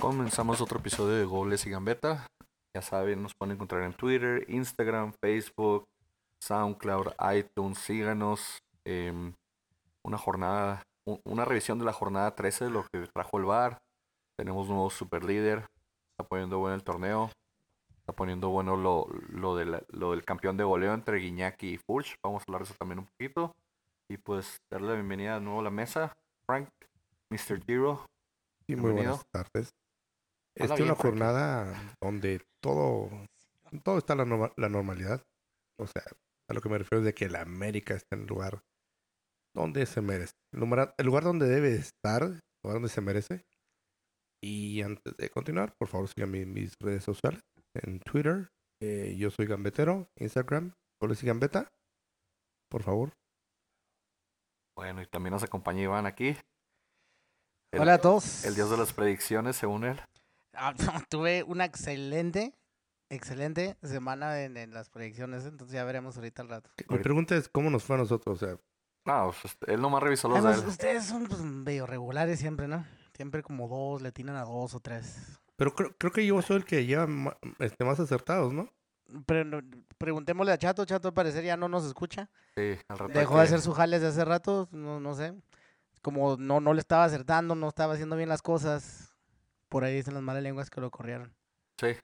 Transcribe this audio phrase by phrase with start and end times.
[0.00, 2.26] Comenzamos otro episodio de Goles y Gambeta.
[2.74, 5.86] Ya saben, nos pueden encontrar en Twitter, Instagram, Facebook,
[6.42, 7.78] SoundCloud, iTunes.
[7.78, 8.58] Síganos.
[8.84, 9.34] em,
[10.02, 10.82] una jornada,
[11.26, 13.78] una revisión de la jornada 13 de lo que trajo el VAR.
[14.38, 15.66] Tenemos un nuevo super líder.
[16.12, 17.30] Está poniendo bueno el torneo.
[17.98, 21.76] Está poniendo bueno lo, lo, de la- lo del campeón de goleo entre Guiñac y
[21.76, 22.16] Furch.
[22.24, 23.54] Vamos a hablar de eso también un poquito.
[24.08, 26.14] Y pues darle la bienvenida de nuevo a la mesa.
[26.46, 26.68] Frank,
[27.30, 27.62] Mr.
[27.66, 28.06] Giro.
[28.66, 29.16] Sí, muy Bienvenido.
[29.16, 29.70] buenas tardes.
[30.60, 33.10] Habla Esta es bien, una jornada donde todo,
[33.84, 35.22] todo está en la, norma- la normalidad.
[35.78, 36.02] O sea,
[36.50, 38.60] a lo que me refiero es de que la América está en el lugar
[39.54, 40.32] donde se merece.
[40.52, 43.42] El lugar, el lugar donde debe estar, el lugar donde se merece.
[44.42, 47.40] Y antes de continuar, por favor, en mis redes sociales.
[47.74, 48.48] En Twitter,
[48.82, 50.08] eh, yo soy Gambetero.
[50.18, 51.68] Instagram, Goles y Gambeta.
[52.70, 53.12] Por favor.
[54.76, 56.36] Bueno, y también nos acompaña Iván aquí.
[57.72, 58.44] El- Hola a todos.
[58.44, 60.00] El dios de las predicciones, según él.
[60.58, 60.74] Ah,
[61.08, 62.54] tuve una excelente,
[63.08, 66.70] excelente semana en, en las proyecciones, entonces ya veremos ahorita al rato.
[66.88, 68.42] Mi pregunta es, ¿cómo nos fue a nosotros?
[68.42, 68.56] O sea,
[69.06, 70.66] No, pues, este, él nomás revisó los Ah, de él.
[70.66, 72.84] ustedes son pues, medio regulares siempre, ¿no?
[73.14, 75.40] Siempre como dos, le tiran a dos o tres.
[75.56, 78.68] pero creo, creo que yo soy el que lleva ma- este, más acertados, ¿no?
[79.26, 79.60] Pero no-
[79.96, 82.30] preguntémosle a Chato, Chato al parecer ya no nos escucha.
[82.56, 83.12] Sí, al rato.
[83.18, 85.34] Dejó de hacer su jale desde hace rato, no, no sé.
[86.02, 89.07] Como no, no le estaba acertando, no estaba haciendo bien las cosas.
[89.68, 91.34] Por ahí dicen las malas lenguas que lo corrieron.
[91.80, 91.96] Sí.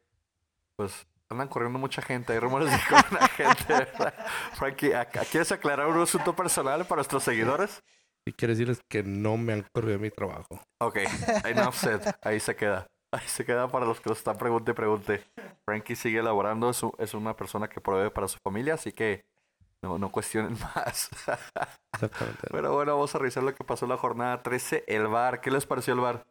[0.76, 2.32] Pues andan corriendo mucha gente.
[2.32, 4.14] Hay rumores de que corren a gente, ¿verdad?
[4.54, 7.82] Frankie, ¿a- a- ¿quieres aclarar un asunto personal para nuestros seguidores?
[8.26, 10.60] Y quiero decirles que no me han corrido mi trabajo.
[10.80, 10.98] Ok,
[11.44, 12.00] enough said.
[12.22, 12.86] Ahí se queda.
[13.12, 15.24] Ahí se queda para los que nos están pregunte y pregunte.
[15.66, 19.24] Frankie sigue elaborando, es una persona que provee para su familia, así que
[19.82, 21.10] no, no cuestionen más.
[21.92, 22.48] Exactamente.
[22.50, 24.84] Pero bueno, vamos a revisar lo que pasó en la jornada 13.
[24.88, 26.24] El bar, ¿qué les pareció el bar?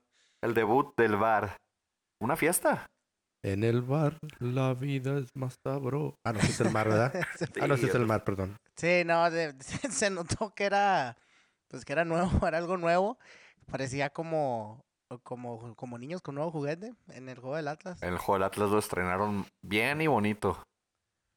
[0.43, 1.55] El debut del bar.
[2.21, 2.85] Una fiesta.
[3.45, 6.15] En el bar, la vida es más sabro.
[6.25, 7.13] Ah, no, ese es el mar, ¿verdad?
[7.61, 8.57] ah, no, ese es el mar, perdón.
[8.75, 9.55] Sí, no, de-
[9.89, 11.17] se notó que era,
[11.69, 13.17] pues que era nuevo, era algo nuevo.
[13.71, 14.81] Parecía como,
[15.23, 18.03] como, como niños con nuevo juguete en el juego del Atlas.
[18.03, 20.61] El juego del Atlas lo estrenaron bien y bonito.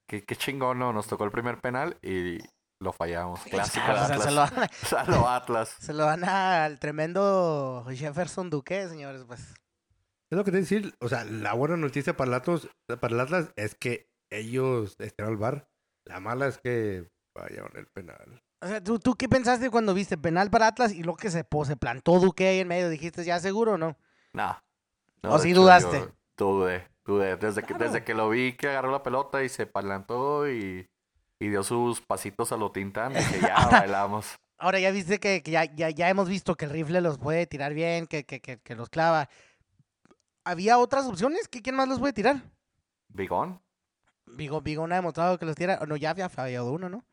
[0.08, 0.92] Qué, qué chingón, ¿no?
[0.92, 2.38] Nos tocó el primer penal y
[2.80, 3.40] lo fallamos.
[3.44, 4.22] Clásico O sea, Atlas.
[4.24, 5.76] se, lo, van- lo Atlas.
[5.80, 9.40] se lo dan al tremendo Jefferson Duque, señores, pues.
[10.30, 10.94] Es lo que te a decir.
[11.00, 12.68] O sea, la buena noticia para el Atlas,
[13.00, 15.68] para el Atlas es que ellos están al bar.
[16.04, 18.42] La mala es que fallaron el penal.
[18.62, 21.44] O sea, ¿tú, ¿tú qué pensaste cuando viste penal para Atlas y luego que se,
[21.44, 22.88] po- se plantó Duque ahí en medio?
[22.88, 23.96] ¿Dijiste ya seguro o no?
[24.32, 24.56] No.
[25.22, 26.00] No, ¿O sí hecho, dudaste?
[26.00, 27.36] yo Dudé, dudé.
[27.36, 27.84] Desde que, Claro.
[27.84, 30.88] desde que lo vi que agarró la pelota y se palantó y,
[31.38, 34.36] y dio sus pasitos a lo tintán, dije, ya bailamos.
[34.58, 37.46] Ahora ya viste que, que ya, ya, ya hemos visto que el rifle los puede
[37.46, 39.28] tirar bien, que, que, que, que los clava.
[40.44, 41.48] ¿Había otras opciones?
[41.48, 42.42] ¿Qué, ¿Quién más los puede tirar?
[43.08, 43.60] ¿Bigón?
[44.26, 45.80] Vigo, Vigón ha demostrado que los tira.
[45.86, 47.04] No, ya había fallado uno, ¿no?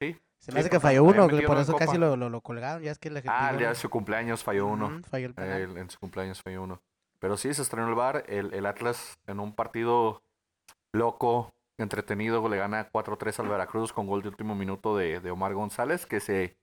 [0.00, 0.12] Sí.
[0.38, 2.40] Se Sí, me hace que falló uno, que por en eso casi lo, lo, lo
[2.42, 2.82] colgaron.
[2.82, 5.00] Ya es que la Ah, el Vigón- día de su cumpleaños falló uno.
[5.10, 5.38] Falló el.
[5.38, 6.80] El- en su cumpleaños falló uno.
[7.18, 8.24] Pero sí, se estrenó el bar.
[8.28, 10.22] El, el Atlas en un partido
[10.92, 15.54] loco, entretenido, le gana 4-3 al Veracruz con gol de último minuto de, de Omar
[15.54, 16.56] González, que se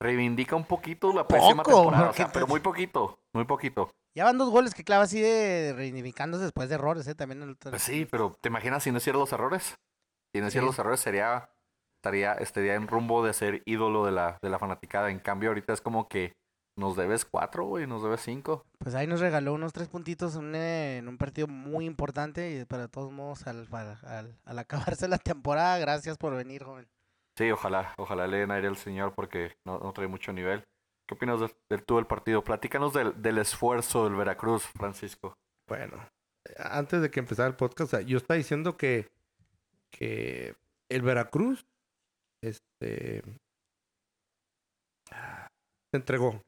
[0.00, 2.10] reivindica un poquito la pésima temporada.
[2.10, 3.90] o sea, pero muy poquito, muy poquito.
[4.16, 7.14] Ya van dos goles que clava así de reivindicándose después de errores, ¿eh?
[7.14, 7.56] También el...
[7.56, 9.74] Pues sí, pero ¿te imaginas si no hiciera los errores?
[10.32, 10.66] Si no hiciera Sí.
[10.68, 11.50] los errores sería
[12.00, 15.10] estaría estaría en rumbo de ser ídolo de la de la fanaticada.
[15.10, 16.34] En cambio ahorita es como que
[16.76, 18.64] nos debes cuatro, güey, nos debes cinco.
[18.78, 22.64] Pues ahí nos regaló unos tres puntitos en, eh, en un partido muy importante y
[22.64, 26.88] para todos modos al, para- al, al acabarse la temporada, gracias por venir, joven.
[27.36, 30.64] Sí, ojalá, ojalá le den aire al señor porque no, no trae mucho nivel.
[31.06, 32.42] ¿Qué opinas del, del tú del partido?
[32.42, 35.34] Platícanos del, del esfuerzo del Veracruz, Francisco.
[35.68, 35.96] Bueno,
[36.58, 39.08] antes de que empezara el podcast, yo estaba diciendo que,
[39.90, 40.54] que
[40.88, 41.66] el Veracruz
[42.42, 43.22] este,
[45.10, 46.40] se entregó.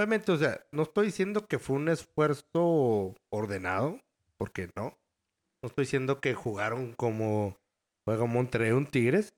[0.00, 4.00] Obviamente, o sea, no estoy diciendo que fue un esfuerzo ordenado,
[4.38, 4.96] porque no.
[5.62, 7.58] No estoy diciendo que jugaron como
[8.08, 9.34] juega Monterrey un Tigres.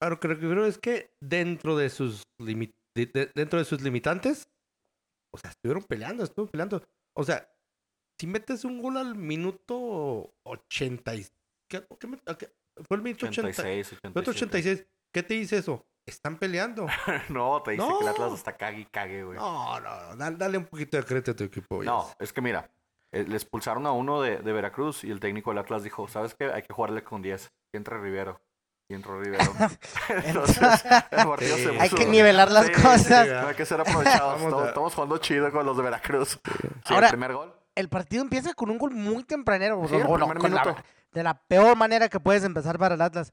[0.00, 3.82] Pero lo que creo es que dentro de sus limi- de- de- dentro de sus
[3.82, 4.48] limitantes,
[5.32, 6.82] o sea, estuvieron peleando, estuvieron peleando.
[7.16, 7.48] O sea,
[8.20, 11.24] si metes un gol al minuto 80 y...
[11.70, 12.08] ¿qué- qué
[12.88, 14.86] Fue el minuto 80, 86, minuto 86.
[15.14, 15.86] ¿Qué te dice eso?
[16.06, 16.86] Están peleando.
[17.30, 18.10] no, te dice que el No.
[18.10, 19.38] Atlas está cague y cague, güey.
[19.38, 21.82] No, no, no, dale, dale un poquito de crédito a tu equipo.
[21.82, 22.16] No, Villas.
[22.18, 22.70] es que mira,
[23.12, 26.34] eh, le expulsaron a uno de, de Veracruz y el técnico del Atlas dijo, ¿sabes
[26.34, 26.52] qué?
[26.52, 27.50] Hay que jugarle con 10.
[27.72, 28.40] Que entre Rivero.
[28.86, 29.44] Y entró Rivero.
[30.24, 31.76] Entonces, el partido se Sí.
[31.80, 33.26] Hay que nivelar las Sí, cosas.
[33.26, 34.36] sí, hay que ser aprovechados.
[34.42, 36.38] Estamos, a- estamos jugando chido con los de Veracruz.
[36.86, 37.54] Sí, Ahora- el primer gol.
[37.74, 39.82] el partido empieza con un gol muy tempranero.
[39.88, 40.82] Sí, o- el o no, primer con la- minuto.
[41.12, 43.32] de la peor manera que puedes empezar para el Atlas.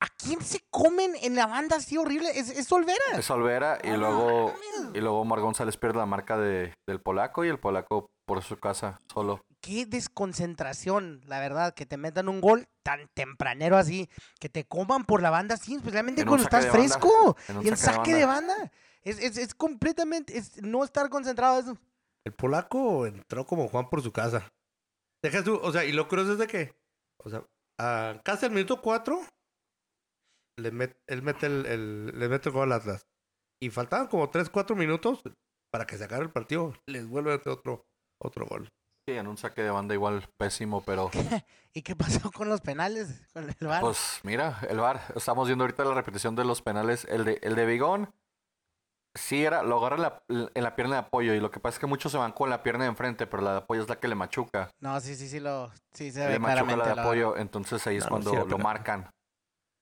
[0.00, 2.30] ¿A quién se comen en la banda así horrible?
[2.38, 2.98] Es, es Olvera.
[3.14, 4.94] Es Olvera y No luego, mames.
[4.94, 8.58] y luego Mar González pierde la marca de, del polaco y el polaco por su
[8.58, 9.40] casa solo.
[9.62, 14.08] Qué desconcentración, la verdad, que te metan un gol tan tempranero así,
[14.38, 17.36] que te coman por la banda así, especialmente cuando estás fresco.
[17.62, 18.54] Y en saque de banda.
[19.02, 21.78] Es, es, es completamente, es no estar concentrado eso.
[22.24, 24.52] El polaco entró como Juan por su casa.
[25.22, 26.74] Deja tú, o sea, y lo curioso es de que,
[27.24, 27.42] o sea,
[27.78, 29.20] a casi al minuto 4,
[30.56, 33.06] le met- él mete el, el- le mete el gol al Atlas.
[33.60, 35.22] Y faltaban como 3, 4 minutos
[35.70, 36.74] para que se acabe el partido.
[36.86, 37.86] Les vuelve a meter otro,
[38.18, 38.68] otro gol.
[39.08, 41.10] Sí, en un saque de banda igual pésimo, pero
[41.72, 43.22] ¿Y qué pasó con los penales?
[43.32, 43.80] Con el VAR?
[43.80, 47.04] pues mira, el VAR, estamos viendo ahorita la repetición de los penales.
[47.08, 48.12] El de, el de Bigón,
[49.14, 51.76] sí era, lo agarra en la, en la pierna de apoyo y lo que pasa
[51.76, 53.88] es que muchos se van con la pierna de enfrente, pero la de apoyo es
[53.88, 54.70] la que le machuca.
[54.80, 56.88] no, sí, sí, sí, lo, sí se le ve machuca claramente.
[56.88, 59.10] la de apoyo, entonces ahí es No, no, cuando sí lo marcan.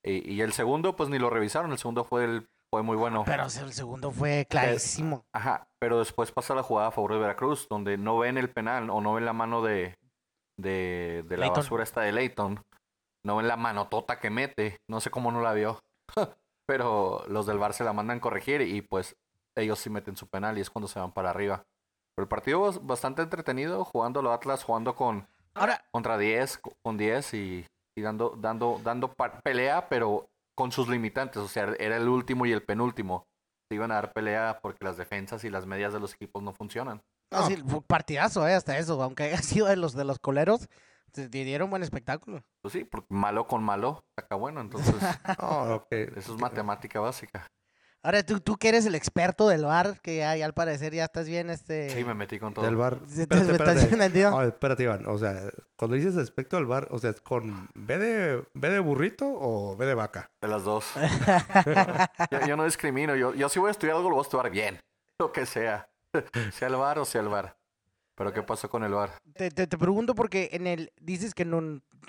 [0.04, 3.22] Y, y el segundo, pues ni lo revisaron, el segundo fue, el, fue muy bueno.
[3.24, 5.24] Pero el segundo fue clarísimo.
[5.32, 8.90] Ajá, pero después pasa la jugada a favor de Veracruz, donde no ven el penal
[8.90, 9.96] o no ven la mano de,
[10.58, 12.62] de, de la basura esta de Leighton.
[13.24, 14.76] No ven la manotota que mete.
[14.90, 15.80] No sé cómo no la vio.
[16.66, 19.16] pero los del Bar se la mandan corregir y pues
[19.56, 21.62] ellos sí meten su penal y es cuando se van para arriba.
[22.16, 26.74] Pero el partido es bastante entretenido, jugando los Atlas, jugando con Ahora, contra 10, co-
[26.82, 27.66] con 10 y,
[27.96, 31.38] y dando, dando, dando pelea, pero con sus limitantes.
[31.38, 33.26] O sea, era el último y el penúltimo.
[33.68, 36.52] Se iban a dar pelea porque las defensas y las medias de los equipos no
[36.52, 37.02] funcionan.
[37.30, 39.02] no, sí, fue partidazo, eh, hasta eso.
[39.02, 40.68] Aunque haya sido de los de los coleros,
[41.12, 42.44] te, dieron buen espectáculo.
[42.62, 44.60] Pues sí, porque malo con malo saca bueno.
[44.60, 44.94] Entonces,
[45.38, 47.46] Oh, eso es matemática básica.
[48.04, 51.04] Ahora, tú, tú que eres el experto del bar, que ya, ya al parecer ya
[51.04, 51.88] estás bien, este...
[51.88, 52.62] Sí, me metí con todo.
[52.64, 53.00] Del bar.
[53.08, 54.24] ¿Sí te- Espérate, estás espérate.
[54.26, 55.06] Ah, espérate, Iván.
[55.06, 55.40] O sea,
[55.76, 59.74] cuando dices respecto al bar, o sea, ¿es con B de, B de burrito o
[59.76, 60.30] B de vaca?
[60.42, 60.84] De las dos.
[62.30, 63.16] yo, yo no discrimino.
[63.16, 64.80] Yo, yo si voy a estudiar algo, lo voy a estudiar bien.
[65.18, 65.88] Lo que sea.
[66.52, 67.56] sea el bar o sea el bar.
[68.16, 69.10] Pero ¿qué pasó con el bar?
[69.34, 71.58] Te, te, te pregunto porque en el dices que no,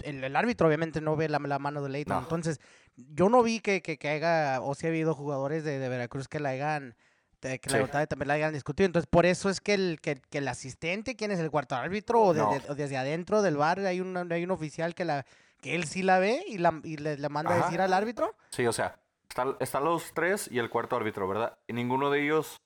[0.04, 2.18] el, el árbitro obviamente no ve la, la mano de Leighton.
[2.18, 2.22] No.
[2.22, 2.60] Entonces,
[2.96, 6.28] yo no vi que, que, que haya, o si ha habido jugadores de, de Veracruz
[6.28, 6.96] que la hayan,
[7.42, 7.78] que la Sí.
[7.78, 8.86] verdad también la hayan discutido.
[8.88, 12.22] Entonces, por eso es que el, que, que el asistente, ¿quién es el cuarto árbitro?
[12.22, 12.52] O, No.
[12.52, 15.26] desde, o desde adentro del bar hay un, hay un oficial que la
[15.62, 18.36] que él sí la ve y, la, y le, le manda a decir al árbitro.
[18.50, 19.00] Sí, o sea,
[19.30, 21.58] está- están los tres y el cuarto árbitro, ¿verdad?
[21.68, 22.58] Y ninguno de ellos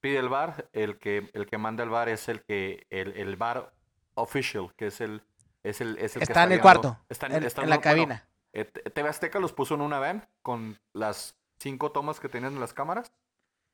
[0.00, 0.68] pide el VAR.
[0.72, 3.72] El que, el que manda el VAR es el que, el, el VAR
[4.14, 5.22] official, que es el,
[5.64, 7.82] es el, es el que Está en el cuarto, Está en, está en la bueno,
[7.90, 8.27] cabina.
[8.52, 12.60] Eh, TV Azteca los puso en una van con las cinco tomas que tenían en
[12.60, 13.12] las cámaras.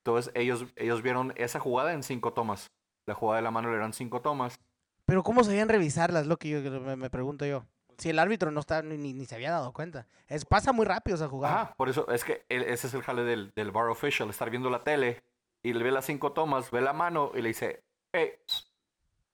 [0.05, 2.71] Entonces ellos, ellos vieron esa jugada en cinco tomas.
[3.06, 4.59] La jugada de la mano le eran cinco tomas.
[5.06, 6.26] Pero ¿cómo sabían revisarlas?
[6.26, 7.65] Lo que yo me, me pregunto yo.
[7.99, 10.06] Si el árbitro no está ni, ni- se había dado cuenta.
[10.26, 11.55] Es, pasa muy rápido esa jugada.
[11.62, 14.50] Ajá, por eso es que el- ese es el jale del, del bar official, estar
[14.50, 15.23] viendo la tele
[15.62, 18.32] y le ve las cinco tomas, ve la mano y le dice, hey,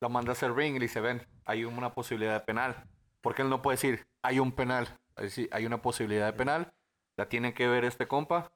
[0.00, 2.84] lo manda a hacer ring y le dice, ven, hay una posibilidad de penal.
[3.20, 4.88] Porque él no puede decir, hay un penal.
[5.20, 6.72] Es decir, hay una posibilidad de penal,
[7.16, 8.52] la tiene que ver este compa.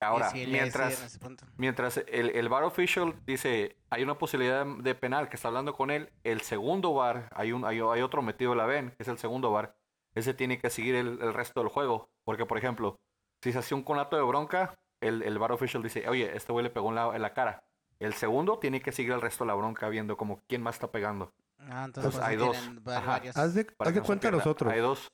[0.00, 1.18] Ahora, sí, mientras.
[1.56, 5.90] Mientras el, el bar official dice, hay una posibilidad de penal que está hablando con
[5.90, 9.08] él, el segundo bar, hay, un, hay, hay otro metido en la ven, que es
[9.08, 9.76] el segundo bar,
[10.14, 12.10] ese tiene que seguir el, el resto del juego.
[12.24, 13.00] Porque, por ejemplo,
[13.42, 16.62] si se hace un conato de bronca, el, el bar official dice, oye, este güey
[16.62, 17.64] le pegó en la, en la cara.
[17.98, 20.90] El segundo tiene que seguir el resto de la bronca viendo como quién más está
[20.90, 21.32] pegando.
[21.58, 22.56] Ah, entonces Pues hay dos.
[22.86, 23.22] Ajá.
[23.34, 24.72] Haz de, haz que de no cuenta nosotros.
[24.72, 25.10] Hay dos.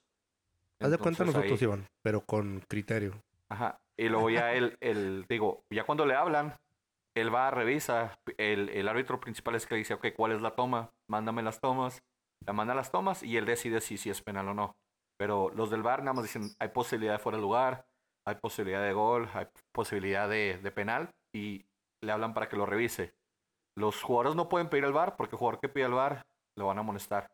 [0.85, 3.23] Haz de cuenta nosotros, ahí- Iván, pero con criterio.
[3.49, 3.79] Ajá.
[3.97, 6.57] Y luego ya el, el, digo, ya cuando le hablan,
[7.15, 10.91] él va, revisa, el, el árbitro principal es que dice, ok, ¿cuál es la toma?
[11.09, 12.03] Mándame las tomas.
[12.47, 14.77] Le manda las tomas y él decide si, si es penal o no.
[15.19, 17.87] Pero los del VAR nada más dicen, hay posibilidad de fuera de lugar,
[18.27, 21.65] hay posibilidad de gol, hay posibilidad de, de penal y
[22.03, 23.15] le hablan para que lo revise.
[23.77, 26.23] Los jugadores no pueden pedir el VAR porque el jugador que pide el VAR
[26.57, 27.31] lo van a amonestar.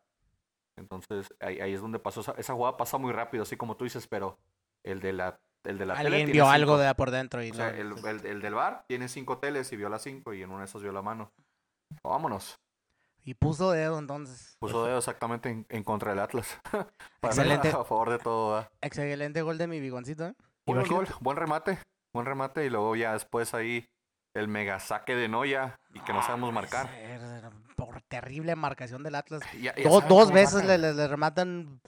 [0.78, 2.20] Entonces ahí, ahí es donde pasó.
[2.20, 4.38] Esa, esa jugada pasa muy rápido, así como tú dices, pero
[4.84, 6.50] el de la, el de la tele Alguien vio cinco.
[6.52, 9.72] algo de por dentro y O sea, el, el- el del bar tiene cinco teles
[9.72, 11.32] y vio las cinco y en una de esas vio la mano.
[12.02, 12.58] Vámonos.
[13.24, 14.56] y puso dedo entonces.
[14.58, 16.58] Puso dedo exactamente en, en contra del Atlas.
[17.20, 17.68] Para Excelente.
[17.68, 18.54] A favor de todo.
[18.54, 18.70] ¿verdad?
[18.80, 20.26] Excelente gol de mi bigoncito.
[20.26, 20.34] ¿eh?
[20.66, 21.78] Buen gol, buen remate.
[22.14, 23.86] Buen remate y luego ya después ahí
[24.34, 26.88] el mega saque de Noya y que no sabemos marcar.
[26.88, 27.20] Ser-
[28.08, 29.42] terrible marcación del Atlas.
[29.60, 31.80] Ya- ya dos veces le, le- le rematan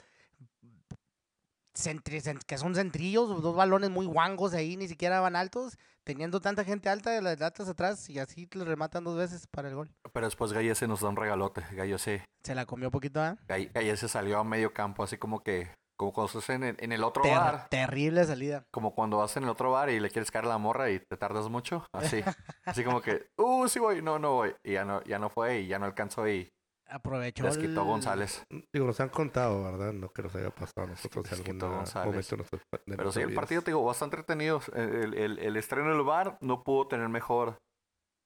[1.75, 5.79] centri- que son centrillos, dos balones muy guangos ahí, ni siquiera van altos.
[6.03, 9.75] teniendo tanta gente alta las Atlas atrás y así le rematan dos veces para el
[9.77, 9.91] gol.
[10.13, 11.63] Pero después Galle se nos da un regalote.
[11.73, 13.37] Gallo se, Se la comió poquito, ¿eh?
[13.47, 15.71] Galle se salió a medio campo, así como que,
[16.01, 17.69] como cuando estás en el, en el otro Ter- bar.
[17.69, 18.65] terrible salida.
[18.73, 20.99] Como cuando vas en el otro bar y le quieres caer a la morra y
[20.99, 21.87] te tardas mucho.
[21.93, 22.23] Así.
[22.65, 24.55] así como que, uh, sí voy, no, no voy.
[24.65, 26.49] Y ya no, ya no fue y ya no alcanzó y
[26.89, 27.45] Aprovechó.
[27.45, 28.43] les quitó el- González.
[28.73, 29.93] Digo, nos han contado, ¿verdad?
[29.93, 32.33] No que nos haya pasado a nosotros en Les quitó algún González.
[32.33, 34.63] momento de Pero sí, el partido, te digo, bastante entretenido.
[34.75, 37.59] El, el- el estreno del bar no pudo tener mejor,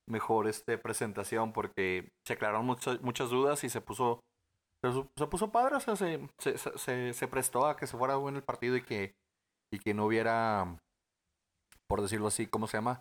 [0.09, 4.21] mejor este, presentación porque se aclararon muchas, muchas dudas y se puso,
[4.89, 5.77] se, su- se puso padre.
[5.77, 8.77] O sea, se, se, se- se- se prestó a que se fuera bueno el partido
[8.77, 9.15] y que,
[9.73, 10.77] y que no hubiera,
[11.89, 13.01] por decirlo así, ¿cómo se llama?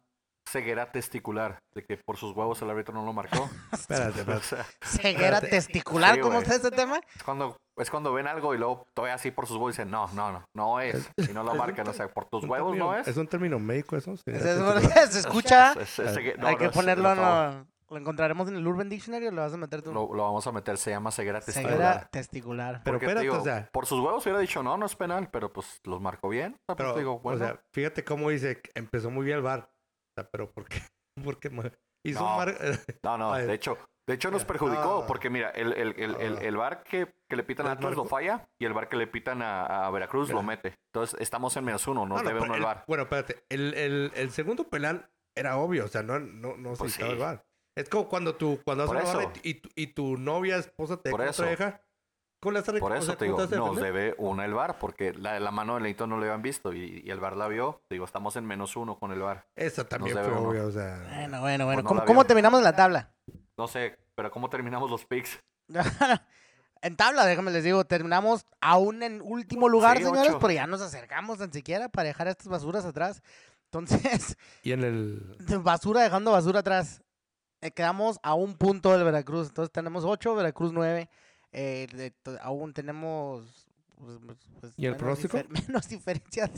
[0.50, 3.50] Ceguera testicular, de que por sus huevos el árbitro no lo marcó.
[3.72, 4.44] Espérate, O espérate.
[4.46, 5.48] sea, Ceguera Espérate.
[5.50, 7.00] testicular, Sí, ¿cómo está este tema?
[7.16, 10.08] es cuando, es cuando ven algo y luego todavía así por sus huevos dicen, no,
[10.14, 11.10] no, no, no es.
[11.18, 13.08] Y no lo Es un marcan, o sea, por tus huevos término- no es.
[13.08, 14.12] ¿Es un término médico eso?
[14.14, 15.72] Es- es- se escucha.
[15.74, 19.28] Es- es- es- no, Hay no, que ponerlo, no, ¿lo encontraremos en el Urban Dictionary
[19.28, 19.94] o lo vas a meter tú?
[19.94, 21.72] Lo, lo vamos a meter, se llama ceguera testicular.
[21.78, 22.82] Ceguera testicular.
[22.84, 25.30] Pero Porque, espérate, digo, o sea- por sus huevos hubiera dicho, no, no es penal,
[25.32, 26.54] pero pues los marcó bien.
[26.54, 29.38] O sea, pues, Pero, digo, bueno, o sea, fíjate cómo dice, que empezó muy bien
[29.38, 29.70] el bar.
[29.70, 30.82] O sea, pero ¿por qué?
[31.24, 31.50] Porque
[32.06, 32.32] hizo No.
[32.32, 32.56] un bar...
[33.20, 35.08] no, de hecho, de hecho nos perjudicó, Ah.
[35.08, 36.42] porque mira, el, el, el, el, Ah.
[36.42, 39.08] el bar que, que le pitan a Atlas lo falla y el bar que le
[39.08, 40.76] pitan a, a Veracruz lo mete.
[40.94, 42.84] Entonces estamos en menos uno, no, No, no, debe uno el el- bar.
[42.88, 43.46] Bueno, espérate.
[43.50, 45.86] El, el, el segundo penal era obvio.
[45.86, 47.02] O sea, no, no, no se Pues sí.
[47.04, 47.44] el bar.
[47.76, 49.32] Es como cuando tú, cuando Por haces una eso.
[49.44, 51.44] y, tu- y tu novia, esposa te Por deja, eso.
[51.44, 51.82] deja.
[52.42, 53.84] ¿Cómo le a Por eso te cómo digo, nos defender?
[53.94, 57.02] debe una el bar, porque la, la mano de Leito no lo habían visto y,
[57.06, 57.82] y el bar la vio.
[57.88, 59.48] Te digo, estamos en menos uno con el bar.
[59.56, 60.50] Esa también fue uno.
[60.50, 60.68] obvio.
[60.68, 61.82] O sea, Bueno, bueno, bueno.
[61.84, 62.28] no ¿Cómo, la cómo vio.
[62.28, 63.14] terminamos la tabla?
[63.58, 65.40] No sé, pero ¿cómo terminamos los picks?
[66.82, 70.40] en tabla, déjame les digo, terminamos aún en último lugar, Sí, señores, ocho.
[70.40, 73.22] pero ya nos acercamos tan siquiera para dejar estas basuras atrás.
[73.72, 75.38] Entonces, y en el...
[75.64, 77.02] basura dejando basura atrás.
[77.64, 79.48] Eh, quedamos a un punto del Veracruz.
[79.50, 81.10] Entonces tenemos 8, Veracruz 9.
[81.52, 83.68] Eh, de- aún tenemos.
[83.98, 84.18] pues,
[84.60, 85.38] pues, ¿Y el menos pronóstico?
[85.38, 86.52] difer- menos diferencias.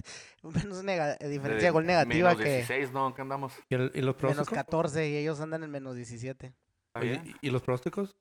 [0.43, 2.55] Menos eh, diferencia de De gol negativa menos que.
[2.55, 3.13] 16, ¿no?
[3.13, 3.53] ¿Qué andamos?
[3.69, 4.53] ¿Y, el- y los Menos pronósticos?
[4.55, 6.47] 14 y ellos andan en menos 17.
[6.47, 7.35] ¿Está Oye, bien?
[7.41, 8.15] ¿y, y los pronósticos?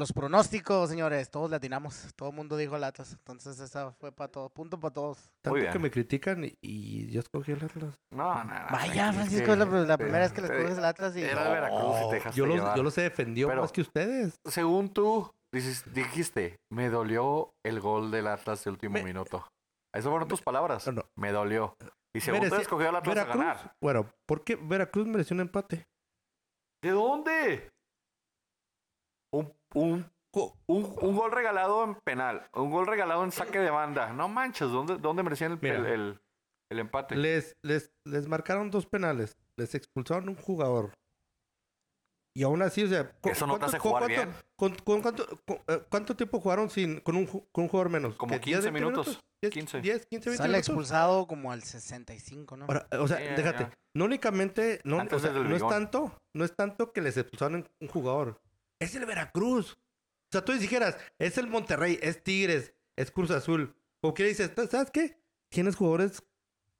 [0.00, 2.08] Los pronósticos, señores, todos latinamos.
[2.16, 3.12] Todo el mundo dijo latas.
[3.12, 4.50] Entonces, esa fue para todos.
[4.50, 5.18] Punto para todos.
[5.44, 5.70] Tanto bien.
[5.70, 7.94] que me critican y, y yo escogí el Atlas.
[8.10, 9.66] No, no, no, Vaya, Francisco, es la,
[9.98, 11.22] primera vez que les eh, coges el Atlas y.
[11.22, 13.82] Era de Veracruz y te dejaste yo los, yo los he defendido Pero- más que
[13.82, 14.34] ustedes.
[14.46, 19.46] Según tú, dices- dijiste, me dolió el gol del Atlas de último Me- minuto.
[19.94, 20.86] Esas fueron tus palabras.
[20.86, 21.02] No, no.
[21.18, 21.74] Me dolió.
[22.16, 23.72] Y según tú Merecía- escogió al Atlas a Veracruz, ganar.
[23.84, 25.84] bueno, ¿por qué Veracruz mereció un empate?
[26.82, 27.68] ¿De dónde?
[29.74, 30.10] Un,
[30.66, 32.48] un, gol regalado en penal.
[32.54, 34.12] Un gol regalado en saque de banda.
[34.12, 35.76] No manches, ¿dónde, dónde merecían el, Mira.
[35.76, 36.20] el, el-
[36.70, 37.16] el empate?
[37.16, 39.36] Les, les, les marcaron dos penales.
[39.56, 40.92] Les expulsaron un jugador.
[42.32, 43.10] Y aún así, o sea...
[43.20, 44.34] cu- Eso no te ¿cuánto- hace cu- jugar cuánto- bien.
[44.56, 48.14] con- con cuánto, con- ¿Cuánto tiempo jugaron sin, con, un, con un jugador menos?
[48.14, 49.20] Como ¿Qué, 10, 15 20 minutos.
[49.42, 49.80] 10, 15.
[49.80, 50.68] 10, 15, 20 Sale minutos.
[50.68, 52.66] expulsado como al 65, ¿no?
[52.66, 53.68] Ahora, o sea, déjate.
[53.96, 54.80] No únicamente...
[54.84, 56.12] No, o sea, no es tanto...
[56.36, 58.40] No es tanto que les expulsaron un jugador.
[58.80, 59.74] Es el Veracruz.
[59.74, 63.74] O sea, tú dijeras, es el Monterrey, es Tigres, es Cruz Azul.
[64.00, 65.16] O que dices, ¿sabes qué?
[65.50, 66.22] Tienes jugadores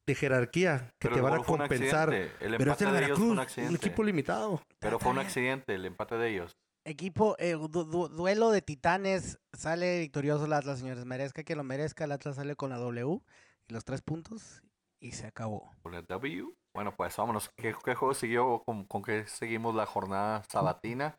[0.07, 2.09] de jerarquía que Pero te van a gol fue un compensar.
[2.09, 2.45] accidente.
[2.45, 4.63] El Pero es empate el de ellos fue Veracruz, un un, equipo limitado.
[4.79, 6.57] Pero fue un accidente el empate de ellos.
[6.85, 9.39] Equipo, eh, du- du- duelo de titanes.
[9.53, 11.05] Sale victorioso el Atlas, señores.
[11.05, 12.05] Merezca que lo merezca.
[12.05, 13.21] El Atlas sale con la W
[13.69, 14.63] y los tres puntos.
[15.01, 15.71] Y se acabó.
[15.83, 16.49] Con el W.
[16.73, 17.51] Bueno, pues vámonos.
[17.57, 18.63] ¿Qué, qué juego siguió?
[18.65, 21.19] ¿Con, con qué seguimos la jornada sabatina?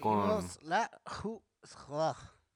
[0.00, 1.42] Con- Seguimos la, ju-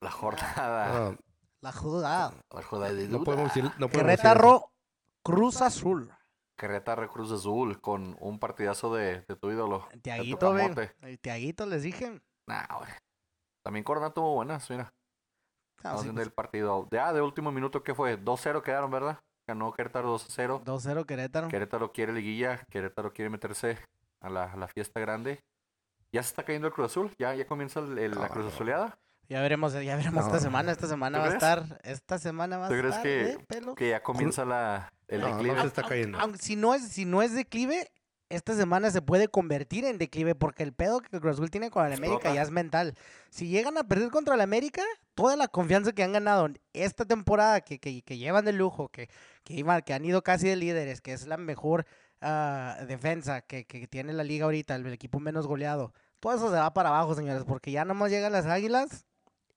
[0.00, 1.08] La jornada.
[1.08, 1.16] Ah,
[1.60, 2.32] la jugada.
[2.54, 4.70] La jornada de no podemos decir, no podemos decir Querétaro,
[5.22, 6.12] Cruz Azul.
[6.56, 9.86] Querétaro Cruz Azul con un partidazo de, de tu ídolo.
[9.90, 10.74] de tu Tiaguito, ven.
[11.02, 12.20] El Tiaguito, les dije.
[12.46, 12.90] Nah, güey.
[13.62, 14.92] También Corona tuvo buenas, mira.
[15.84, 16.88] Ah, sí, viendo el partido.
[16.90, 18.18] Ya, de último minuto, ¿qué fue?
[18.18, 19.20] 2-0 quedaron, ¿verdad?
[19.46, 20.64] Ganó Querétaro 2-0.
[20.64, 21.48] 2-0 Querétaro.
[21.48, 22.64] Querétaro quiere liguilla.
[22.70, 23.78] Querétaro quiere meterse
[24.20, 25.40] a la, a la fiesta grande.
[26.12, 27.10] Ya se está cayendo el Cruz Azul.
[27.18, 28.50] Ya, ya comienza el- el- la No, Cruz no.
[28.50, 28.98] Azuleada.
[29.28, 30.72] Ya veremos, ya veremos esta semana.
[30.72, 31.80] Esta semana ¿Tú va a estar.
[31.84, 33.02] Esta semana va a ¿Tú crees estar.
[33.02, 33.74] que- pelo.
[33.74, 35.60] Que ya comienza la, el No, no declive.
[35.60, 36.18] se está cayendo.
[36.18, 37.90] aunque si no es, si no es declive,
[38.30, 41.84] esta semana se puede convertir en declive porque el pedo que Cruz Azul tiene con
[41.86, 42.34] el América Explota.
[42.34, 42.94] ya es mental.
[43.28, 44.82] Si llegan a perder contra el América,
[45.14, 49.08] toda la confianza que han ganado esta temporada, que, que, que llevan de lujo, que,
[49.44, 51.84] que, iban- que han ido casi de líderes, que es la mejor
[52.20, 56.56] ah, defensa que, que tiene la liga ahorita, el, equipo menos goleado, todo eso se
[56.56, 59.06] va para abajo, señores, porque ya nomás llegan las águilas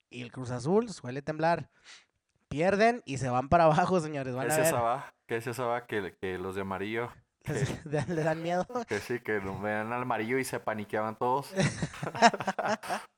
[0.10, 1.70] y el Cruz Azul suele temblar.
[2.50, 4.34] Pierden y se van para abajo, señores.
[4.34, 4.74] ¿Qué Van a decía ver.
[4.74, 5.14] Sabá?
[5.28, 5.86] ¿Qué decía Sabá?
[5.88, 7.10] Que, que los de amarillo
[7.86, 8.68] Les- le, dan miedo.
[8.88, 11.52] Que sí, que vean al amarillo y se paniqueaban todos.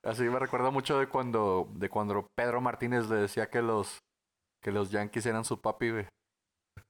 [0.03, 3.99] Así me recuerda mucho de cuando, de cuando Pedro Martínez le decía que los,
[4.61, 6.07] que los Yankees eran su papi, güey.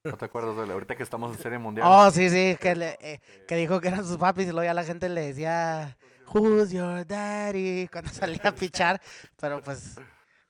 [0.04, 1.88] ¿No te acuerdas de la- ahorita que estamos en serie mundial?
[1.90, 4.74] Oh, sí, sí, que, le- eh, que dijo que eran sus papis y luego ya
[4.74, 5.98] la gente le decía,
[6.34, 7.88] Who's your daddy?
[7.90, 9.02] Cuando salía a pichar.
[9.40, 9.96] Pero pues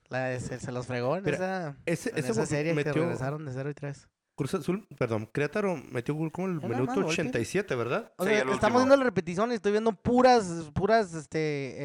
[0.09, 2.93] la- se, se los fregó en Mira, esa, Ese, en ese esa serie que metió
[3.03, 4.07] regresaron de 0 y 3.
[4.35, 8.11] Cruz Azul, perdón, Querétaro metió gol como el Era minuto hermano, gol, 87, ¿verdad?
[8.17, 11.37] O sea, estamos viendo la repetición y estoy viendo puras, puras, este,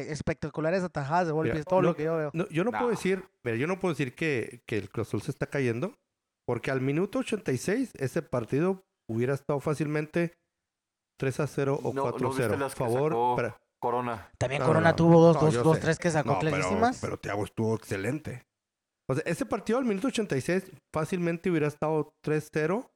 [0.09, 2.31] eh, espectaculares atajadas de golpes, Mira, todo no- lo que yo veo.
[2.33, 5.21] No, yo no, puedo decir, mira, yo no puedo decir que, que el Cruz Azul
[5.21, 5.93] se está cayendo,
[6.49, 10.33] porque al minuto 86 ese partido hubiera estado fácilmente
[11.19, 12.57] 3 a 0 o No, 4 ¿no a viste 0.
[12.57, 14.31] las que favor, sacó para- Corona.
[14.39, 16.97] También no, Corona no, tuvo dos, no, dos, dos tres que sacó No, pero, clarísimas.
[16.99, 18.47] pero Thiago estuvo excelente.
[19.07, 22.89] O sea, ese partido al minuto 86 fácilmente hubiera estado 3-0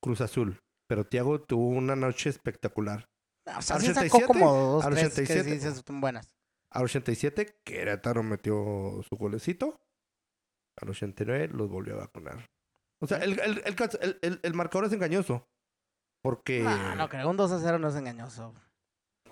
[0.00, 0.60] Cruz Azul.
[0.88, 3.08] Pero Thiago tuvo una noche espectacular.
[3.48, 5.42] o sea, al sí sacó 87, como dos, al tres 87.
[5.42, 6.28] que sí dices, son buenas.
[6.72, 9.80] Al 87, Querétaro metió su golecito.
[10.80, 12.46] Al 89 los volvió a vacunar.
[13.02, 13.62] O sea, el, el,
[14.22, 15.46] el, el- marcador es engañoso.
[16.22, 16.60] Porque.
[16.62, 18.54] No, no creo, un 2 a 0 no es engañoso.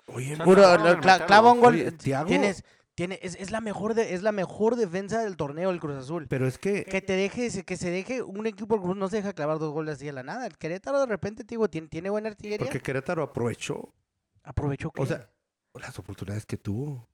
[0.06, 1.74] Oye, Puro, cla- clava un gol.
[1.74, 2.64] Oye, Thiago- Tienes,
[2.96, 6.26] tiene, es, es la mejor de, es la mejor defensa del torneo el Cruz Azul.
[6.28, 6.84] pero es que.
[6.84, 10.06] Que te deje, que se deje, un equipo no se deja clavar dos goles así
[10.06, 10.46] de la nada.
[10.46, 12.66] El Querétaro de repente, te digo, tiene, tiene buena artillería.
[12.66, 13.94] Porque Querétaro aprovechó.
[14.42, 15.02] Aprovechó que.
[15.02, 15.30] O sea,
[15.74, 17.06] las oportunidades que tuvo.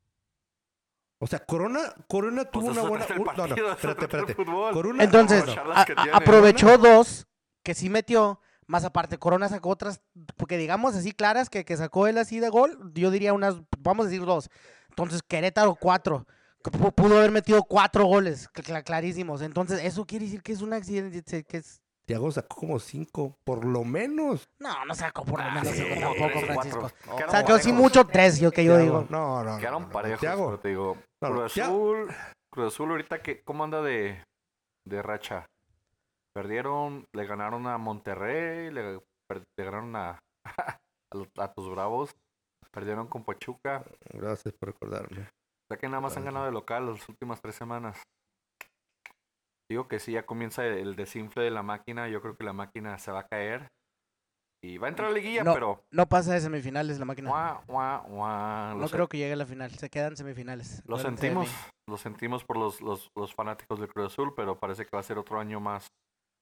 [1.19, 3.05] O sea, Corona, Corona Pues tuvo una buena.
[3.07, 4.35] el no, no, espérate, espérate.
[4.35, 7.27] Corona, Entonces, no, a- a- aprovechó dos
[7.63, 8.41] que sí metió.
[8.69, 10.01] Más aparte, Corona sacó otras,
[10.37, 14.07] porque digamos así claras que, que sacó él así de gol, yo diría unas, vamos
[14.07, 14.51] a decir dos.
[14.91, 16.27] Entonces, Querétaro cuatro.
[16.97, 19.41] Pudo haber metido cuatro goles, cl- cl- clarísimos.
[19.41, 21.81] Entonces, eso quiere decir que es un accidente, que es...
[22.07, 24.49] Thiago sacó como cinco, por lo menos.
[24.59, 26.47] No, no sacó por lo Ah, menos sí, cinco como tampoco.
[26.47, 26.91] Francisco.
[27.31, 29.07] Sacó sí mucho tres, yo que yo Thiago, digo.
[29.11, 29.59] No, no, no.
[29.59, 29.89] Quedaron no,
[30.95, 32.09] no, Cruz Azul,
[32.53, 34.23] Cruz Azul ahorita que, ¿cómo anda de,
[34.87, 35.47] de racha?
[36.35, 39.01] Perdieron, le ganaron a Monterrey, le,
[39.59, 40.19] ganaron a,
[41.39, 42.15] a tus Bravos,
[42.71, 45.23] perdieron con Pachuca, Gracias por recordarme.
[45.23, 48.03] o sea que nada más han ganado de local las últimas tres semanas.
[49.71, 52.53] Digo que sí, ya comienza el, el desinfle de la máquina, yo creo que la
[52.53, 53.69] máquina se va a caer
[54.75, 55.85] y va a entrar a la liguilla, No, pero...
[55.91, 57.31] No pasa de semifinales la máquina.
[57.69, 60.83] No creo que llegue a la final, se quedan semifinales.
[60.87, 61.49] Lo sentimos,
[61.89, 65.05] lo sentimos por los, los, los fanáticos del Cruz Azul, pero parece que va a
[65.05, 65.87] ser otro año más.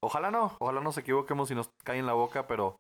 [0.03, 2.77] Ojalá no, ojalá nos equivoquemos y nos cae en la boca, pero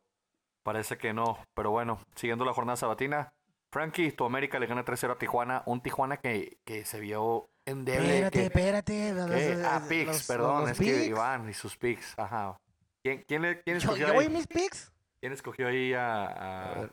[0.64, 1.38] parece que no.
[1.54, 3.32] Pero bueno, siguiendo la jornada sabatina,
[3.72, 8.08] Frankie, tu América le gana 3-0 a Tijuana, un Tijuana que, que se vio endeble.
[8.26, 8.92] Espérate, que- espérate.
[8.92, 11.06] que- ah, los- perdón, es que.
[11.06, 12.56] Iván y sus picks, ajá.
[13.02, 14.26] ¿Quién, quién, quién Yo, yo ahí?
[14.26, 14.90] y mis picks.
[15.24, 16.90] ¿Quién escogió ahí a, A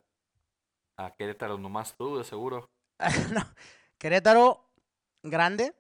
[0.96, 1.58] a, Querétaro?
[1.58, 2.70] Nomás tú, de seguro.
[3.34, 3.42] no.
[3.98, 4.70] Querétaro,
[5.22, 5.76] grande.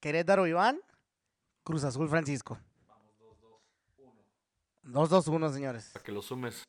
[0.00, 0.80] Querétaro, Iván.
[1.64, 2.58] Cruz Azul, Francisco.
[4.84, 5.90] 2-2-1, señores.
[5.92, 6.64] Para que lo sumes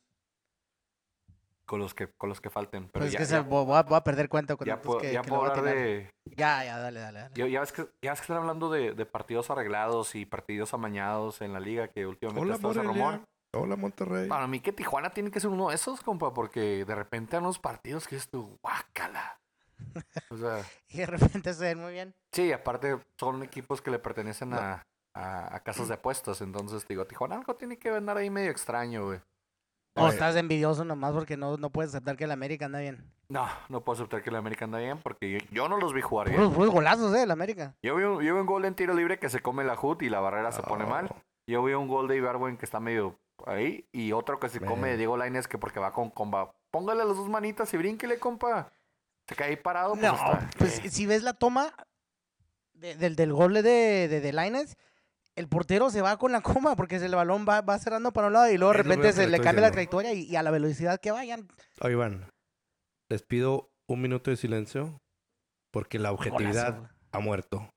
[1.64, 2.82] con los que, con los que falten.
[2.82, 4.78] Pero Pero es ya, que ya- se- voy, a, voy a perder cuenta con ya
[4.78, 6.10] puedo, que, ya que puedo hablar de...
[6.36, 7.20] Ya, ya, dale, dale.
[7.20, 7.34] dale.
[7.34, 10.74] Ya, ya ves que, ya ves que están hablando de, de partidos arreglados y partidos
[10.74, 13.24] amañados en la liga que últimamente Hola, está ese rumor.
[13.52, 14.28] Hola, Monterrey.
[14.28, 17.40] Para mí que Tijuana tiene que ser uno de esos, compa, porque de repente hay
[17.42, 19.40] unos partidos que es tu guácala.
[20.30, 22.14] O sea, Y de repente se ven muy bien.
[22.32, 26.40] sí, aparte son equipos que le pertenecen a, a, a casas de apuestas.
[26.42, 29.20] Entonces, digo, Tijuana algo tiene que andar ahí medio extraño, güey.
[29.96, 30.12] O Oye.
[30.12, 33.02] estás envidioso nomás porque no, no puedes aceptar que el América anda bien.
[33.30, 36.02] No, no puedo aceptar que el América anda bien porque yo, yo no los vi
[36.02, 36.38] jugar bien.
[36.40, 37.74] Puros, puros golazos, eh, el América.
[37.82, 40.02] Yo vi, un, yo vi un gol en tiro libre que se come la HUD
[40.02, 41.08] y la barrera se pone mal.
[41.48, 44.90] Yo vi un gol de Ibarwen que está medio ahí y otro que se come
[44.90, 44.96] de.
[44.96, 46.54] Diego Lainez que porque va con comba.
[46.70, 48.72] Póngale las dos manitas y brínquele, compa.
[49.26, 50.50] Se cae ahí parado, pues No, está.
[50.58, 51.74] pues eh, si ves la toma
[52.74, 54.76] de- del, del gol de, de, de Lainez,
[55.36, 58.32] el portero se va con la coma porque el balón va, va cerrando para un
[58.32, 60.98] lado y luego de repente se le cambia la trayectoria y, y a la velocidad
[61.00, 61.46] que vayan.
[61.80, 62.30] Oye, Iván,
[63.10, 65.00] les pido un minuto de silencio
[65.70, 66.94] porque la objetividad Golazo.
[67.12, 67.70] ha muerto.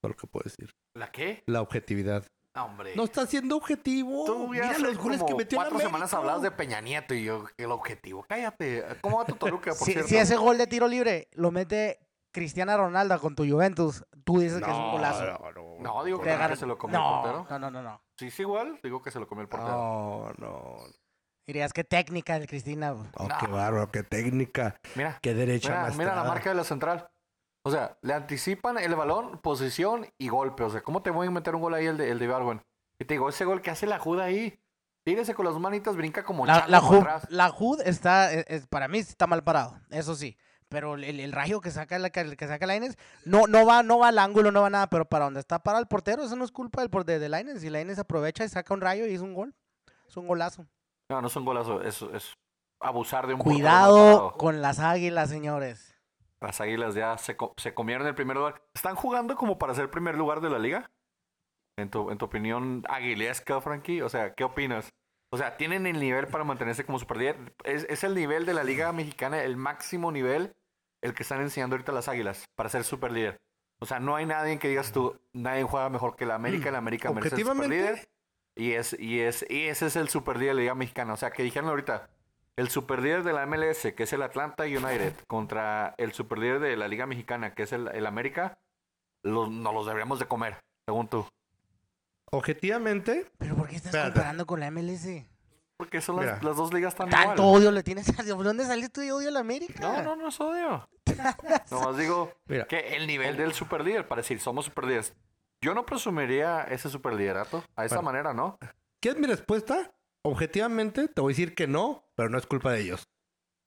[0.00, 0.74] Todo lo que puedo decir.
[0.94, 1.42] ¿La qué?
[1.46, 2.26] La objetividad.
[2.54, 2.94] No, hombre.
[2.96, 4.24] No está siendo objetivo.
[4.26, 7.24] Tú Mira los goles como que metió en cuatro semanas hablabas de Peña Nieto y
[7.24, 8.24] yo, el objetivo.
[8.28, 8.84] Cállate.
[9.00, 10.08] ¿Cómo va tu Toluca, por Si, cierto?
[10.08, 11.98] si ese gol de tiro libre lo mete
[12.30, 15.24] Cristiana Ronaldo con tu Juventus, tú dices que es un golazo.
[15.24, 17.46] No, no, No, digo que no, que se lo comió el no, portero.
[17.50, 18.02] no, no, no, no.
[18.18, 18.78] Sí, es igual.
[18.82, 19.72] Digo que se lo comió el portero.
[19.72, 20.76] No, no.
[21.46, 22.92] Dirías que técnica de Cristina.
[22.92, 23.34] Oh, No.
[23.40, 25.96] qué bárbaro, qué técnica, Mira, qué derecha Mira, más.
[25.96, 27.08] mira la marca de la central.
[27.64, 30.64] O sea, le anticipan el balón, posición y golpe.
[30.64, 32.60] O sea, ¿cómo te voy a meter un gol ahí el de, el de?
[32.98, 34.58] Y te digo, ese gol que hace la juda ahí.
[35.04, 37.26] Tírese con las manitas, brinca como La, la, atrás.
[37.28, 37.52] la
[37.84, 40.36] está, es- para mí está mal parado, eso sí.
[40.68, 43.98] Pero el, el rayo que saca la que, que saca Lainez no, no va, no
[43.98, 46.44] va al ángulo, no va nada, pero para donde está parado el portero, eso no
[46.44, 47.64] es culpa del de, de Lainez.
[47.64, 49.54] Y Lainez aprovecha y saca un rayo y es un gol.
[50.08, 50.66] Es un golazo.
[51.10, 52.34] No, no es un golazo, es, es
[52.80, 55.91] abusar de un Cuidado con las águilas, señores.
[56.42, 58.62] Las águilas ya se, co- se comieron el primer lugar.
[58.74, 60.90] ¿Están jugando como para ser primer lugar de la liga?
[61.78, 64.02] En tu, en tu opinión aguilesca, Frankie.
[64.02, 64.90] O sea, ¿qué opinas?
[65.32, 67.54] O sea, ¿tienen el nivel para mantenerse como super líder?
[67.64, 70.52] ¿Es, es el nivel de la liga mexicana, el máximo nivel,
[71.02, 73.40] el que están enseñando ahorita las águilas para ser super líder?
[73.80, 76.78] O sea, no hay nadie que digas tú, nadie juega mejor que la América, la
[76.78, 78.08] América merece ser super Objetivamente, líder.
[78.54, 81.14] Y, es, y, es, y ese es el super líder de la liga mexicana.
[81.14, 82.10] O sea, que dijeron ahorita,
[82.56, 86.88] el superlíder de la MLS, que es el Atlanta United, contra el superlíder de la
[86.88, 88.58] Liga Mexicana, que es el, el América,
[89.22, 91.26] los, nos los deberíamos de comer, según tú.
[92.30, 94.12] objetivamente, ¿Pero por qué estás Espérate.
[94.12, 95.06] comparando con la MLS?
[95.76, 97.62] Porque son las, las dos ligas tan Tanto igual.
[97.62, 99.80] odio le tienes a ¿De dónde saliste de odio a la América?
[99.80, 100.88] No, no, no es odio.
[101.70, 105.14] Nomás digo mira, que el nivel del superlíder, para decir, somos superlíderes.
[105.60, 108.06] Yo no presumiría ese superliderato a esa Bueno.
[108.12, 108.58] manera, ¿no?
[109.00, 109.90] ¿qué es mi respuesta?
[110.24, 113.08] Objetivamente, te voy a decir que no, pero no es culpa de ellos.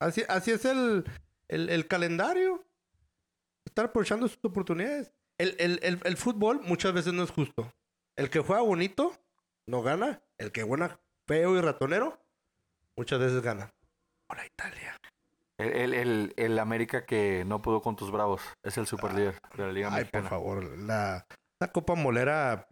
[0.00, 1.04] Así, así es el,
[1.48, 2.64] el, el calendario.
[3.64, 5.12] Están aprovechando sus oportunidades.
[5.38, 7.72] El, el, el, el fútbol muchas veces no es justo.
[8.16, 9.12] El que juega bonito
[9.66, 10.22] no gana.
[10.38, 12.18] El que juega feo y ratonero
[12.96, 13.72] muchas veces gana.
[14.28, 14.96] Hola Italia.
[15.58, 19.72] El, el, el, América que no pudo con tus bravos es el superlíder de la
[19.72, 20.78] Liga Ay, por favor.
[20.78, 21.26] La,
[21.60, 22.68] la Copa Molera.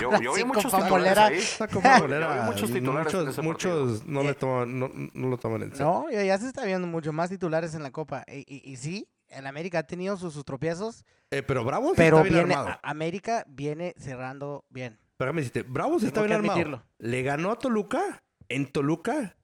[0.00, 1.40] Yo, yo vi muchos titulares ahí.
[1.72, 4.34] Yo vi muchos titulares muchos no, le Eh.
[4.34, 5.86] toman, no, no lo toman en serio.
[5.86, 8.24] No, ya, se está viendo mucho más titulares en la Copa.
[8.28, 12.18] Y, y- y sí, el América ha tenido sus, sus tropiezos, Eh, pero Bravos pero
[12.18, 12.78] está bien viene, armado.
[12.82, 14.98] América viene cerrando bien.
[15.16, 16.82] Pero me dijiste, Bravos está bien armado.
[16.98, 19.36] Le ganó a Toluca en Toluca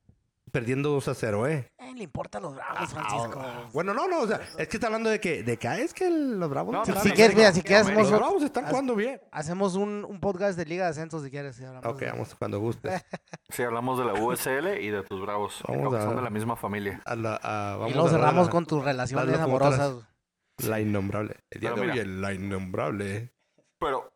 [0.54, 1.68] perdiendo 2 a 0, ¿eh?
[1.78, 3.42] Eh, le importan los bravos, Francisco.
[3.44, 5.80] Ah, bueno, no, no, o sea, es que está hablando de que, de que ah,
[5.80, 8.66] es que los Bravos No, no están si quieres, mira, si quieres, Los Bravos están
[8.66, 9.20] jugando bien.
[9.32, 11.60] hacemos un, un podcast de Liga de Ascensos si quieres.
[11.60, 13.04] hablamos Ok, de- vamos cuando gustes.
[13.50, 15.60] Sí, hablamos de la USL y de tus bravos.
[15.68, 17.02] Vamos a- son de la misma familia.
[17.04, 19.96] A la, a- Y vamos hablar cerramos con tus relaciones amorosas.
[20.58, 21.36] La innombrable.
[21.50, 22.02] El día Pero de hoy, mira.
[22.04, 23.34] el- la innombrable.
[23.80, 24.12] Pero,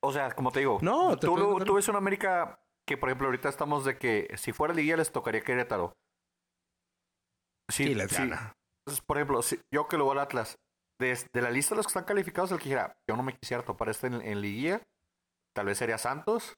[0.00, 3.08] o sea, como te digo, No, te tú, lo- tú ves una América que, por
[3.08, 5.92] ejemplo, ahorita estamos de que si fuera Liguilla les tocaría Querétaro.
[7.70, 8.16] Sí, Sí, les sí.
[8.16, 8.52] gana.
[8.84, 10.58] Entonces, por ejemplo, si- yo que lo voy al Atlas,
[11.00, 13.36] de, de la lista de los que están calificados, el que dijera, yo no me
[13.36, 14.82] quisiera topar este en, en Liguilla,
[15.54, 16.54] tal vez sería Santos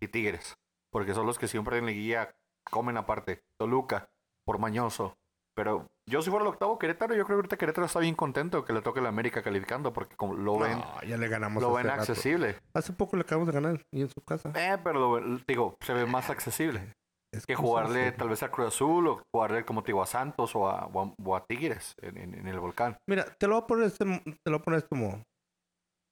[0.00, 0.54] y Tigres,
[0.90, 2.34] porque son los que siempre en Liguilla
[2.70, 3.42] comen aparte.
[3.58, 4.10] Toluca,
[4.44, 5.16] por mañoso.
[5.56, 8.64] Pero yo si fuera el octavo Querétaro, yo creo que ahorita Querétaro está bien contento
[8.64, 11.72] que le toque la América calificando, porque como lo ven, No, ya le ganamos lo
[11.72, 12.00] ven rato.
[12.00, 12.56] accesible.
[12.74, 14.52] Hace poco le acabamos de ganar y en su casa.
[14.54, 16.92] Eh, pero lo digo, se ve más accesible
[17.34, 18.16] Es que jugarle así.
[18.18, 21.02] tal vez a Cruz Azul o jugarle, como te digo, a Santos o a, o
[21.02, 22.96] a- o a Tigres en, en- en el volcán.
[23.08, 25.22] Mira, te lo voy a poner este, te lo voy a poner este modo.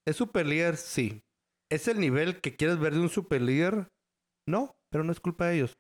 [0.07, 0.77] ¿Es super líder?
[0.77, 1.21] Sí.
[1.71, 3.89] ¿Es el nivel que quieres ver de un super líder?
[4.49, 5.77] No, pero no es culpa de ellos.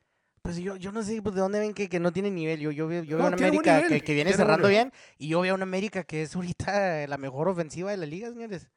[0.49, 2.59] Pues yo, yo no sé pues, de dónde ven que, que no tiene nivel.
[2.59, 5.43] Yo, yo, veo- yo veo No, una América que, que viene cerrando bien y yo
[5.43, 8.71] veo una América que es ahorita la mejor ofensiva de la liga, señores.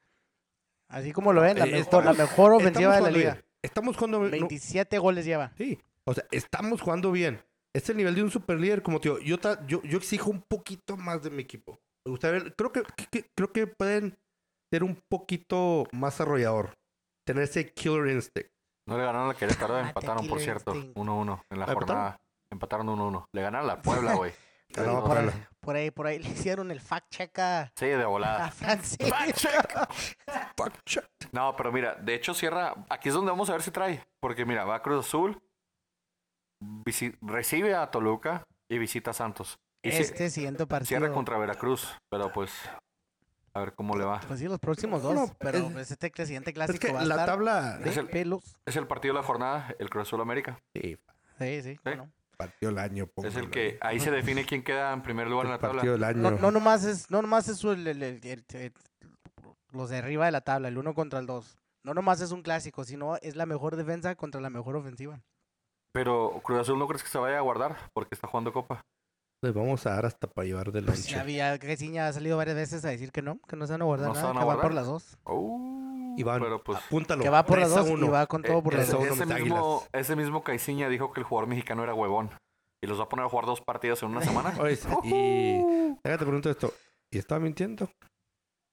[0.89, 3.31] Así como lo ven, la, Eh, mejor, la estamos- mejor ofensiva de la liga.
[3.35, 3.45] bien.
[3.63, 4.31] Estamos jugando bien.
[4.31, 5.53] No, 27 goles lleva.
[5.57, 5.79] sí.
[6.03, 7.39] O sea, estamos jugando bien.
[7.73, 9.19] Es el nivel de un super líder, como digo.
[9.19, 11.79] Yo, ta- yo, yo exijo un poquito más de mi equipo.
[12.05, 12.53] Me gusta ver.
[12.55, 14.17] Creo que, que- que- creo que pueden
[14.73, 16.73] ser un poquito más arrollador.
[17.25, 18.50] Tener ese killer instinct.
[18.91, 20.97] No le ganaron a Querétaro, empataron, por cierto, Instinct.
[20.97, 22.17] 1-1 en la jornada.
[22.51, 23.25] Empataron 1-1.
[23.31, 24.33] Le ganaron a la Puebla, güey.
[24.73, 28.03] Tres, por, ahí, por ahí, por ahí le hicieron el fact check a, Sí, de
[28.03, 28.51] a volada.
[28.51, 29.05] Francisco.
[30.57, 31.03] Fuck, shit.
[31.33, 32.73] No, pero mira, de hecho cierra.
[32.89, 34.03] Aquí es donde vamos a ver si trae.
[34.21, 35.41] Porque mira, va a Cruz Azul,
[36.61, 39.57] visi- recibe a Toluca y visita a Santos.
[39.83, 40.87] Y Este siguiente partido.
[40.87, 41.97] cierra contra Veracruz.
[42.09, 42.53] Pero pues,
[43.53, 44.21] a ver cómo le va.
[44.27, 45.13] Pues sí, los próximos dos.
[45.13, 47.77] No, pero es- pues, este siguiente Es clásico que va a la estar tabla.
[47.77, 48.43] de Es el- pelos.
[48.65, 50.59] Es el partido de la jornada, el Cruz Azul América.
[50.73, 50.97] Sí,
[51.39, 51.77] Sí, sí.
[51.83, 52.11] cómo no.
[52.37, 53.03] partido del año.
[53.03, 55.75] Es el póngalo que ahí se define quién queda en primer lugar en la tabla.
[55.81, 56.17] partido del año.
[56.21, 58.73] No, no nomás es, no nomás es el- el- el- el- el-
[59.71, 61.57] los de arriba de la tabla, el uno contra el dos.
[61.83, 65.19] No nomás es un clásico, sino es la mejor defensa contra la mejor ofensiva.
[65.91, 68.85] Pero Cruz Azul no crees que se vaya a guardar porque está jugando Copa.
[69.43, 71.15] Les vamos a dar hasta para llevar de Pues lonche.
[71.15, 73.81] ya había, Caiciña ha salido varias veces a decir que no, que no se van
[73.81, 74.69] a guardar ¿No se nada, van a que va guardar?
[74.69, 75.17] por las dos.
[75.25, 77.23] Uh, Iván, pero pues apúntalo.
[77.23, 78.11] Que va por las 3 a dos y 1.
[78.11, 79.05] va con todo por eh, las ese, dos.
[79.07, 82.29] ese mis mismo, ese mismo Caiciña dijo que el jugador mexicano era huevón.
[82.83, 84.53] Y los va a poner a jugar dos partidos en una semana.
[84.59, 85.61] Oye, y
[86.03, 86.71] déjate pregunto esto.
[87.09, 87.89] ¿Y estaba mintiendo?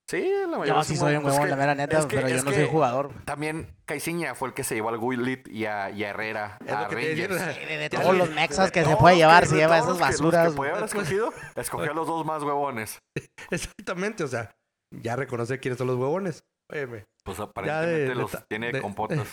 [0.09, 2.29] Sí, la mayoría Yo sí soy un huevón, que- la mera neta, es que- pero
[2.31, 3.13] yo no soy jugador.
[3.27, 6.73] También Caiciña fue el que se llevó al Willit y a, y a Herrera Es
[6.73, 7.29] a Rangers.
[7.69, 10.55] De, todos los mexas que se puede llevar, se lleva esas los que- los basuras.
[10.55, 12.99] puede haber escogido, escogió a los dos más huevones.
[13.51, 14.51] Exactamente, o sea,
[14.91, 16.43] ya reconoce quiénes son los huevones.
[16.73, 17.05] Óyeme.
[17.23, 19.29] Pues aparentemente de los tiene de- compotas.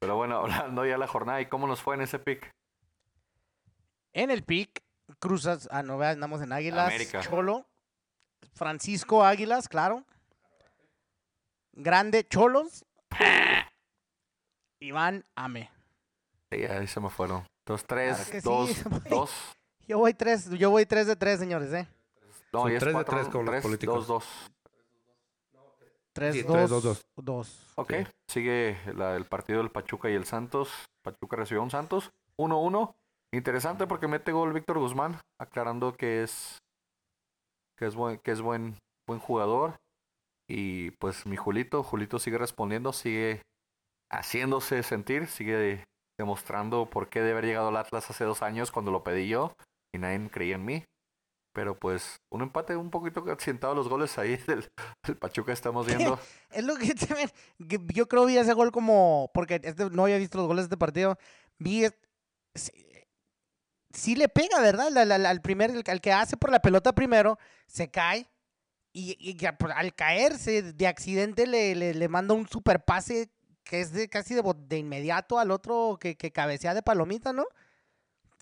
[0.00, 2.50] Pero bueno, hablando ya de la jornada, ¿y cómo nos fue en ese pick?
[4.12, 4.80] En el pick,
[5.20, 7.20] cruzas, ah, no, andamos en Águilas, América.
[7.20, 7.66] Cholo,
[8.56, 10.02] Francisco Águilas, claro.
[11.72, 12.84] Grande Cholos,
[14.80, 15.70] Iván Ame.
[16.50, 17.44] Sí, ahí se me fueron.
[17.64, 19.30] Entonces, tres, Claro que sí, dos, dos.
[19.88, 21.86] Yo voy tres, yo voy tres de tres, señores, ¿eh?
[22.52, 24.06] No, Son y es tres de tres con los políticos.
[24.08, 24.52] Dos, dos.
[26.12, 27.06] Tres, Sí, dos, tres, dos, dos.
[27.14, 27.72] dos.
[27.76, 28.06] Ok, Sí.
[28.26, 30.70] sigue la- el partido del Pachuca y el Santos.
[31.02, 32.96] Pachuca recibió a un Santos 1-1.
[33.30, 36.58] Interesante porque mete gol Víctor Guzmán, aclarando que es
[37.78, 39.76] que es buen que es buen buen jugador
[40.48, 43.42] y pues mi Julito, Julito sigue respondiendo, sigue
[44.10, 45.84] haciéndose sentir, sigue
[46.18, 49.54] demostrando por qué de haber llegado al Atlas hace dos años cuando lo pedí yo
[49.94, 50.84] y nadie creía en mí.
[51.52, 54.68] Pero pues un empate un poquito accidentado los goles ahí del,
[55.04, 56.18] del Pachuca estamos viendo.
[56.50, 60.38] Es lo que también, yo creo vi ese gol como, porque este, no había visto
[60.38, 61.16] los goles de este partido,
[61.58, 61.86] vi,
[63.96, 64.96] sí, le pega, ¿verdad?
[64.96, 68.28] Al, al- al primer, al, que hace por la pelota primero, se cae,
[68.92, 73.30] y, y por- al caerse de accidente le, le, le manda un super pase
[73.64, 77.44] que es de casi de, de inmediato al otro que, que cabecea de palomita, ¿no?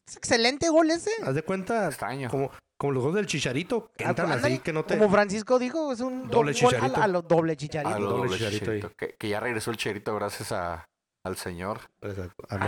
[0.07, 1.11] Es excelente gol ese.
[1.25, 2.29] Haz de cuenta, Extraño.
[2.29, 4.99] como, como los goles del chicharito, que Ah, entran así que no te.
[4.99, 7.01] Como Francisco dijo, es un Doble do- gol a- chicharito.
[7.03, 7.95] A, lo doble chicharito.
[7.95, 8.77] A lo doble doble Chicharito ahí.
[8.81, 10.85] Chicharito, Que, que ya regresó el Chicharito gracias a,
[11.25, 11.81] al señor.
[12.03, 12.45] Exacto.
[12.51, 12.59] ¿A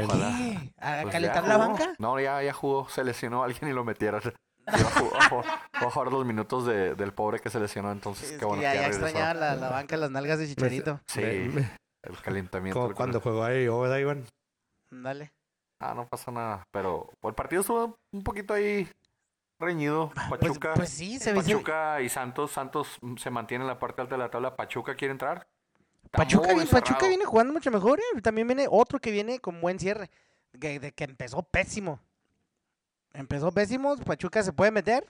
[1.02, 1.94] Pues calentar la banca?
[1.98, 2.88] No, ya, ya jugó.
[2.88, 4.22] Se lesionó a alguien y lo metieron.
[4.66, 4.88] Iba
[5.84, 7.92] a jugar, los minutos de- del pobre que se lesionó.
[7.92, 11.00] Entonces, Es qué bueno ya, que ya extrañaba la, la banca, las nalgas de Chicharito.
[11.06, 11.70] Sí, Me- me-
[12.02, 12.80] el calentamiento.
[12.80, 14.24] como cuando jugó ahí ¿verdad, Iván?
[14.90, 15.30] Dale.
[15.80, 16.64] Ah, no pasa nada.
[16.72, 18.88] Pero el partido estuvo un poquito ahí
[19.60, 20.10] reñido.
[20.28, 20.74] Pues, Pachuca.
[20.74, 22.50] pues sí, se- Pachuca y Santos.
[22.52, 24.56] Santos mm, se mantiene en la parte alta de la tabla.
[24.56, 25.46] Pachuca quiere entrar.
[26.16, 27.08] Pachuca, viene, Pachuca cerrado.
[27.08, 28.00] viene jugando mucho mejor.
[28.00, 28.20] eh.
[28.22, 30.10] También viene otro que viene con buen cierre.
[30.60, 32.00] Que, de que empezó pésimo.
[33.12, 33.96] Empezó pésimo.
[33.96, 35.06] Pachuca se puede meter.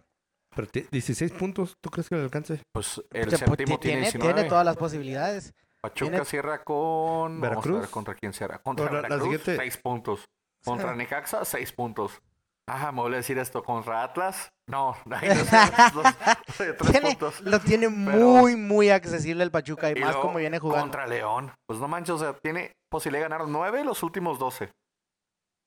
[0.54, 2.60] Pero ti- 16 puntos, ¿tú crees que le alcance?
[2.72, 4.34] Pues el Se pu- séptimo tiene tiene, 19.
[4.34, 5.52] tiene todas las posibilidades.
[5.82, 7.40] Pachuca tiene- cierra con.
[7.40, 7.80] Vamos a Veracruz.
[7.80, 8.58] ver contra quién cierra.
[8.62, 10.24] Contra la Veracruz, siguiente- seis puntos.
[10.64, 12.20] Contra Necaxa, seis puntos.
[12.68, 13.62] Ah, me voy a decir esto.
[13.62, 14.96] Contra Atlas, no.
[15.10, 17.40] ahí no sé, Tiene- puntos.
[17.42, 19.90] lo tiene Pero- muy, muy accesible el Pachuca.
[19.90, 20.82] Y, Y más como viene jugando.
[20.82, 21.52] Contra León.
[21.68, 24.70] Pues no manches, o sea, tiene posibilidad de ganar nueve los últimos doce.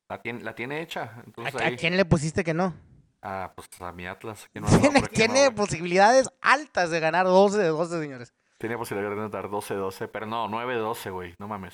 [0.09, 1.21] La tiene, la tiene hecha.
[1.25, 2.73] Entonces ¿A, quién le pusiste que no?
[3.21, 4.47] Ah, pues a mi Atlas.
[4.55, 4.67] no,
[5.13, 8.33] Tiene, posibilidades altas de ganar 12 de 12, señores.
[8.57, 11.73] Tiene posibilidad de ganar 12-12, pero no, 9-12, güey, no mames.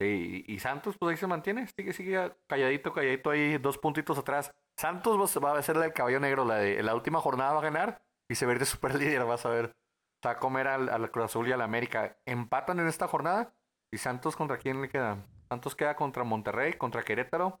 [0.00, 4.50] Sí, y, Santos, pues ahí se mantiene, sigue, sigue calladito, calladito ahí, dos puntitos atrás.
[4.78, 7.62] Santos va, a ser la del caballo negro, la de la última jornada va a
[7.62, 9.76] ganar y se va a ir de super líder, vas a ver.
[10.26, 12.16] Va a comer al, al Cruz Azul y al América.
[12.24, 13.52] Empatan en esta jornada
[13.92, 15.18] y Santos contra quién le queda?
[15.50, 17.60] Santos queda contra Monterrey, contra Querétaro,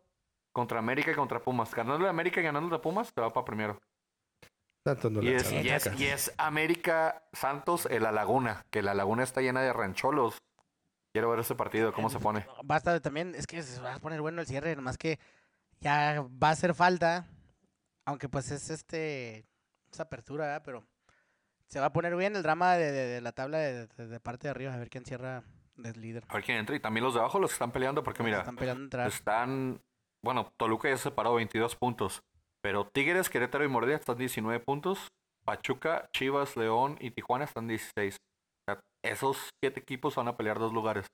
[0.52, 1.74] contra América y contra Pumas.
[1.74, 3.80] Ganando la América y ganando la Pumas, se va para primero.
[4.82, 8.80] Tanto no Y le es, y, es, y es América Santos en la Laguna, que
[8.80, 10.42] la Laguna está llena de rancholos.
[11.12, 12.46] Quiero ver ese partido, cómo se pone.
[12.64, 15.18] Basta también, es que se va a poner bueno el cierre, nomás que
[15.80, 17.26] ya va a hacer falta,
[18.04, 19.44] aunque pues es este,
[19.92, 20.62] esa apertura, ¿verdad?
[20.64, 20.84] pero
[21.66, 24.50] se va a poner bien el drama de, de- de la tabla de, parte de
[24.50, 25.42] arriba, a ver quién cierra
[25.76, 26.24] de líder.
[26.28, 26.76] A ver quién entra.
[26.76, 29.08] Y también los de abajo, los que están peleando, porque mira, Están peleando a entrar.
[29.08, 29.80] están.
[30.22, 32.22] Bueno, Toluca ya se separó 22 puntos.
[32.60, 35.08] Pero Tigres, Querétaro y Morelia están 19 puntos.
[35.44, 38.16] Pachuca, Chivas, León y Tijuana están 16.
[39.02, 41.06] Esos siete equipos van a pelear dos lugares.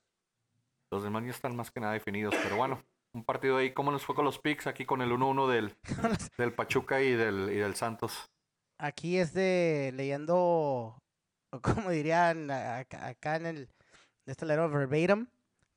[0.91, 2.35] Los demás ya están más que nada definidos.
[2.43, 3.73] Pero bueno, un partido ahí.
[3.73, 4.67] ¿Cómo nos fue con los picks?
[4.67, 5.77] Aquí con el 1-1 del,
[6.39, 8.31] del Pachuca y del, y del Santos.
[8.79, 13.69] Aquí este, leyendo, o como dirían acá, en el,
[14.27, 15.27] de este verbatim,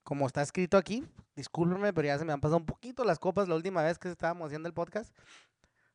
[0.03, 3.47] como está escrito aquí, discúlpenme, pero ya se me han pasado un poquito las copas
[3.47, 5.15] la última vez que estábamos haciendo el podcast.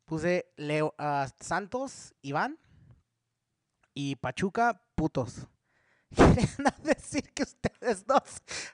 [0.07, 2.59] Puse Leo, ah, Santos, Iván
[3.93, 5.49] y Pachuca, putos.
[6.17, 8.23] Querían decir que ustedes dos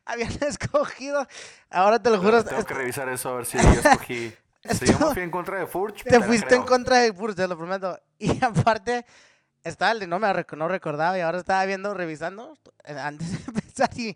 [0.05, 1.27] habían escogido,
[1.71, 4.35] ahora te lo juro, Tengo que revisar eso a ver si yo escogí.
[4.63, 6.67] Si yo me fui en contra de Furch, te fuiste en creo.
[6.67, 7.99] contra de Purs, te lo prometo.
[8.19, 9.07] Y aparte,
[9.65, 13.37] estaba el de no me no recordaba y ahora estaba viendo, revisando, eh, antes de
[13.47, 14.15] empezar y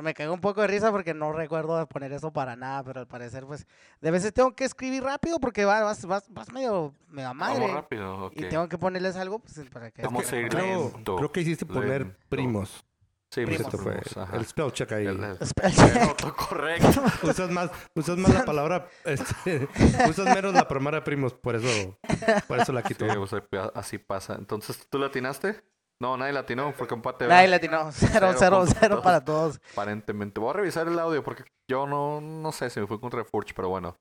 [0.00, 3.06] Me cago un poco de risa porque no recuerdo poner eso para nada, pero al
[3.06, 3.66] parecer, pues,
[4.00, 7.58] de veces tengo que escribir rápido porque va- vas, vas, vas medio, medio a Vamos
[7.58, 7.72] madre.
[7.74, 8.32] rápido, ok.
[8.36, 10.00] Y tengo que ponerles algo pues, para que...
[10.02, 12.18] Vamos a ir Creo, lento, creo que hiciste poner lento.
[12.30, 12.84] primos.
[13.30, 13.60] Sí, pues, Primos.
[13.74, 14.36] Esto fue primos, ajá.
[14.36, 15.06] el spell check ahí.
[15.06, 15.96] El- el- Spell el check.
[16.08, 17.02] autocorrecto.
[17.22, 19.68] Usas más, usas más la palabra, este,
[20.08, 21.98] usas menos la palabra primos, por eso,
[22.46, 23.06] por eso la quito.
[23.10, 23.42] Sí, o sea,
[23.74, 24.34] así pasa.
[24.34, 25.62] Entonces, ¿tú latinaste?
[26.02, 27.28] No, nadie latinó porque empate.
[27.28, 27.70] Nadie ¿verdad?
[27.70, 27.92] latino.
[27.92, 29.04] Cero, Cero cero, puntos cero todos.
[29.04, 29.60] para todos.
[29.72, 30.40] Aparentemente.
[30.40, 33.54] Voy a revisar el audio porque yo no, no sé si me fui contra Furch,
[33.54, 33.96] pero bueno.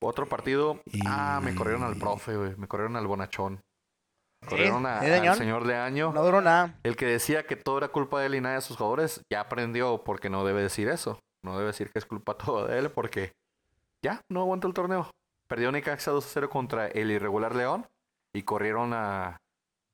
[0.00, 0.80] Otro partido.
[1.06, 2.54] Ah, me corrieron al profe, güey.
[2.56, 3.60] Me corrieron al bonachón.
[4.48, 5.66] Corrieron a- sí, al señor.
[5.66, 6.12] de año.
[6.14, 6.78] No duró nada.
[6.84, 9.40] El que decía que todo era culpa de él y nada de sus jugadores, ya
[9.40, 11.18] aprendió porque no debe decir eso.
[11.44, 13.32] No debe decir que es culpa todo de él porque
[14.02, 15.10] ya no aguantó el torneo.
[15.48, 17.86] Perdió Necaxa 2-0 contra el irregular León
[18.34, 19.36] y corrieron a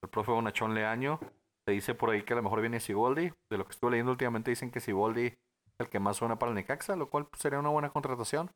[0.04, 1.18] el profe Bonachón Leaño.
[1.66, 3.32] Se dice por ahí que a lo mejor viene Siboldi.
[3.50, 5.36] De lo que estuve leyendo últimamente dicen que Siboldi es
[5.80, 8.50] el que más suena para el Necaxa, lo cual pues, sería una buena contratación.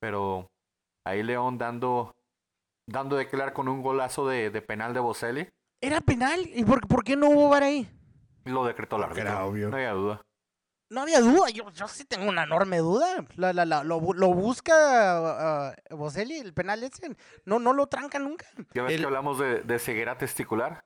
[0.00, 0.48] Pero
[1.04, 2.14] ahí León dando
[2.86, 5.48] dando de claro con un golazo de, de penal de Boselli.
[5.82, 6.40] Era penal.
[6.54, 7.88] ¿Y por, por qué no hubo VAR ahí?
[8.44, 9.22] Lo decretó el árbitro.
[9.22, 9.68] era obvio.
[9.68, 10.22] No había duda.
[10.90, 11.50] No había duda.
[11.50, 13.26] Yo, yo sí tengo una enorme duda.
[13.36, 17.14] La, la, la- lo, lo busca uh, Boselli, el penal ese.
[17.44, 18.46] No, no lo tranca nunca.
[18.74, 20.84] Ya ves El- que hablamos de, de ceguera testicular.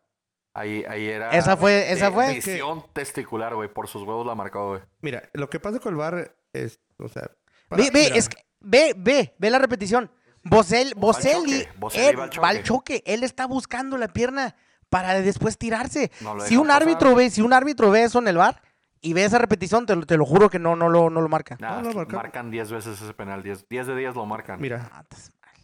[0.55, 1.31] Ahí, ahí era.
[1.31, 2.35] Esa fue, esa de- fue.
[2.35, 3.73] Visión testicular, güey.
[3.73, 4.83] Por sus huevos la marcó, güey.
[5.01, 7.31] Mira, lo que pasa con el bar es, o sea,
[7.69, 10.11] para- Ve, ve, mira, es que- ve, ve, ve la repetición.
[10.45, 13.03] Bosel, Boselli, choque, Boselli él va al va al choque.
[13.07, 14.57] Él está buscando la pierna
[14.91, 16.11] para después tirarse.
[16.21, 16.83] No lo si un pasar.
[16.83, 18.61] árbitro ve, si un árbitro ve eso en el bar
[19.01, 21.29] y ve esa repetición, te, lo- te lo juro que no, no lo, no lo
[21.29, 21.57] marca.
[21.61, 23.43] Nada, no, que marca- marcan 10 veces ese penal.
[23.43, 24.61] 10 10 de 10 lo marcan.
[24.61, 25.05] mira, Ah,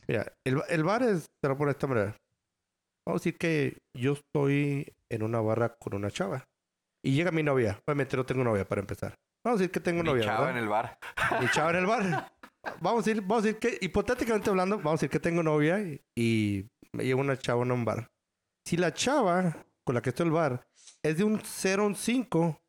[0.06, 2.16] mira, el, el bar es, te lo pongo de esta manera.
[3.08, 6.46] Vamos a decir que yo estoy en una barra con una chava
[7.02, 7.80] y llega mi novia.
[7.86, 9.14] Obviamente no tengo novia para empezar.
[9.42, 10.58] Vamos a decir que tengo Ni novia, chava ¿verdad?
[10.58, 10.98] en el bar.
[11.40, 12.32] Mi chava en el bar.
[12.82, 15.80] Vamos a decir, vamos a decir que, hipotéticamente hablando, vamos a decir que tengo novia
[15.80, 18.10] y, y me llevo una chava en un bar.
[18.66, 20.68] Si la chava con la que estoy en el bar
[21.02, 22.60] es de un 0 a un 5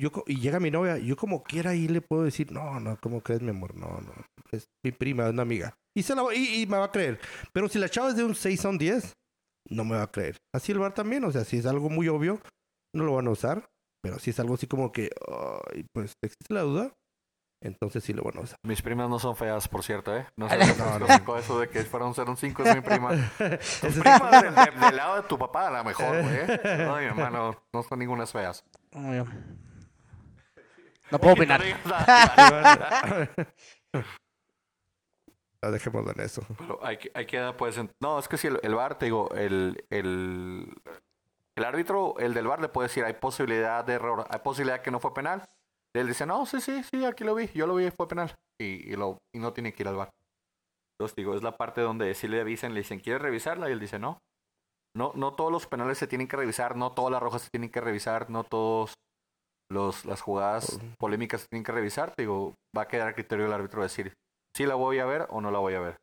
[0.00, 3.20] yo, y llega mi novia, yo como quiera ahí le puedo decir, no, no, ¿cómo
[3.20, 3.76] crees, mi amor?
[3.76, 4.12] No, no,
[4.50, 5.78] es mi prima, es una amiga.
[5.94, 7.20] Y, se la, y, y me va a creer.
[7.52, 9.16] Pero si la chava es de un 6 a un 10,
[9.68, 10.36] no me va a creer.
[10.54, 12.40] Así el bar también, o sea, si es algo muy obvio,
[12.94, 13.66] no lo van a usar.
[14.02, 15.10] Pero si es algo así como que,
[15.72, 16.92] ay, pues existe la duda,
[17.62, 18.58] entonces sí lo van a usar.
[18.62, 20.26] Mis primas no son feas, por cierto, ¿eh?
[20.36, 23.14] No sé No, no, eso de que fueron 0 un 5 es mi prima.
[23.38, 26.36] Ese es- Prima del, del- lado de tu papá, a lo mejor, güey.
[26.36, 26.60] ¿eh?
[26.86, 28.62] No, mi hermano, no son ninguna feas.
[31.10, 31.60] No puedo opinar.
[31.60, 32.06] No digas nada.
[33.92, 34.04] Ah,
[35.70, 36.42] Dejémoslo en eso.
[36.58, 39.30] Pero hay que, hay que pues, no, es que si el, el VAR, te digo,
[39.34, 40.74] el, el,
[41.56, 44.90] el árbitro, el del VAR le puede decir, hay posibilidad de error, hay posibilidad que
[44.90, 45.48] no fue penal.
[45.94, 48.34] Él dice, no, sí, sí, sí, aquí lo vi, yo lo vi, fue penal.
[48.60, 50.10] Y, y, lo, y no tiene que ir al VAR.
[50.98, 53.68] Entonces, digo, es la parte donde si le avisan, le dicen, ¿quieres revisarla?
[53.68, 54.18] Y él dice, no.
[54.96, 57.70] No, no todos los penales se tienen que revisar, no todas las rojas se tienen
[57.70, 58.94] que revisar, no todos
[59.68, 62.12] los, las jugadas polémicas se tienen que revisar.
[62.14, 64.14] Te digo, va a quedar a criterio del árbitro decir,
[64.54, 65.98] si la voy a ver o no la voy a ver.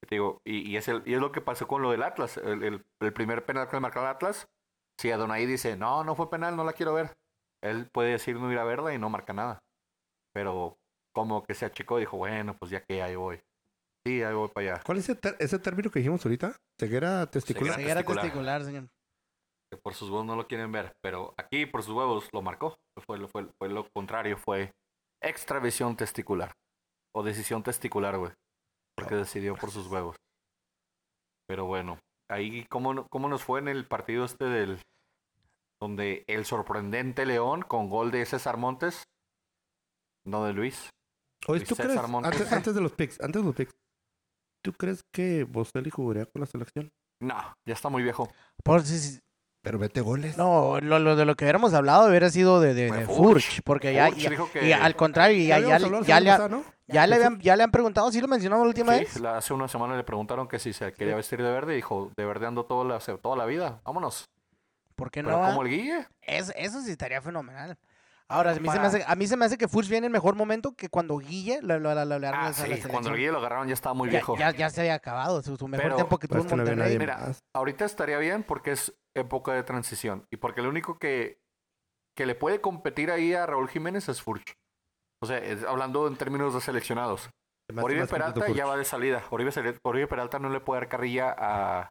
[0.00, 2.36] Te digo, y, y es el, y es lo que pasó con lo del Atlas.
[2.36, 4.46] El, el- el primer penal que le marcó el Atlas,
[5.00, 7.12] si Adonai dice, no, no fue penal, no la quiero ver.
[7.62, 9.58] Él puede decir no ir a verla y no marca nada.
[10.34, 10.76] Pero
[11.14, 13.40] como que se achicó dijo, bueno, pues ya que ahí voy.
[14.06, 14.82] Sí, ahí voy para allá.
[14.84, 16.54] ¿Cuál es ese, ter- ese término que dijimos ahorita?
[16.78, 17.76] ¿Ceguera testicular?
[17.76, 17.94] Ceguera.
[17.94, 18.24] Testicular.
[18.24, 18.88] testicular, señor.
[19.70, 20.92] Que por sus huevos no lo quieren ver.
[21.00, 22.76] Pero aquí por sus huevos lo marcó.
[23.06, 24.72] Fue, fue, fue lo contrario, fue
[25.22, 26.52] extravisión testicular.
[27.14, 28.32] O decisión testicular, güey.
[28.96, 30.16] Porque decidió por sus huevos.
[31.48, 31.98] Pero bueno,
[32.30, 34.80] ahí cómo, no- cómo nos fue en el partido este del...
[35.80, 39.02] Donde el sorprendente León con gol de César Montes.
[40.24, 40.88] No de Luis.
[41.46, 42.32] Oye, Luis ¿tú César crees, Montes.
[42.32, 43.74] antes, antes de los picks, antes de los picks,
[44.64, 46.90] ¿tú crees que Boselli jugaría con la selección?
[47.20, 47.36] No,
[47.68, 48.32] ya está muy viejo.
[48.64, 49.18] Por si-
[49.64, 50.36] Pero vete goles.
[50.36, 53.16] no, lo, lo de lo que hubiéramos hablado hubiera sido de, de, de Furch.
[53.16, 55.90] Furch, porque ya, Furch ya- dijo que- y al contrario, ya, ya, ya, le,
[56.86, 59.20] ya, le ¿De habían, ya le han preguntado, sí lo mencionamos la última Sí, vez.
[59.20, 62.12] la- hace una semana le preguntaron que si se quería vestir de verde y dijo,
[62.14, 64.28] de verde ando toda la, toda la vida, vámonos.
[64.94, 65.44] ¿Por qué Pero no?
[65.44, 65.48] ah?
[65.48, 67.76] como el Guille, Es- eso sí estaría fenomenal.
[68.28, 70.12] Ahora, a mí, se me hace, a mí se me hace que Furch viene en
[70.12, 73.68] mejor momento que cuando Guille lo, lo, lo- lo- ah, sí, cuando Guille lo agarraron
[73.68, 74.36] ya estaba muy ya, viejo.
[74.38, 76.64] ya, ya se había acabado su, su mejor Pero- tiempo que tuvo Pero en no
[76.64, 76.98] Monterrey.
[76.98, 81.38] Mira, ahorita estaría bien porque es época de transición y porque el único que,
[82.16, 84.54] que le puede competir ahí a Raúl Jiménez es Furch.
[85.22, 87.28] O sea, es- hablando en términos de seleccionados.
[87.76, 89.22] Oribe Peralta ya va de salida.
[89.30, 89.50] Oribe,
[89.82, 91.90] Oribe Peralta no le puede dar carrilla a...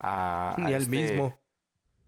[0.00, 1.38] a- a Ni al este- mismo.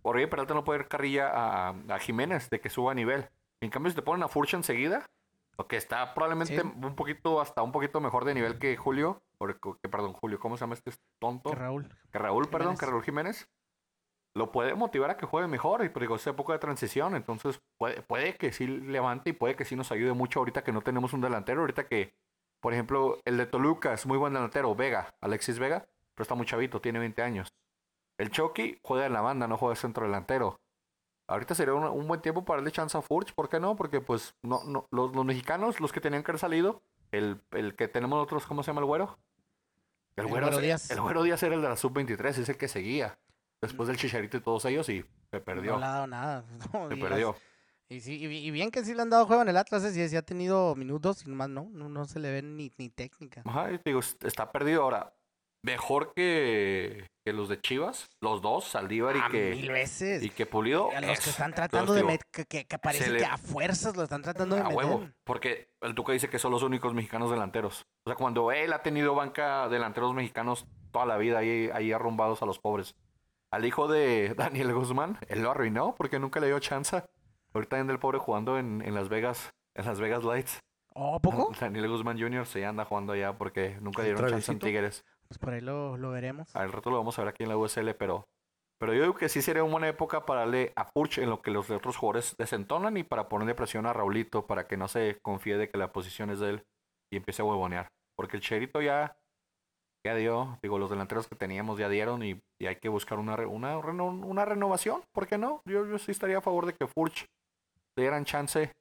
[0.03, 3.29] Oribe Peralta no puede dar carrilla a, a Jiménez de que suba a nivel.
[3.61, 5.07] En cambio, si te ponen a Furch enseguida,
[5.69, 6.63] que está probablemente Sí.
[6.63, 10.57] un poquito, hasta un poquito mejor de nivel que Julio, o que, perdón, Julio, ¿cómo
[10.57, 11.51] se llama este tonto?
[11.51, 11.89] Que Raúl.
[12.11, 12.87] Que Raúl, perdón, que.
[12.87, 13.49] Raúl Jiménez.
[14.35, 17.61] Lo puede motivar a que juegue mejor, y pero digo, es época de transición, entonces
[17.79, 20.83] puede, puede que sí levante y puede que sí nos ayude mucho ahorita que no
[20.83, 22.15] tenemos un delantero, ahorita que,
[22.61, 25.85] por ejemplo, el de Toluca es muy buen delantero, Vega, Alexis Vega,
[26.15, 27.53] pero está muy chavito, tiene 20 años.
[28.19, 30.61] El Chucky juega en la banda, no juega centro delantero.
[31.31, 33.77] Ahorita sería un, un buen tiempo para darle chance a Furch, ¿por qué no?
[33.77, 37.75] Porque pues no, no, los, los mexicanos, los que tenían que haber salido, el, el
[37.77, 39.19] que tenemos nosotros, ¿cómo se llama el güero?
[40.17, 40.91] El güero, Díaz.
[40.91, 43.19] El güero Díaz era el de la sub-23, es el que seguía.
[43.63, 45.73] Después del Chicharito y todos ellos y se perdió.
[45.75, 46.45] No le ha dado nada.
[46.73, 47.11] no se digas.
[47.11, 47.37] perdió.
[47.89, 49.83] Y, sí, y, bi- y bien que sí le han dado juego en el Atlas,
[49.85, 52.73] eh, sí, sí ha tenido minutos, y más no, no, no se le ve ni,
[52.79, 53.43] ni técnica.
[53.45, 55.13] Ajá, y te digo, est- está perdido ahora.
[55.63, 60.23] Mejor que, que los de Chivas, los dos, Saldívar y Ah, mil que, veces.
[60.23, 60.91] y que Pulido.
[60.91, 63.37] a los es- que están tratando de meter, que, que, que parece le- que a
[63.37, 64.77] fuerzas lo están tratando de A meter.
[64.79, 67.85] huevo, porque el Tuca dice que son los únicos mexicanos delanteros.
[68.07, 72.41] O sea, cuando él ha tenido banca delanteros mexicanos toda la vida ahí, ahí arrumbados
[72.43, 72.95] a los pobres.
[73.53, 77.03] Al hijo de Daniel Guzmán, él lo arruinó porque nunca le dio chance.
[77.53, 80.61] Ahorita anda el pobre jugando en, en Las Vegas, en Las Vegas Lights.
[80.95, 81.53] ¿Oh, ¿a poco?
[81.61, 82.47] Daniel Guzmán Jr.
[82.47, 84.59] se anda jugando allá porque nunca dieron ¿Otra chance en?
[84.59, 85.05] Tigres.
[85.31, 86.55] Pues por ahí lo, lo veremos.
[86.57, 88.27] Al rato lo vamos a ver aquí en la USL, pero,
[88.81, 91.41] pero yo digo que sí sería una buena época para darle a Furch en lo
[91.41, 95.21] que los otros jugadores desentonan y para ponerle presión a Raulito para que no se
[95.23, 96.65] confíe de que la posición es de él
[97.13, 97.87] y empiece a huevonear.
[98.17, 99.17] Porque el Cherito ya,
[100.05, 103.37] ya dio, digo, los delanteros que teníamos ya dieron y, y hay que buscar una,
[103.47, 105.01] una, una renovación.
[105.13, 105.63] ¿Por qué no?
[105.65, 107.25] Yo, yo sí estaría a favor de que Furch
[107.97, 108.73] le dieran chance.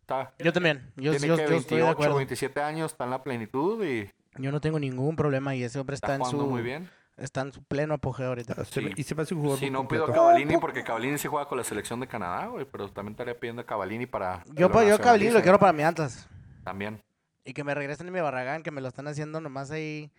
[0.00, 0.90] Está, Yo también.
[0.96, 2.16] Yo, tiene yo, que yo estoy de 28, acuerdo.
[2.16, 5.94] 27 años, está en la plenitud y Yo no tengo ningún problema y ese hombre
[5.94, 6.88] está, está, en su muy bien.
[7.16, 8.54] está en su pleno apogeo ahorita.
[8.58, 8.90] Ah, Sí.
[8.96, 10.12] y se me hace un jugador Sí, no pido a.
[10.12, 13.62] Cavallini porque Cavallini sí juega con la selección de Canadá, güey, pero también estaría pidiendo
[13.62, 14.42] a Cavallini para...
[14.54, 15.42] Yo, lo pues, yo Cavallini lo nacionalicen.
[15.42, 16.28] quiero para mi Atlas.
[16.64, 17.02] También.
[17.44, 20.10] Y que me regresen en mi Barragán, que me lo están haciendo nomás ahí.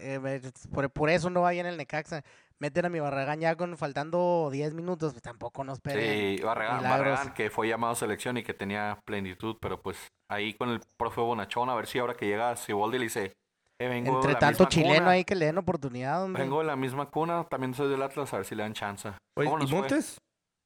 [0.00, 0.40] eh, me-
[0.72, 2.22] por, por eso no vaya en el Necaxa.
[2.58, 6.36] Meten a mi Barragán ya con faltando 10 minutos, pues tampoco nos esperen.
[6.38, 6.98] Sí, Barragán, milagros.
[7.14, 9.96] Barragán, que fue llamado a selección y que tenía plenitud, pero pues
[10.28, 13.36] ahí con el profe Bonachón, a ver si ahora que llega Siboldi le dice,
[13.86, 16.42] vengo Entre tanto chileno cuna, ahí que le den oportunidad, hombre.
[16.42, 19.12] Vengo de la misma cuna, también soy del Atlas, a ver si le dan chance.
[19.38, 19.78] Oye, ¿Cómo ¿y fue?
[19.78, 20.18] Montes?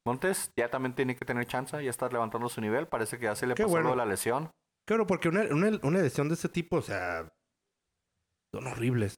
[0.07, 3.35] Montes ya también tiene que tener chance, ya está levantando su nivel, parece que ya
[3.35, 3.91] se le Qué pasó lo bueno.
[3.91, 4.51] de la lesión.
[4.89, 7.29] Claro, porque una, una, una lesión de ese tipo, o sea,
[8.55, 9.15] son horribles.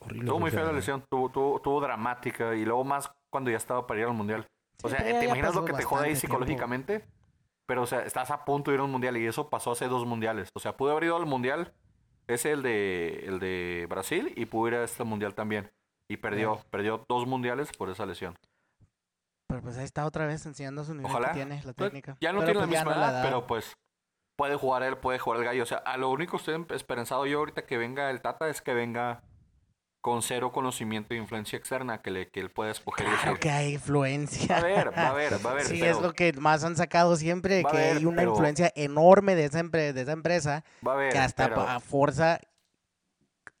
[0.00, 0.28] Horribles.
[0.28, 3.86] Tuvo muy fea la lesión, tuvo, tuvo, tuvo dramática y luego más cuando ya estaba
[3.86, 4.46] para ir al mundial.
[4.82, 6.20] O Sí, sea, ¿te imaginas lo que te jode ahí tiempo.
[6.20, 7.04] psicológicamente?
[7.66, 9.86] Pero, o sea, estás a punto de ir a un mundial y eso pasó hace
[9.88, 10.48] dos mundiales.
[10.54, 11.72] O sea, pudo haber ido al mundial,
[12.26, 15.70] ese el de, el de Brasil, y pudo ir a este mundial también.
[16.08, 18.36] Y perdió, perdió dos mundiales por esa lesión.
[19.48, 21.28] Pero pues ahí está otra vez enseñando su nivel Ojalá.
[21.28, 22.16] que tiene, la Pues, técnica.
[22.20, 23.22] ya no Pero, tiene la pues, misma no edad, da.
[23.22, 23.76] pero pues
[24.36, 25.62] puede jugar él, puede jugar el gallo.
[25.62, 28.60] O sea, a lo único que estoy esperanzado yo ahorita que venga el Tata es
[28.62, 29.22] que venga
[30.04, 33.50] con cero conocimiento e influencia externa, que, le, que él pueda escoger Claro decir, que
[33.50, 34.56] hay influencia.
[34.56, 35.64] Va a ver, va a ver, va a ver.
[35.64, 38.70] Sí, es lo que más han sacado siempre, Va que haber, hay una pero- influencia
[38.76, 42.38] enorme de esa, de esa empresa va a ver, que hasta pero, a fuerza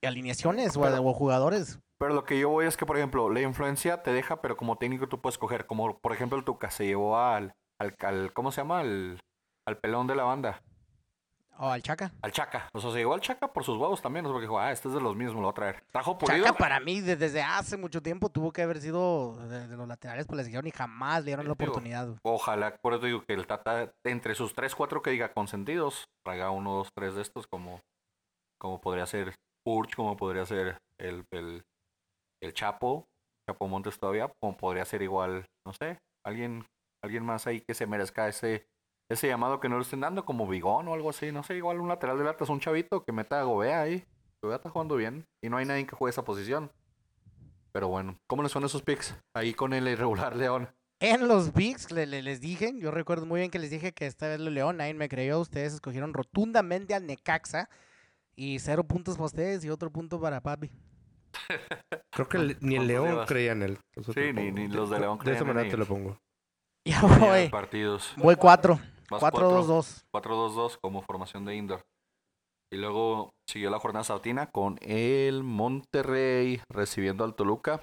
[0.02, 1.78] alineaciones o, a- Pero- o jugadores.
[1.96, 4.76] pero lo que yo voy es que, por ejemplo, la influencia te deja, pero como
[4.76, 5.64] técnico tú puedes escoger.
[5.64, 8.80] Como, por ejemplo, el Tuca se llevó al, al, al- ¿cómo se llama?
[8.80, 9.18] Al,
[9.66, 10.62] al pelón de la banda,
[11.58, 12.10] O al Chaca.
[12.22, 12.68] al Chaca.
[12.72, 14.72] O sea, se llevó al Chaca por sus huevos también, o sea, porque dijo, ah,
[14.72, 15.84] este es de los mismos, lo voy a traer.
[15.92, 16.44] Trajo Pulido.
[16.44, 19.86] Chaca para mí de- desde hace mucho tiempo tuvo que haber sido de, de los
[19.86, 22.06] laterales pues les dijeron y jamás le dieron la Digo, oportunidad.
[22.06, 22.18] güey.
[22.24, 26.50] Ojalá, por eso digo que el Tata, entre sus tres, cuatro que diga consentidos, traiga
[26.50, 27.80] uno, dos, tres de estos, como,
[28.60, 29.34] como podría ser
[29.64, 31.62] Purch, como podría ser el, el,
[32.42, 33.06] el Chapo,
[33.48, 36.66] Chapo Montes todavía, como podría ser igual, no sé, alguien,
[37.02, 38.66] alguien más ahí que se merezca ese,
[39.08, 41.80] ese llamado que no le estén dando, como Bigón o algo así, no sé, igual
[41.80, 44.04] un lateral de latas, un chavito que meta a Gobea ahí.
[44.42, 46.70] Gobea está jugando bien y no hay nadie que juegue esa posición.
[47.72, 49.16] Pero bueno, ¿cómo les suenan esos picks?
[49.34, 50.68] Ahí con el irregular León.
[51.00, 54.06] En los Bigs le- le- les dije, yo recuerdo muy bien que les dije que
[54.06, 57.68] esta vez el León, nadie me creyó, ustedes escogieron rotundamente al Necaxa
[58.36, 60.70] y cero puntos para ustedes y otro punto para Papi.
[62.12, 63.28] Creo que el- ni el ¿Cuántos León llevas?
[63.28, 63.78] creía en él.
[63.96, 66.18] Eso Sí, lo ni- los de León De creían esa en manera te lo pongo.
[66.86, 68.12] Ya voy, partidos.
[68.16, 68.78] voy cuatro,
[69.14, 70.06] Vas cuatro, dos, dos.
[70.12, 71.86] 4-2-2 como formación de indoor.
[72.70, 77.80] Y luego siguió la jornada sabatina con el Monterrey recibiendo al Toluca.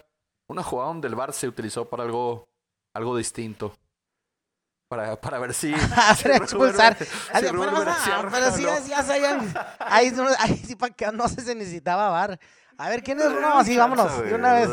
[0.50, 2.50] Una jugada donde el VAR se utilizó para algo,
[2.94, 3.74] algo distinto.
[4.90, 5.72] Para, para ver si...
[6.24, 6.98] Para expulsar.
[7.32, 8.66] Pero, ah, pero sí.
[9.80, 10.10] Ahí,
[10.66, 12.38] sí, para que no se necesitaba bar.
[12.78, 13.32] A ver, ¿quién es?
[13.32, 14.70] No, sí, vámonos, de una vez.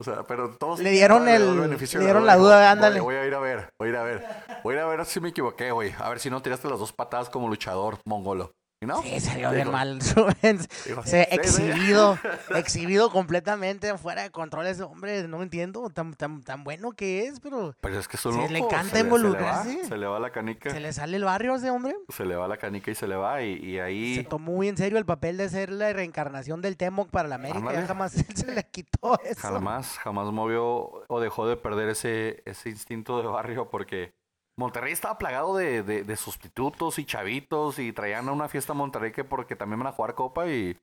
[0.00, 0.80] O sea, pero todos...
[0.80, 3.00] Le dieron el- beneficio le dieron la duda, "Voy- ándale".
[3.00, 4.26] Voy a ir a ver, voy a ir a ver.
[4.62, 5.92] Voy a ir a ver si me equivoqué, güey.
[5.98, 8.52] A ver si no tiraste las dos patadas como luchador mongolo.
[8.80, 10.00] Sí, vio bien mal.
[11.04, 12.16] Se exhibido,
[12.54, 15.26] exhibido completamente fuera de control ese hombre.
[15.26, 18.38] No entiendo tan, tan, tan bueno que es, pero Pero es que es un Sí,
[18.38, 18.52] loco.
[18.52, 19.70] le encanta se involucrarse.
[19.70, 20.70] Se le, va, se le va la canica.
[20.70, 21.96] se le sale el barrio a ese hombre.
[22.08, 23.42] Se le va la canica y se le va.
[23.42, 24.14] Y, y ahí...
[24.14, 27.34] Se tomó muy en serio el papel de ser la reencarnación del Temoc para la
[27.34, 27.58] América.
[27.58, 27.86] Ándale.
[27.86, 29.40] Jamás se le quitó eso.
[29.40, 34.12] Jamás, jamás movió o dejó de perder ese, ese instinto de barrio porque
[34.58, 38.76] Monterrey estaba plagado de, de- de sustitutos y chavitos y traían a una fiesta a
[38.76, 40.76] Monterrey que porque también van a jugar copa y,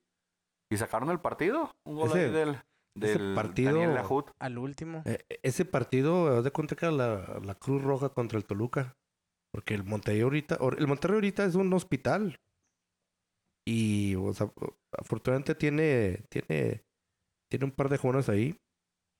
[0.71, 1.71] y sacaron el partido.
[1.85, 2.49] Un gol Ese- ahí del,
[3.01, 4.31] ese del partido- Daniel Lajut.
[4.39, 5.03] Al último.
[5.05, 8.95] Eh, ese partido, de cuenta que era la, la Cruz Roja contra el Toluca.
[9.53, 12.39] Porque el Monterrey ahorita, or- el Monterrey ahorita es un hospital.
[13.67, 14.51] Y o sea,
[14.97, 16.83] afortunadamente tiene, tiene,
[17.49, 18.57] tiene un par de jóvenes ahí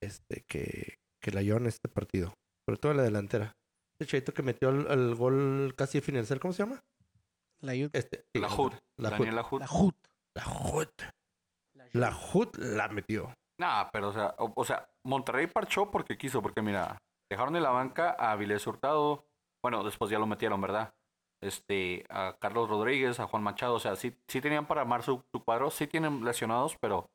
[0.02, 2.34] este, que, que la llevan este partido.
[2.68, 3.54] Sobre todo en la delantera.
[4.00, 6.84] El chavito que metió el, el gol casi final, ¿cómo se llama?
[7.62, 7.96] La Yut.
[7.96, 8.74] Este, sí, Lajut.
[8.98, 9.62] La Daniel Lajut.
[9.62, 9.96] La Jut.
[10.34, 11.02] La Jut.
[11.94, 13.34] La Jut la metió.
[13.58, 16.98] Nah, pero o sea, o, o sea, Monterrey parchó porque quiso, porque mira,
[17.30, 19.26] dejaron en la banca a Avilés Hurtado,
[19.64, 20.94] bueno, después ya lo metieron, ¿verdad?
[21.42, 25.24] Este, a Carlos Rodríguez, a Juan Machado, o sea, sí, sí tenían para armar su,
[25.32, 27.10] su cuadro, sí tienen lesionados, pero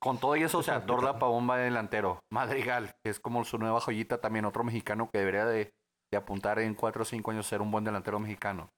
[0.00, 3.44] con todo y eso, o sea, Dorla Pavón va de delantero, Madrigal, que es como
[3.44, 5.74] su nueva joyita también, otro mexicano que debería de,
[6.16, 8.70] apuntar en 4 o 5 años ser un buen delantero mexicano.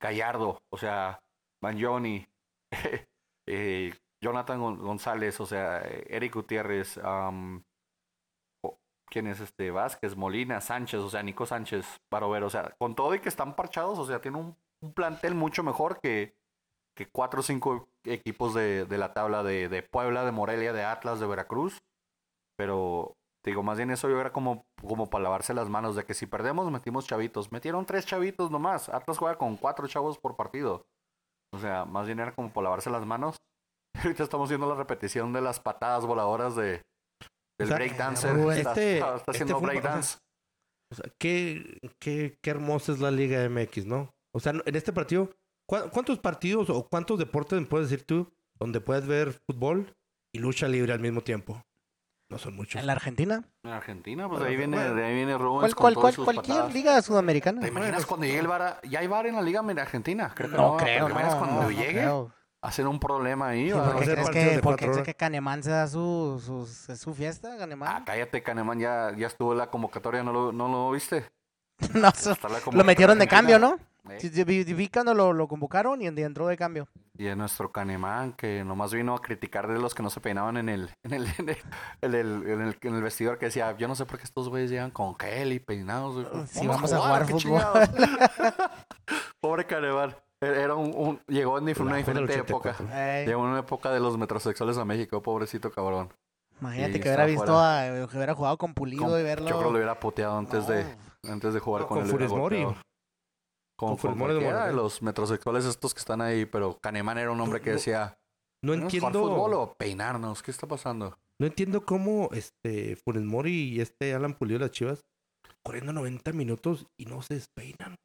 [0.00, 1.22] Gallardo, o sea,
[1.62, 2.26] Banjoni,
[3.46, 6.98] eh, Jonathan Gon- González, o sea, Eric Gutiérrez,
[9.06, 9.70] ¿quién es este?
[9.70, 13.56] Vázquez, Molina, Sánchez, o sea, Nico Sánchez, Barovero, o sea, con todo y que están
[13.56, 14.56] parchados, o sea, tiene un,
[14.94, 16.34] plantel mucho mejor que,
[17.12, 21.82] cuatro o cinco equipos de, la tabla de Puebla, de Morelia, de Atlas, de Veracruz,
[22.56, 26.04] pero te digo, más bien eso yo era como, como para lavarse las manos, de
[26.04, 30.36] que si perdemos metimos chavitos, metieron tres chavitos nomás, Atlas juega con cuatro chavos por
[30.36, 30.84] partido,
[31.54, 33.36] o sea, más bien era como para lavarse las manos.
[34.04, 36.82] Ahorita estamos viendo la repetición de las patadas voladoras de
[37.58, 38.34] del O sea, breakdancer.
[38.34, 40.18] Rubén, está, este- está- está este haciendo breakdance.
[40.92, 44.10] O sea, qué, qué, qué hermosa es la Liga MX, ¿no?
[44.34, 45.30] O sea, en este partido,
[45.68, 49.94] ¿cu- ¿cuántos partidos o cuántos deportes me puedes decir tú donde puedes ver fútbol
[50.34, 51.62] y lucha libre al mismo tiempo?
[52.30, 52.80] No son muchos.
[52.80, 53.42] En la Argentina.
[53.64, 54.94] En Argentina, pues ahí viene, bueno.
[54.94, 56.74] de ahí viene Rubens ¿Cuál, con cuál, todas cuál, sus cualquier patadas.
[56.74, 57.60] liga sudamericana.
[57.60, 58.80] ¿Te imaginas cuando llegue el VAR?
[58.88, 60.30] Ya hay VAR en la liga en Argentina.
[60.34, 60.76] Creo que No no.
[60.76, 61.92] creo, ¿Te imaginas no, cuando no, llegue?
[61.92, 62.32] creo.
[62.62, 63.70] Hacen un problema ahí.
[63.70, 63.74] Sí.
[63.76, 65.06] ¿Por qué crees que, de por cuatro qué crees horas.
[65.06, 67.88] que Canemán se da su, es su fiesta, Canemán?
[67.90, 68.78] Ah, cállate, Canemán.
[68.78, 70.22] Ya, ya estuvo en la convocatoria.
[70.22, 71.24] ¿No lo, no lo viste?
[71.94, 73.76] no, so- la lo metieron de cambio, ¿no?
[74.08, 76.86] Eh, sí, Vi, vi cuando lo, lo convocaron y en- entró de cambio.
[77.20, 80.56] Y es nuestro Canemán que nomás vino a criticar de los que no se peinaban
[80.56, 81.56] en el, en el, en el,
[82.00, 84.48] en el, en el- en el vestidor que decía, yo no sé por qué estos
[84.48, 86.26] güeyes llegan con gel y peinados.
[86.30, 86.46] güey.
[86.46, 87.40] Sí, vamos a jugar ¿qué fútbol.
[87.42, 87.90] chingados?"
[89.40, 90.16] Pobre Canemán.
[90.40, 92.70] Era un, un- llegó en una diferente época.
[92.70, 92.88] 84.
[92.98, 96.10] Ey, Llegó en una época de los metrosexuales a México, pobrecito cabrón.
[96.60, 99.46] imagínate y que hubiera visto a, que hubiera jugado con Pulido Con- y verlo.
[99.46, 100.86] Yo creo que lo hubiera puteado antes de
[101.30, 102.66] antes de jugar No, con, con hubiera Funes Mori.
[103.80, 103.96] Golpeado.
[103.96, 107.30] Con, Con con Funes Mori de los metrosexuales estos que están ahí, pero Canemán era
[107.30, 108.18] un hombre que decía,
[108.62, 110.42] No ¿Vamos a jugar fútbol entiendo, o peinarnos?
[110.42, 111.16] ¿Qué está pasando?
[111.40, 115.00] no entiendo cómo este Funes Mori y este Alan Pulido de las Chivas
[115.64, 117.96] corriendo 90 minutos y no se despeinan.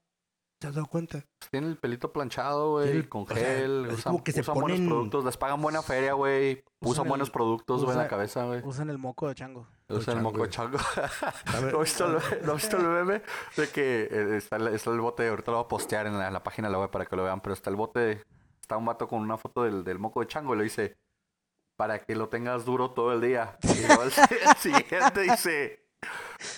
[0.61, 1.19] ¿Te has dado cuenta?
[1.39, 3.87] Pues Tiene el pelito planchado, güey, con o sea, gel.
[3.87, 6.63] es usan, como que se usan buenos productos, les pagan buena feria, güey.
[6.81, 8.61] Usan, Usan buenos productos, güey, en la cabeza, güey.
[8.63, 9.67] Usan el moco de chango.
[9.87, 10.49] Usan el chango, moco güey.
[10.49, 10.77] chango.
[11.61, 13.21] ver, ¿No viste el, ¿no viste el meme?
[13.55, 16.27] De que eh, está, el- está el bote, ahorita lo voy a postear en la,
[16.27, 18.23] en la página de la web para que lo vean, pero está el bote,
[18.61, 20.97] está un vato con una foto del, del moco de chango y lo dice,
[21.77, 23.57] para que lo tengas duro todo el día.
[23.63, 24.11] Y luego el,
[24.49, 25.85] el siguiente dice,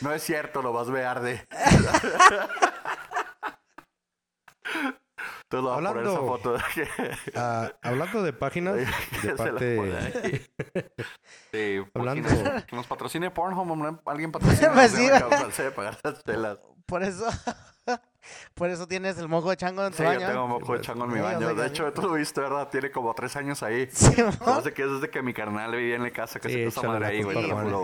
[0.01, 1.45] no es cierto, lo vas a ver arde.
[5.49, 6.57] Entonces lo voy a poner esa Hablando- foto.
[7.33, 8.75] de hablando de páginas,
[9.23, 10.45] de parte...
[11.51, 12.27] Sí, Hablando-
[12.67, 14.71] que nos patrocine Pornhub, alguien patrocina.
[14.73, 16.57] Pues sí, nos alcance de pagar las telas.
[16.85, 17.27] Por eso,
[18.53, 20.27] por eso tienes el moco de chango en tu Sí, yo baño.
[20.27, 21.53] tengo moco de chango en mi Sí, baño.
[21.55, 21.69] De sí.
[21.69, 22.69] hecho, tú lo viste, ¿verdad?
[22.69, 23.87] Tiene como tres años ahí.
[23.91, 26.53] Sí, No sé qué es desde que mi carnal vivía en la casa que Sí,
[26.55, 27.37] se esa madre la ahí, güey.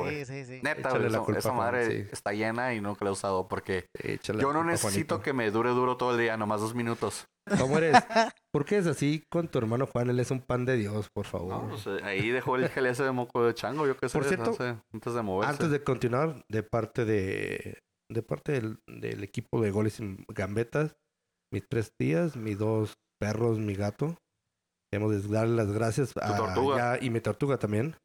[0.09, 0.59] sí, sí, sí.
[0.63, 2.07] Neta, güey, esa- culpa madre sí.
[2.11, 5.21] está llena y nunca la he usado porque Échale yo no necesito Juanito.
[5.21, 7.25] que me dure duro todo el día, nomás dos minutos.
[7.59, 7.93] ¿Cómo eres?
[8.53, 10.09] ¿Por qué es así con tu hermano Juan?
[10.09, 11.49] Él es un pan de Dios, por favor.
[11.63, 14.17] No, pues, eh, ahí dejó el gel ese de moco de chango, yo qué sé.
[14.17, 15.51] Por cierto, no sé, antes de moverse.
[15.51, 17.79] Antes de continuar, de parte de,
[18.14, 20.95] de parte del, del equipo de goles y gambetas,
[21.51, 24.18] mis tres tías, mis dos perros, mi gato,
[24.91, 27.95] queremos darle las gracias a ya- y mi tortuga también.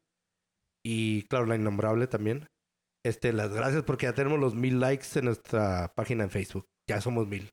[0.85, 2.47] Y claro, la innombrable también.
[3.05, 6.65] Este, las gracias porque ya tenemos los mil likes en nuestra página en Facebook.
[6.89, 7.49] Ya somos mil.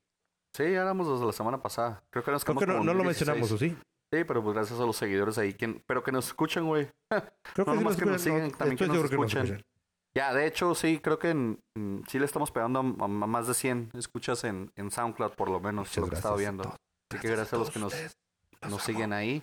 [0.56, 2.02] Sí, ya éramos desde la semana pasada.
[2.10, 3.28] Creo que nos Creo que no, no lo 1016.
[3.28, 3.76] mencionamos, ¿o sí?
[4.12, 5.52] Sí, pero pues gracias a los seguidores ahí.
[5.54, 6.88] quien- pero que nos escuchen, güey.
[7.10, 9.62] Creo No, sí nomás que nos sigan, también estoy que nos seguro que nos escuchen.
[10.16, 11.60] Ya, de hecho, sí, creo que en-
[12.08, 15.90] sí le estamos pegando a, más de 100 escuchas en, en SoundCloud, por lo menos,
[15.90, 16.62] por lo que he estado viendo.
[17.10, 17.94] Así que gracias a los que nos,
[18.66, 19.42] nos siguen ahí.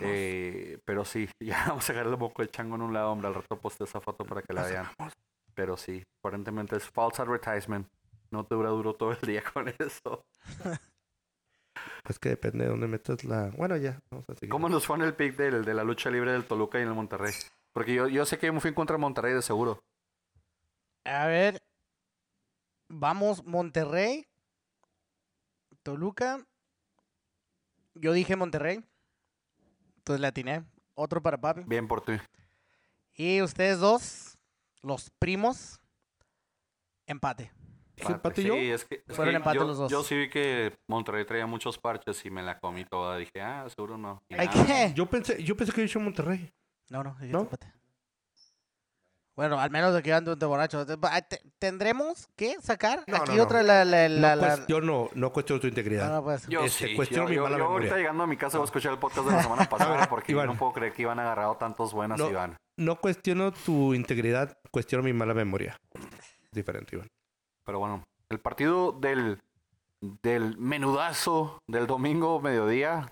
[0.00, 3.28] Eh, pero sí, ya vamos a dejar el moco de chango en un lado, hombre.
[3.28, 4.86] Al rato posteo esa foto para que la vean.
[4.98, 5.12] amamos.
[5.54, 7.86] Pero sí, aparentemente es false advertisement.
[8.30, 10.24] No te dura duro todo el día con eso.
[12.08, 13.50] Es que depende de dónde metas la.
[13.54, 14.48] Bueno, ya, vamos a seguir.
[14.48, 16.88] ¿Cómo nos fue en el pick del, de la lucha libre del Toluca y en
[16.88, 17.34] el Monterrey?
[17.74, 19.82] Porque yo, yo sé que yo me fui en contra de Monterrey de seguro.
[21.10, 21.60] A ver.
[22.88, 24.26] Vamos, Monterrey.
[25.82, 26.46] Toluca.
[27.94, 28.84] Yo dije Monterrey.
[29.96, 30.64] Entonces le atiné.
[30.94, 31.62] Otro para papi.
[31.66, 32.12] Bien por ti.
[33.14, 34.38] Y ustedes dos,
[34.82, 35.80] los primos,
[37.06, 37.50] empate.
[37.96, 38.54] ¿Dije empate yo?
[38.54, 39.90] Sí, es que, es Fueron que empate yo, los dos.
[39.90, 43.16] yo sí vi que Monterrey traía muchos parches y me la comí toda.
[43.16, 44.22] Dije, ah, seguro no.
[44.30, 44.92] ¿Hay qué?
[44.94, 46.52] Yo pensé, yo pensé que había dicho Monterrey.
[46.88, 47.40] No, no, dije ¿No?
[47.40, 47.79] empate.
[49.40, 50.84] Bueno, al menos de que ande de borracho.
[50.84, 53.42] Te- ah, te- Tendremos que sacar No, aquí no, no.
[53.44, 56.08] otra la, la, la, no la- cuestiono, no cuestiono tu integridad.
[56.10, 56.46] No, no, pues.
[56.46, 56.94] Yo Este, sí.
[56.94, 57.96] cuestiono yo, mi yo- mala yo ahorita memoria.
[58.02, 60.46] llegando a mi casa voy a escuchar el podcast de la semana pasada porque Iván.
[60.48, 62.28] yo no puedo creer que iban agarrado tantos buenas, No.
[62.28, 62.54] Iván.
[62.76, 65.74] No cuestiono tu integridad, cuestiono mi mala memoria.
[66.52, 67.08] Diferente, Iván.
[67.64, 69.40] Pero bueno, el partido del,
[70.22, 73.10] del menudazo del domingo mediodía.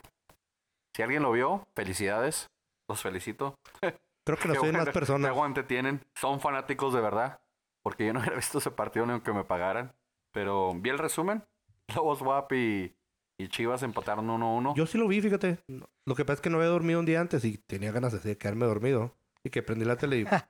[0.95, 2.49] Si alguien lo vio, felicidades.
[2.87, 3.55] Los felicito.
[4.29, 5.29] Creo que no Qué soy más aguante- qué personas.
[5.31, 6.01] aguante tienen.
[6.14, 7.41] Son fanáticos de verdad.
[7.83, 9.95] Porque yo no hubiera visto ese partido ni aunque me pagaran.
[10.33, 11.43] Pero vi el resumen.
[11.97, 12.95] Lobos WAP y,
[13.41, 14.74] y Chivas empataron 1-1.
[14.76, 15.59] Yo sí lo vi, fíjate.
[16.07, 18.37] Lo que pasa es que no había dormido un día antes y tenía ganas de
[18.37, 19.14] quedarme dormido.
[19.45, 20.49] Y que prendí la tele y a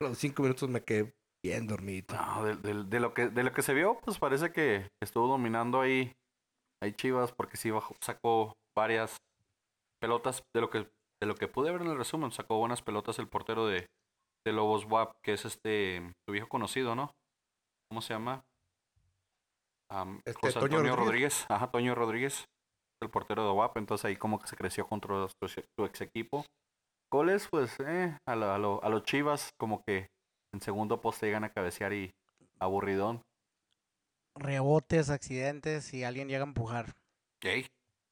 [0.00, 2.14] los cinco minutos me quedé bien dormido.
[2.14, 5.28] No, de, de- de lo que, de lo que se vio, pues parece que estuvo
[5.28, 6.12] dominando ahí,
[6.82, 9.16] ahí Chivas, porque sí bajó- sacó varias
[10.00, 10.42] pelotas.
[10.54, 10.88] De lo que
[11.20, 13.86] de lo que pude ver en el resumen, sacó buenas pelotas el portero de,
[14.46, 17.14] de Lobos WAP, que es este, tu viejo conocido, ¿no?
[17.90, 18.44] ¿Cómo se llama?
[19.90, 21.42] Am, Este, José Toño Antonio Rodríguez.
[21.42, 21.46] Rodríguez.
[21.48, 22.44] Ajá, Toño Rodríguez,
[23.02, 23.76] el portero de WAP.
[23.78, 26.44] Entonces ahí como que se creció contra su, su ex equipo.
[27.12, 30.08] Goles, pues, eh, a, lo, a, lo- a los Chivas, como que
[30.52, 32.12] en segundo poste llegan a cabecear y
[32.58, 33.22] aburridón.
[34.34, 36.94] Rebotes, accidentes y alguien llega a empujar.
[37.42, 37.66] Ey,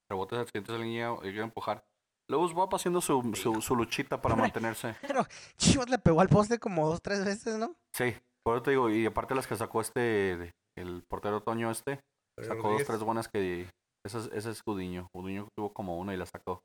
[0.09, 1.85] rebotes accidentes, alguien llega, llega a empujar.
[2.31, 4.97] Lobos WAP haciendo su, su, su luchita para mantenerse.
[5.03, 7.75] Pero Chivas le pegó al poste como dos, tres veces, ¿no?
[7.95, 8.15] Sí,
[8.45, 12.01] por eso te digo, y aparte las que sacó este, el portero Toño este,
[12.41, 13.69] sacó dos, tres buenas que...
[14.07, 15.09] Ese es, ese es Gudiño.
[15.15, 16.63] Gudiño tuvo como una y la sacó.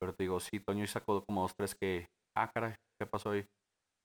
[0.00, 2.06] Pero te digo, sí, Toño sacó como dos, tres que...
[2.36, 3.44] Ah, caray, ¿qué pasó ahí?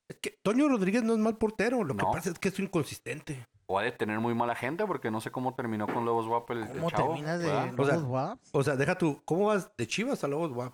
[0.08, 1.84] Es que Toño Rodríguez no es mal portero.
[1.84, 3.47] Lo que pasa es que es inconsistente.
[3.66, 6.51] O ha de tener muy mala gente porque no sé cómo terminó con Lobos WAP
[6.51, 7.80] el, el ¿Cómo chavo, terminas de ¿verdad?
[7.80, 8.49] O sea, Lobos Waps?
[8.51, 9.22] O sea, deja tú.
[9.26, 10.74] ¿Cómo vas de Chivas a Lobos WAP?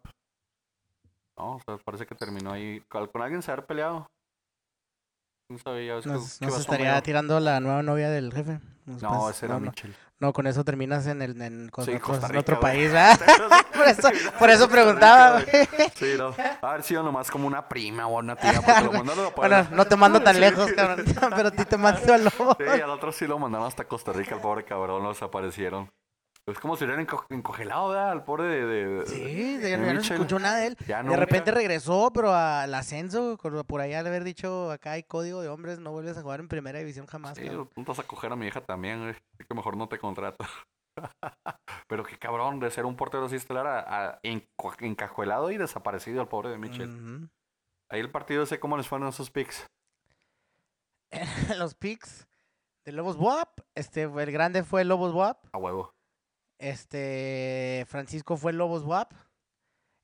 [1.38, 2.82] No, o sea, parece que terminó ahí.
[2.90, 4.08] ¿Con, alguien se haber peleado?
[5.50, 8.34] No sabía, ya ves que- Nos, que nos vas estaría tirando la nueva novia del
[8.34, 8.60] jefe.
[8.86, 9.68] Nos No, ese era no.
[9.68, 9.92] Michel.
[9.92, 12.74] No, con eso terminas en, el, en, con Sí, otros- Costa en Rica, otro güey.
[12.74, 13.20] país, ¿verdad?
[13.74, 15.42] por eso, por eso preguntaba.
[15.96, 16.34] Sí, no.
[16.62, 18.62] Haber sido nomás como una prima o una tía.
[18.62, 21.06] Porque lo mandaron a Bueno, no te mando tan lejos, cabrón.
[21.36, 22.58] Pero a ti te mando a Lobos.
[22.60, 25.90] Sí, al otro sí lo mandaron hasta Costa Rica, el pobre cabrón, lo desaparecieron.
[26.52, 28.12] Es como si hubieran enco- encogelado, ¿verdad?
[28.12, 29.06] Al pobre de...
[29.06, 30.78] Sí, de ya no, no se escuchó nada de él.
[30.88, 33.38] Ya De repente regresó, pero al ascenso,
[33.68, 36.48] por ahí al haber dicho acá hay código de hombres, no vuelves a jugar en
[36.48, 37.38] primera división jamás.
[37.38, 37.70] Sí, cabrón.
[37.76, 39.12] tú vas a coger a mi hija también, güey.
[39.12, 40.46] Así que mejor no te contrato.
[41.88, 43.80] Pero qué cabrón de ser un portero así estelar a,
[44.14, 47.30] a enco- encajuelado y desaparecido el pobre de Mitchell.
[47.90, 49.66] Ahí el partido ese, ¿cómo les fueron esos picks?
[51.58, 52.28] Los picks
[52.86, 55.94] de Lobos WAP, este, el grande fue Lobos WAP, A huevo.
[56.60, 59.12] Este, Francisco fue Lobos WAP,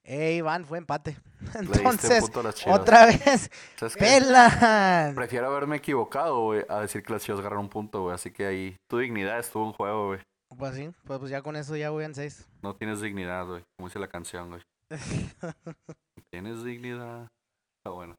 [0.06, 1.18] e Iván fue empate.
[1.56, 2.24] Entonces,
[2.68, 3.50] otra vez,
[3.98, 5.16] pelan.
[5.16, 8.16] Prefiero haberme equivocado, güey, a decir que las Chivas ganaron un punto, güey.
[8.16, 10.20] Así que ahí tu dignidad estuvo en juego, güey.
[10.58, 12.48] Pues sí, pues, pues ya con eso ya voy en seis.
[12.62, 13.64] No tienes dignidad, güey.
[13.78, 14.62] Como dice la canción, güey.
[16.32, 17.28] Tienes dignidad.
[17.80, 18.16] Está bueno.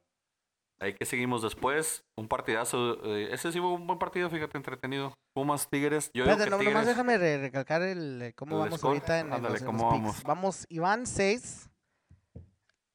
[0.81, 2.05] Ahí que seguimos después.
[2.19, 2.99] Un partidazo.
[3.05, 5.15] eh, ese sí fue un buen partido, fíjate, entretenido.
[5.35, 6.11] Pumas, Tigres.
[6.15, 6.75] Yo digo Espérate, que no, Tigres...
[6.75, 8.95] nomás déjame re- recalcar el, eh, cómo el vamos score.
[8.95, 10.03] ahorita en, en Ándale, en ¿cómo los picks.
[10.05, 10.23] vamos?
[10.25, 11.71] Vamos, Iván, seis.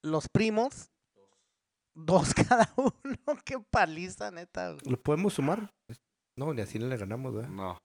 [0.03, 0.89] Los primos,
[1.95, 2.91] dos cada uno.
[3.45, 4.75] Qué paliza, neta.
[4.85, 5.71] ¿Lo podemos sumar?
[6.37, 7.49] No, ni así no le ganamos, ¿verdad?
[7.49, 7.77] No.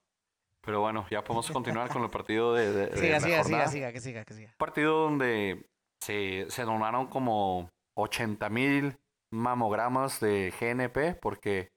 [0.65, 3.43] Pero bueno, ya podemos continuar con el partido de, de, de Siga, la siga, siga,
[3.43, 3.67] jornada.
[3.67, 4.49] siga, que siga, que siga.
[4.49, 5.65] Un partido donde
[6.03, 8.97] se, se donaron como 80 mil
[9.37, 11.71] mamogramas de GNP porque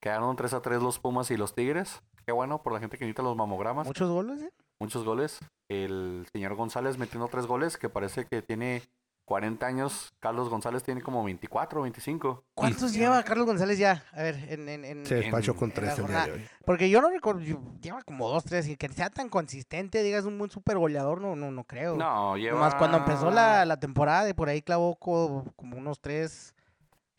[0.00, 2.02] quedaron 3 a 3 los Pumas y los Tigres.
[2.26, 3.86] Qué bueno por la gente que necesita los mamogramas.
[3.86, 4.50] Muchos goles, ¿eh?
[4.80, 5.38] Muchos goles.
[5.68, 8.82] El señor González metiendo 3 goles que parece que tiene
[9.26, 10.12] 40 años.
[10.20, 12.44] Carlos González tiene como 24, 25.
[12.54, 14.04] ¿Cuántos lleva Carlos González ya?
[14.12, 14.68] A ver, en...
[14.68, 16.46] en, en- Se despachó con en tres el día de hoy.
[16.64, 20.24] Porque yo no recuerdo, yo- lleva como dos, tres, y que sea tan consistente, digas
[20.24, 21.96] un buen super goleador, no, no, no creo.
[21.96, 22.54] No, lleva...
[22.56, 26.54] Nomás cuando empezó la, la temporada, de por ahí clavó co- como unos tres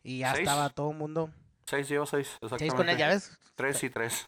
[0.08, 0.48] y ya Seis.
[0.48, 1.30] estaba todo el mundo.
[1.66, 2.38] 6, lleva 6.
[2.58, 3.36] Seis con él, ya ves.
[3.56, 4.26] 3 y 3.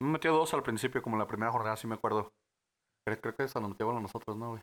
[0.00, 2.30] Me metió dos al principio, como en la primera jornada, sí me acuerdo.
[3.04, 4.60] Pero creo que hasta nos metió a nosotros, ¿no, güey?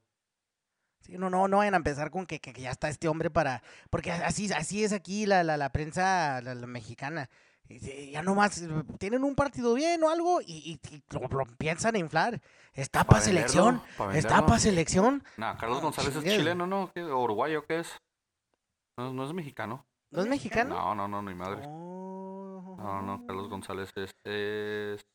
[1.02, 3.30] Sí, no, no, no vayan a empezar con que, que- que ya está este hombre
[3.30, 3.62] para...
[3.90, 7.30] Porque así, así es aquí la, la, la prensa la, la mexicana.
[7.68, 8.68] Ya nomás eh,
[9.00, 10.46] tienen un partido bien o algo y,
[10.82, 12.40] y- y lo, lo piensan a inflar.
[12.74, 13.82] Está Pa' para selección.
[13.98, 15.24] pa' Está para selección.
[15.38, 16.92] Nah, Carlos No, González es chileno, ¿no?
[16.94, 17.04] ¿Qué?
[17.04, 17.98] ¿O ¿Uruguayo qué es?
[18.98, 19.84] No, no es mexicano.
[20.16, 20.76] ¿No es mexicano?
[20.76, 21.64] No, no, no, ni madre.
[21.68, 22.76] Oh.
[22.78, 24.12] No, no, Carlos González es...
[24.24, 25.06] es...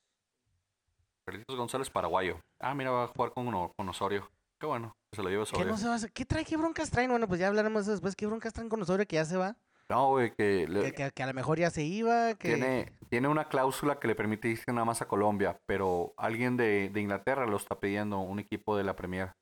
[1.26, 2.40] Carlitos González paraguayo.
[2.61, 4.28] Ah, mira, va a jugar con, uno, con Osorio.
[4.59, 5.66] Qué bueno, que se lo lleve ¿Qué, Osorio.
[5.66, 6.12] no se va a hacer?
[6.12, 6.44] ¿Qué trae?
[6.44, 7.11] ¿Qué broncas traen?
[7.11, 8.16] Bueno, pues ya hablaremos de eso después.
[8.16, 9.57] ¿Qué broncas traen con Osorio que ya se va?
[9.88, 12.34] No, güey, que, le- Que, que- que a lo mejor ya se iba.
[12.34, 12.55] Que...
[12.55, 16.90] tiene, tiene una cláusula que le permite irse nada más a Colombia, pero alguien de,
[16.90, 19.32] de Inglaterra lo está pidiendo, un equipo de la Premier.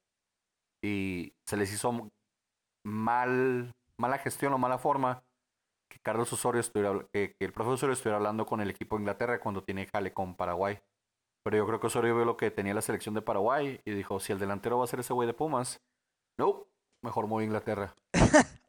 [0.82, 2.10] Y se les hizo
[2.84, 5.22] mal, mala gestión o mala forma
[6.08, 9.62] Carlos Osorio estuviera, que, el profesor Osorio estuviera hablando con el equipo de Inglaterra cuando
[9.62, 10.80] tiene jale con Paraguay.
[11.44, 14.18] Pero yo creo que Osorio vio lo que tenía la selección de Paraguay y dijo,
[14.18, 15.82] si el delantero va a ser ese güey de Pumas,
[16.38, 16.66] no,
[17.02, 17.94] mejor me voy a Inglaterra.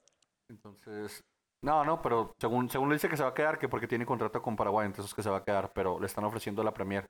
[0.49, 1.23] Entonces,
[1.61, 4.05] no, no, pero según, según le dice que se va a quedar, que porque tiene
[4.05, 7.07] contrato con Paraguay, entonces que se va a quedar, pero le están ofreciendo la Premier.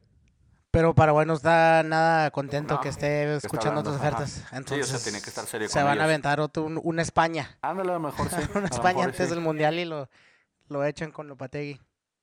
[0.72, 4.30] Pero Paraguay no está nada contento No, que esté escuchando otras ofertas.
[4.32, 6.80] Sí, Entonces, o sea, tiene que estar serio Se con van a aventar otro, un-
[6.84, 7.58] una España.
[7.62, 8.36] Ándale, a lo mejor sí.
[8.56, 9.34] una España mejor antes sí.
[9.34, 10.10] del Mundial y lo,
[10.68, 11.80] lo echan con Lopategui.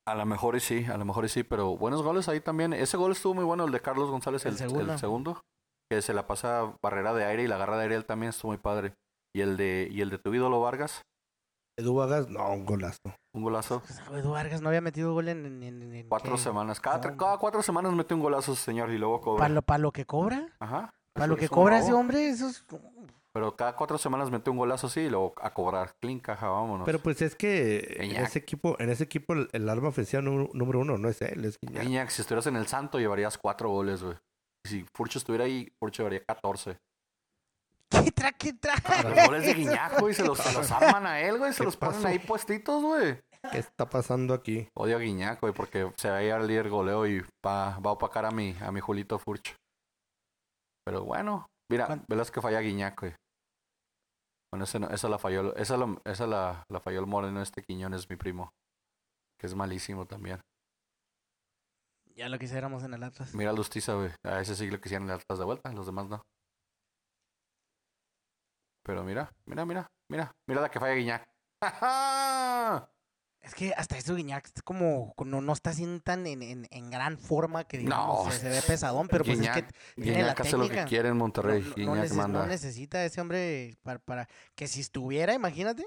[0.06, 2.72] A lo mejor y sí, a lo mejor y sí, pero buenos goles ahí también.
[2.72, 4.92] Ese gol estuvo muy bueno, el de Carlos González, El el, segundo.
[4.92, 5.40] el segundo,
[5.90, 8.52] que se la pasa barrera de aire y la agarra de aire él también estuvo
[8.52, 8.94] muy padre.
[9.34, 11.02] Y el de y el de tu ídolo Vargas,
[11.78, 13.00] Edu Vargas, no, un golazo.
[13.34, 13.80] un golazo.
[13.80, 15.44] Pues, Edu Vargas no había metido gol en...
[15.44, 16.38] en- en- en- Cuatro ¿qué?
[16.42, 16.80] semanas.
[16.80, 17.16] Cada, tre- No.
[17.18, 19.42] cada cuatro semanas mete un golazo ese señor y luego cobra.
[19.42, 20.48] ¿Para lo, pa' lo que cobra?
[20.58, 20.94] Ajá.
[21.12, 22.28] ¿Para lo que cobra ese hombre?
[22.28, 22.64] Eso es...
[23.32, 25.94] Pero cada cuatro semanas mete un golazo así y luego a cobrar.
[26.00, 26.86] Clean, caja, vámonos.
[26.86, 30.80] Pero pues es que en ese equipo, en ese equipo el, el arma ofensiva número
[30.80, 31.58] uno no es él, es.
[31.60, 34.16] Guiñac, si estuvieras en el Santo, llevarías cuatro goles, güey.
[34.64, 36.78] Y si Furcho estuviera ahí, Furcho llevaría 14.
[37.88, 38.32] ¿Qué trae?
[38.34, 38.76] ¿Qué trae?
[39.04, 41.52] Los goles de Guiñac, güey, se los, se los arman a él, güey.
[41.52, 42.08] Se ¿Qué los ponen pasó?
[42.08, 43.20] ahí puestitos, güey.
[43.52, 44.68] ¿Qué está pasando aquí?
[44.74, 47.90] Odio a Guiñac, güey, porque se va a ir al líder goleo y va, va
[47.90, 49.54] a opacar a mi, a mi Julito Furcho.
[50.84, 53.14] Pero bueno, mira, ¿Cuán- velas que falla Guiñac, güey.
[54.52, 58.08] Bueno, no- esa la falló, esa, la, esa la, la falló el moreno este Quiñones,
[58.10, 58.50] mi primo.
[59.38, 60.40] Que es malísimo también.
[62.16, 63.34] Ya lo quisiéramos en el Atlas.
[63.34, 64.10] Mira a Lustiza, güey.
[64.24, 66.22] A ese sí lo quisieran las de vuelta, los demás no.
[68.86, 70.32] Pero mira, mira, mira, mira.
[70.46, 71.24] Mira la que falla Guiñac.
[73.42, 75.14] Es que hasta eso Guiñac es como...
[75.24, 78.48] No, no está así tan en, en, en gran forma que digamos, No, se, se
[78.48, 80.88] ve pesadón, pero pues es Guiñac- que tiene la Guiñac hace lo que técnica.
[80.88, 81.62] quiere en Monterrey.
[81.62, 84.28] no, no Guiñac neces- no necesita ese hombre para, para...
[84.56, 85.86] Que si estuviera, imagínate.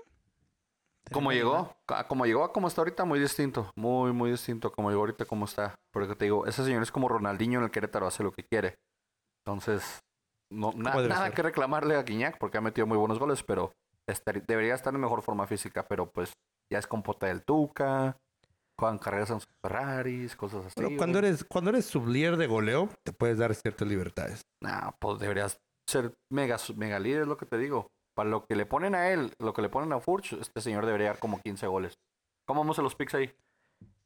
[1.11, 1.75] Como llegó,
[2.07, 3.69] como llegó a como está ahorita, muy distinto.
[3.75, 4.71] Muy, muy distinto.
[4.71, 5.75] Como llegó ahorita, como está.
[5.91, 8.79] Porque te digo, ese señor es como Ronaldinho en el Querétaro, hace lo que quiere.
[9.43, 9.99] Entonces,
[10.51, 11.33] no, na- nada ser.
[11.35, 13.71] que reclamarle a Guiñac porque ha metido muy buenos goles, pero
[14.07, 15.87] estar- debería estar en mejor forma física.
[15.87, 16.33] Pero pues,
[16.71, 18.17] ya es compota del Tuca,
[18.79, 20.75] juegan carreras en sus Ferraris, cosas así.
[20.77, 24.41] Pero cuando eres, cuando eres sublier de goleo, te puedes dar ciertas libertades.
[24.63, 27.87] Nah, pues deberías ser mega, mega líder, es lo que te digo.
[28.15, 30.85] Para lo que le ponen a él, lo que le ponen a Furch, este señor
[30.85, 31.97] debería dar como 15 goles.
[32.47, 33.33] ¿Cómo vamos a los picks ahí?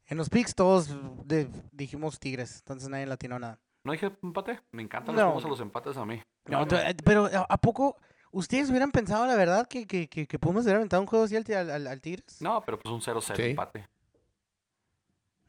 [0.06, 0.88] En los picks todos
[1.26, 3.58] de- dijimos Tigres, entonces nadie latinó nada.
[3.84, 4.60] ¿No dije empate?
[4.72, 5.34] Me encantan No.
[5.34, 6.22] los los empates a mí.
[6.46, 7.96] No, eh, pero ¿a a poco
[8.32, 11.36] ustedes hubieran pensado la verdad que, que, que, que Pumas hubiera aventado un juego así
[11.36, 12.40] al, al, al- al Tigres?
[12.40, 13.42] No, pero pues un 0-0 Sí.
[13.42, 13.88] empate.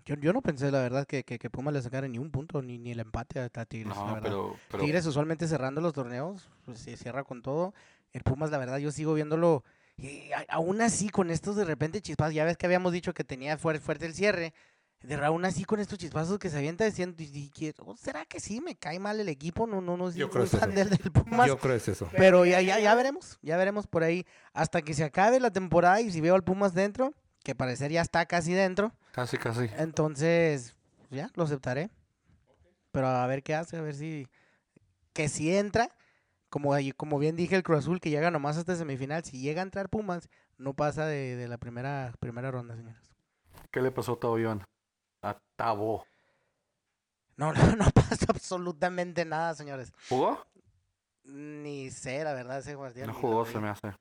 [0.06, 2.62] Yo, yo no pensé la verdad que, que, que Pumas le sacara ni un punto
[2.62, 3.90] ni, ni el empate a, a Tigres.
[3.90, 4.22] la No, verdad.
[4.22, 7.74] pero, pero Tigres usualmente cerrando los torneos, pues se cierra con todo.
[8.14, 9.64] El Pumas, la verdad, yo sigo viéndolo.
[9.98, 13.24] Y a- aún así, con estos de repente chispazos, ya ves que habíamos dicho que
[13.24, 14.54] tenía fuerte, fuerte el cierre.
[15.06, 18.26] De aún así, con estos chispazos que se avienta diciendo, y- y que, "Oh, ¿será
[18.26, 18.62] que sí?
[18.62, 21.48] Me cae mal el equipo, no, no, no Yo creo es del, del Pumas.
[21.48, 22.08] Yo creo es eso.
[22.16, 24.26] Pero ya, ya, ya veremos, ya veremos por ahí.
[24.54, 28.02] Hasta que se acabe la temporada y si veo al Pumas dentro, que parecer ya
[28.02, 29.70] está casi dentro, casi, casi.
[29.78, 30.76] entonces
[31.12, 31.90] ya lo aceptaré.
[32.92, 34.28] Pero a ver qué hace, a ver si.
[35.14, 35.90] Que si entra,
[36.50, 39.62] como, ahí- como bien dije el Cruz Azul, que llega nomás hasta semifinal, si llega
[39.62, 43.02] a entrar Pumas, no pasa de, de la primera, primera ronda, señores.
[43.72, 44.64] ¿Qué le pasó a Tavo Iván?
[45.26, 46.06] A Tavo.
[47.38, 49.92] No, no, no pasa absolutamente nada, señores.
[50.08, 50.40] ¿Jugó?
[51.26, 53.08] Ni sé, la verdad, ese Guardián.
[53.08, 53.94] No jugó, se me hace.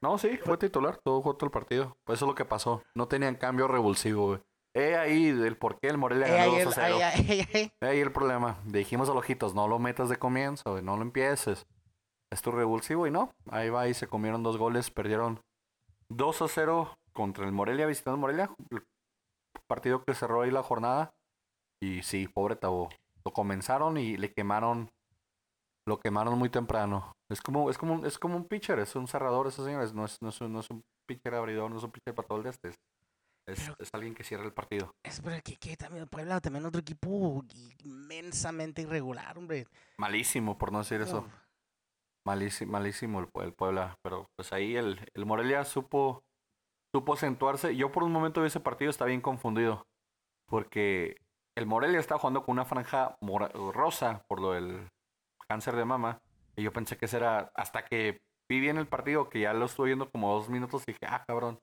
[0.00, 1.96] No, sí, fue titular, todo jugó todo el partido.
[2.02, 2.82] Pues eso es lo que pasó.
[2.96, 4.40] No tenían cambio revulsivo, güey.
[4.74, 7.70] Eh, ahí el por qué el Morelia ganó ahí 2 el- a 0.
[7.82, 8.58] ahí- el problema.
[8.68, 11.66] Le dijimos a los ojitos, no lo metas de comienzo, güey, no lo empieces.
[12.30, 13.32] Es tu revulsivo y no.
[13.48, 15.40] Ahí va y se comieron dos goles, perdieron
[16.08, 18.50] 2 a 0 contra el Morelia, visitando Morelia.
[19.68, 21.14] Partido que cerró ahí la jornada.
[21.82, 22.88] Y sí, pobre Tabo.
[23.24, 24.90] Lo comenzaron y le quemaron.
[25.86, 27.12] Lo quemaron muy temprano.
[27.30, 29.92] Es como, es como, un- es como un pitcher, es un cerrador, esos señores.
[29.92, 32.26] No es, no es, un- no es un pitcher abridor, no es un pitcher para
[32.28, 32.68] todo el de este.
[32.68, 32.76] Es,
[33.46, 34.90] es, Pero- es alguien que cierra el partido.
[35.02, 37.44] Es pero que, que también Puebla, también otro equipo
[37.84, 39.66] inmensamente irregular, hombre.
[39.98, 41.18] Malísimo, por no decir eso.
[41.20, 41.32] Uf.
[42.26, 46.22] Malísimo, malísimo el, el Puebla, pero pues ahí el, el Morelia supo,
[46.94, 47.74] supo acentuarse.
[47.74, 49.88] Yo por un momento vi ese partido, estaba bien confundido,
[50.46, 51.16] porque
[51.56, 54.88] el Morelia estaba jugando con una franja rosa por lo del
[55.48, 56.20] cáncer de mama,
[56.54, 59.64] y yo pensé que ese era, hasta que vi bien el partido, que ya lo
[59.64, 61.58] estuve viendo como dos minutos, y dije, ah, cabrón.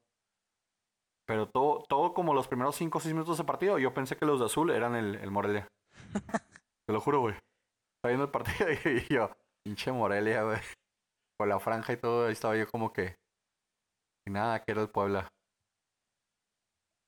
[1.26, 4.26] Pero todo, todo como los primeros cinco o seis minutos de partido, yo pensé que
[4.26, 5.66] los de azul eran el, el Morelia.
[6.86, 7.36] Te lo juro, güey.
[7.36, 9.32] Estaba viendo el partido y yo,
[9.64, 10.60] pinche Morelia, güey.
[11.40, 13.21] Con la franja y todo, ahí estaba yo como que.
[14.26, 15.28] Y nada, que era el Puebla.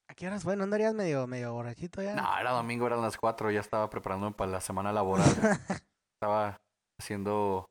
[0.09, 0.55] ¿A qué horas fue?
[0.55, 2.15] ¿No andarías medio, medio borrachito ya?
[2.15, 5.25] No, era domingo, eran las 4, ya estaba preparándome para la semana laboral.
[6.15, 6.61] estaba
[6.99, 7.69] haciendo.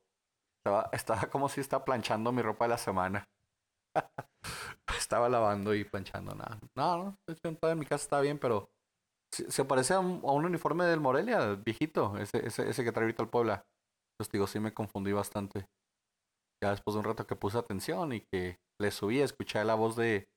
[0.59, 3.29] Estaba, estaba como si estaba planchando mi ropa de la semana.
[4.99, 6.59] estaba lavando y planchando, nada.
[6.75, 7.17] No, no,
[7.71, 8.71] en mi casa está bien, pero.
[9.33, 12.85] Se, se parece a un, a un uniforme del Morelia, el viejito, ese, ese, ese
[12.85, 13.65] que trae ahorita el Puebla.
[14.19, 15.67] Pues digo, sí me confundí bastante.
[16.63, 19.97] Ya después de un rato que puse atención y que le subí, escuché la voz
[19.97, 20.29] de.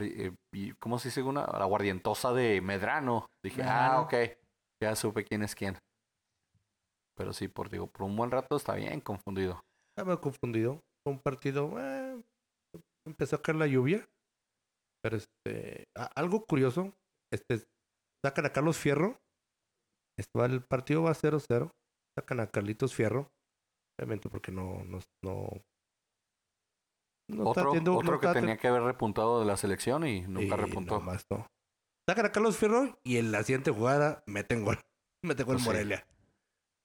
[0.00, 0.32] Eh,
[0.78, 1.46] ¿Cómo se dice una?
[1.46, 3.26] La guardientosa de Medrano.
[3.42, 4.14] Dije, ah, ok.
[4.82, 5.78] Ya supe quién es quién.
[7.16, 9.60] Pero sí, por digo, por un buen rato está bien confundido.
[9.96, 10.80] Estaba confundido.
[11.02, 11.78] Fue un partido.
[11.78, 12.22] eh,
[13.06, 14.06] empezó a caer la lluvia.
[15.02, 15.84] Pero este.
[16.14, 16.92] algo curioso.
[17.32, 17.64] Este.
[18.24, 19.18] Sacan a Carlos Fierro.
[20.18, 21.70] El partido va 0-0.
[22.18, 23.30] Sacan a Carlitos Fierro.
[23.98, 24.82] Obviamente porque no.
[24.84, 24.98] No.
[25.22, 25.48] no,
[27.28, 30.58] no otro no otro que tenía que haber repuntado de la selección y nunca y
[30.58, 30.98] repuntó.
[30.98, 31.46] nomás no.
[32.08, 34.78] Sacan a Carlos Fierro y en la siguiente jugada meten gol.
[35.24, 35.68] Meten gol Pues sí.
[35.68, 36.04] Morelia.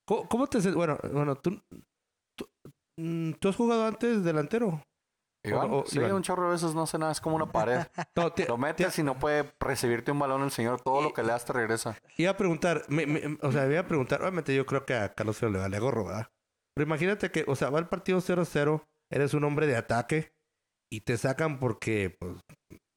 [0.07, 0.59] ¿Cómo, cómo te...
[0.71, 1.59] Bueno, bueno, tú...
[2.37, 2.47] tú,
[2.99, 4.83] mm, ¿tú has jugado antes delantero?
[5.43, 6.13] Iván, o- sí, Iván.
[6.13, 7.79] un chorro de veces no hace nada, es como una pared.
[8.15, 10.81] No, te, Lo metes y no puede recibirte un balón el señor.
[10.81, 11.97] Todo lo que le das te regresa.
[12.17, 15.13] Iba a preguntar, me- me- o sea, iba a preguntar, obviamente yo creo que a
[15.15, 16.29] Carlos Fierro le vale gorro, ¿verdad?
[16.77, 20.31] Pero imagínate que, o sea, va el partido 0-0, eres un hombre de ataque
[20.91, 22.33] y te sacan porque, pues,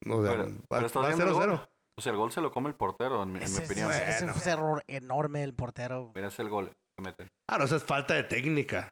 [0.07, 1.57] o sea, Pero- va, pero estás va viendo el 0-0.
[1.57, 1.67] gol.
[1.97, 3.91] O sea, el gol se lo come el portero, en mi, en mi Ese, opinión.
[3.91, 4.33] ese- ese Bueno.
[4.39, 6.11] fue un error enorme del portero.
[6.15, 7.27] Mira, es el gol que mete.
[7.49, 8.89] Ah, no, eso es falta de técnica.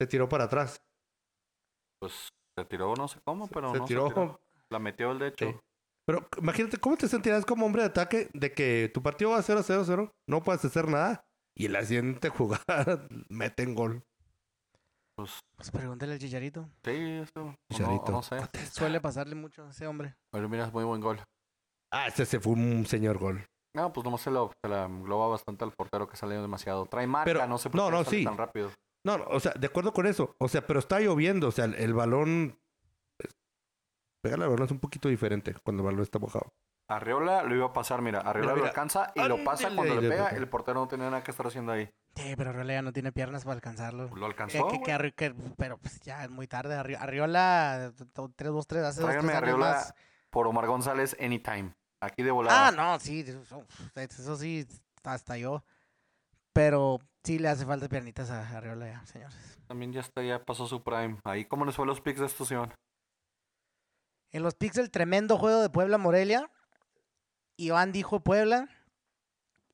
[0.00, 0.76] Se tiró para atrás.
[2.00, 2.28] Pues
[2.58, 4.08] se tiró no sé cómo, pero se no tiró.
[4.08, 4.40] se tiró.
[4.70, 5.50] La metió el de hecho.
[5.50, 5.56] Sí.
[6.06, 9.42] Pero imagínate, ¿cómo te sentirás como hombre de ataque de que tu partido va a
[9.42, 11.25] 0-0-0, no puedes hacer nada
[11.56, 12.28] y la siguiente
[12.68, 14.02] jugada meten gol?
[15.18, 16.68] Pues Pues pregúntale al chicharito.
[16.84, 17.30] sí, eso.
[17.36, 18.12] No, Chicharito.
[18.12, 18.36] no sé.
[18.70, 20.14] Suele pasarle mucho a ese hombre.
[20.30, 21.18] Pero mira, es muy buen gol.
[21.92, 23.42] Ah, ese se fue un señor gol.
[23.74, 26.84] No, pues nomás se, lo, se la engloba bastante al portero que salió demasiado.
[26.86, 28.24] Trae marca, Pero- no sé por no, qué no, sí.
[28.24, 28.70] tan rápido.
[29.06, 30.34] No, no, o sea, de acuerdo con eso.
[30.38, 31.48] O sea, pero está lloviendo.
[31.48, 32.58] O sea, el, el balón.
[33.18, 33.34] pues,
[34.22, 36.52] Pegar el balón es un poquito diferente cuando el balón está mojado.
[36.88, 40.00] Arriola lo iba a pasar, mira, Arriola Mira, lo alcanza y lo pasa Ándale, cuando
[40.02, 40.38] le pega, ándale.
[40.38, 41.90] el portero no tenía nada que estar haciendo ahí.
[42.14, 44.08] Sí, pero Arreola ya no tiene piernas para alcanzarlo.
[44.14, 44.68] Lo alcanzó.
[44.68, 44.92] que- que güey.
[44.94, 46.76] Arri- que- pero pues ya es muy tarde.
[46.76, 47.92] Arri- Arriola,
[48.36, 49.94] 3, 2, 3, hace dos, tres años Arriola más.
[50.30, 51.74] por Omar González anytime.
[52.00, 52.68] Aquí de volada.
[52.68, 53.64] Ah, no, sí, eso,
[53.96, 54.66] eso sí,
[55.02, 55.64] hasta yo.
[56.52, 59.58] Pero sí le hace falta piernitas a Arriola ya, señores.
[59.66, 61.18] También ya está, ya pasó su prime.
[61.24, 62.72] Ahí, ¿cómo les fue los picks de Iván?
[64.32, 66.50] En los Pixel, tremendo juego de Puebla-Morelia.
[67.56, 68.68] Iván dijo Puebla.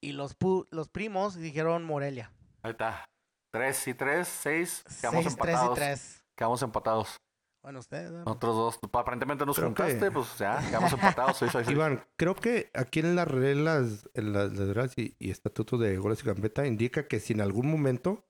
[0.00, 2.32] Y los, pu- los primos dijeron Morelia.
[2.62, 3.04] Ahí está.
[3.52, 4.84] 3 y 3, 6.
[5.00, 5.74] Quedamos 6, 3 y empatados.
[5.78, 6.24] 3.
[6.36, 7.16] Quedamos empatados.
[7.62, 8.10] Bueno, ustedes.
[8.10, 8.24] ¿no?
[8.24, 8.78] Nosotros dos.
[8.80, 11.36] pues, Aparentemente nos Creo juntaste, que- pues ya, quedamos empatados.
[11.36, 11.68] seis seis.
[11.68, 15.96] Iván, creo que aquí en las reglas, en las, las reglas y, y estatutos de
[15.98, 18.24] goles y gambeta indica que si en algún momento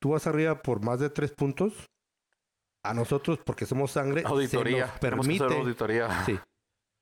[0.00, 1.88] tú vas arriba por más de tres puntos,
[2.82, 4.86] a nosotros, porque somos sangre, Auditoría.
[4.86, 6.24] se nos permite auditoría.
[6.24, 6.36] Sí.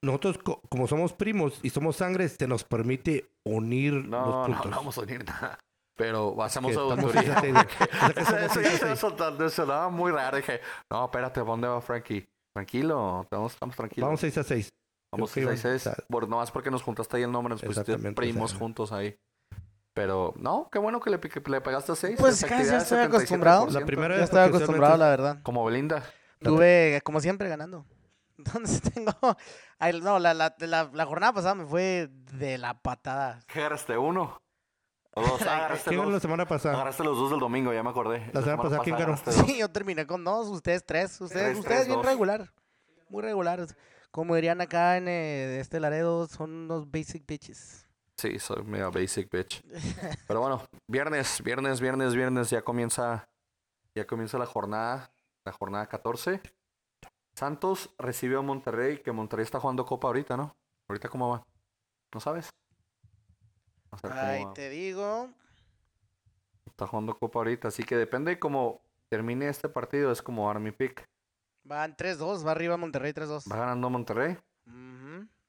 [0.03, 4.47] Nosotros, co- como somos primos y somos sangre, se nos permite unir No, los no,
[4.47, 4.71] puntos.
[4.71, 5.59] no vamos a unir nada.
[5.97, 7.67] Pero hacemos Que estamos- auditoría.
[7.67, 7.81] que
[8.21, 10.39] Eso, ya se me soltaba- me sonaba muy raro.
[10.39, 12.27] Dije, no, espérate, ¿pa' ¿dónde va Frankie?
[12.55, 14.07] Tranquilo, estamos, estamos tranquilos.
[14.07, 14.69] Vamos 6 a 6.
[15.13, 17.33] Vamos creo que 6 6 iban- o sea- Por, nomás porque nos juntaste ahí el
[17.33, 19.15] nombre, nos pusiste primos juntos ahí.
[19.93, 22.17] Pero, no, qué bueno que le, pique- le pegaste a 6.
[22.19, 23.69] Pues casi ya estoy acostumbrado.
[23.69, 25.39] La primera Ya vez estaba porque acostumbrado, la verdad.
[25.43, 26.03] Como Belinda.
[26.41, 27.85] Tuve, como siempre, ganando.
[28.45, 29.13] Entonces tengo...
[29.79, 33.41] ay, no, la, la, la, la jornada pasada me fue de la patada.
[33.47, 33.97] ¿Qué agarraste?
[33.97, 34.41] ¿Uno?
[35.15, 35.43] ¿O dos?
[35.43, 36.23] Agarraste ¿Quién ganó la dos.
[36.23, 36.75] semana pasada?
[36.75, 38.31] Agarraste los dos del domingo, ya me acordé.
[38.33, 39.17] La semana pasada, ¿quién ganó?
[39.25, 39.35] dos.
[39.35, 41.21] Sí, yo terminé con dos, ustedes tres.
[41.21, 42.07] Ustedes, Tres, ustedes tres, bien dos.
[42.07, 42.53] regular.
[43.09, 43.77] Muy regulares.
[44.13, 47.87] Como dirían acá en eh, este Laredo, son unos basic bitches.
[48.17, 49.63] Sí, soy mega basic bitch.
[50.29, 53.29] Pero bueno, viernes, viernes, viernes, viernes, ya comienza,
[53.95, 55.11] ya comienza la jornada,
[55.45, 56.41] la jornada 14.
[57.41, 60.55] Santos recibe a Monterrey, que Monterrey está jugando Copa ahorita, ¿no?
[60.91, 61.43] Ahorita cómo va.
[62.13, 62.51] ¿No sabes?
[63.91, 65.31] No sé Ay, te digo.
[66.67, 70.71] Está jugando Copa ahorita, así que depende de cómo termine este partido, es como Army
[70.71, 71.03] Pick.
[71.65, 73.51] Van 3-2, va arriba Monterrey 3-2.
[73.51, 74.37] Va ganando Monterrey.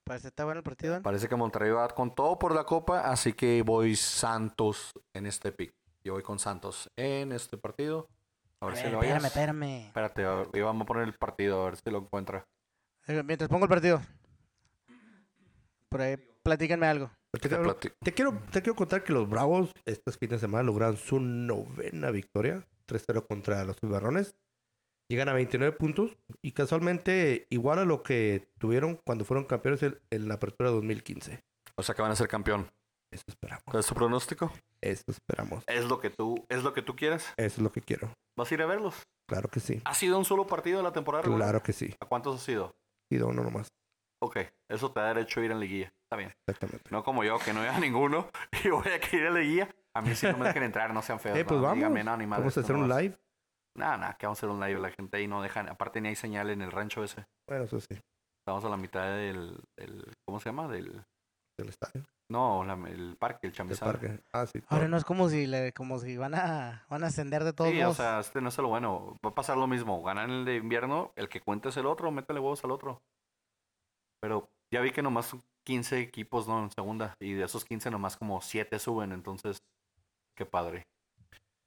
[0.05, 0.95] Parece que está bueno el partido.
[0.95, 1.01] ¿eh?
[1.01, 5.51] Parece que Monterrey va con todo por la Copa, así que voy Santos en este
[5.51, 5.73] pick.
[6.05, 8.07] Yo voy con Santos en este partido.
[8.61, 9.25] A A ver si ver, lo espérame, oyes.
[9.31, 9.85] espérame.
[9.87, 12.45] Espérate, a ver, y vamos a poner el partido a ver si lo encuentra.
[13.07, 14.01] Eh, Mientras pongo el partido.
[15.89, 17.11] Por ahí, platíquenme algo.
[17.31, 20.63] Te te, plati- te quiero, te quiero contar que los Bravos este fin de semana
[20.63, 24.35] lograron su novena victoria, 3-0 contra los Cimarrones.
[25.09, 29.99] Llegan a 29 puntos y casualmente igual a lo que tuvieron cuando fueron campeones en,
[30.09, 31.43] en la apertura 2015.
[31.75, 32.69] O sea que van a ser campeón.
[33.11, 33.63] Eso esperamos.
[33.65, 34.51] ¿Cuál es tu pronóstico?
[34.81, 35.63] Eso esperamos.
[35.67, 37.25] ¿Es lo que tú, es lo que tú quieres?
[37.37, 38.13] Eso es lo que quiero.
[38.37, 39.03] ¿Vas a ir a verlos?
[39.29, 39.81] Claro que sí.
[39.85, 41.49] ¿Ha sido un solo partido de la temporada regular?
[41.49, 41.93] Claro que sí.
[41.99, 42.73] ¿A cuántos ha sido?
[43.09, 43.67] De uno nomás.
[44.23, 44.37] Ok,
[44.69, 45.91] eso te da derecho a ir en liguilla.
[46.05, 46.33] Está bien.
[46.47, 46.89] Exactamente.
[46.91, 48.29] No como yo, que no iba a ninguno
[48.63, 49.69] y voy a querer ir a liguilla.
[49.93, 51.37] A mí sí no me dejen entrar, no sean feos.
[51.37, 51.83] Eh, pues no, vamos.
[52.05, 53.01] no, ni madre, Vamos a hacer no un vas.
[53.01, 53.17] live.
[53.77, 54.79] Nada, nada, que vamos a hacer un live.
[54.79, 55.67] La gente ahí no dejan.
[55.67, 57.25] Aparte, ni hay señal en el rancho ese.
[57.49, 57.99] Bueno, eso sí.
[58.45, 59.59] Estamos a la mitad del.
[59.77, 60.67] del- ¿Cómo se llama?
[60.69, 61.03] Del.
[61.57, 62.05] Del estadio.
[62.31, 63.91] No, la- el parque, el chamizal.
[63.91, 64.19] parque.
[64.31, 64.61] Ah, sí.
[64.69, 67.69] Ahora no es como si le, como si van a van a ascender de todos
[67.71, 69.17] Sí, o sea, este no es lo bueno.
[69.25, 70.01] Va a pasar lo mismo.
[70.01, 73.01] Ganan el de invierno, el que cuenta es el otro, métele huevos al otro.
[74.21, 76.63] Pero ya vi que nomás son 15 equipos, ¿no?
[76.63, 77.15] En segunda.
[77.19, 79.57] Y de esos 15 nomás como 7 suben, entonces.
[80.37, 80.83] Qué padre.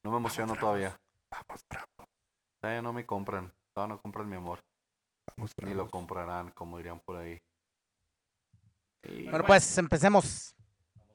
[0.03, 0.97] No me emociono todavía.
[1.31, 2.09] Vamos, Bravos.
[2.61, 3.53] Todavía no me compran.
[3.75, 4.61] Todavía no compran mi amor.
[5.37, 7.39] Vamos, Ni lo comprarán, como dirían por ahí.
[9.07, 10.55] Y bueno, pues empecemos.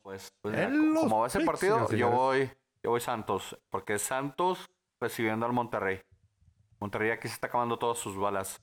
[0.02, 2.50] Pues, pues mira, como va ese partido, yo voy,
[2.82, 4.70] yo voy Santos, porque es Santos
[5.00, 6.02] recibiendo al Monterrey.
[6.80, 8.62] Monterrey aquí se está acabando todas sus balas.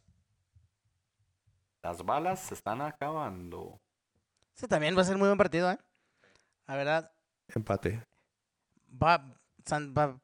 [1.83, 3.81] Las balas se están acabando.
[4.55, 5.79] Sí, también va a ser muy buen partido, ¿eh?
[6.67, 7.13] La verdad,
[7.49, 8.03] Empate.
[8.91, 9.25] va,
[9.65, 10.19] San, va,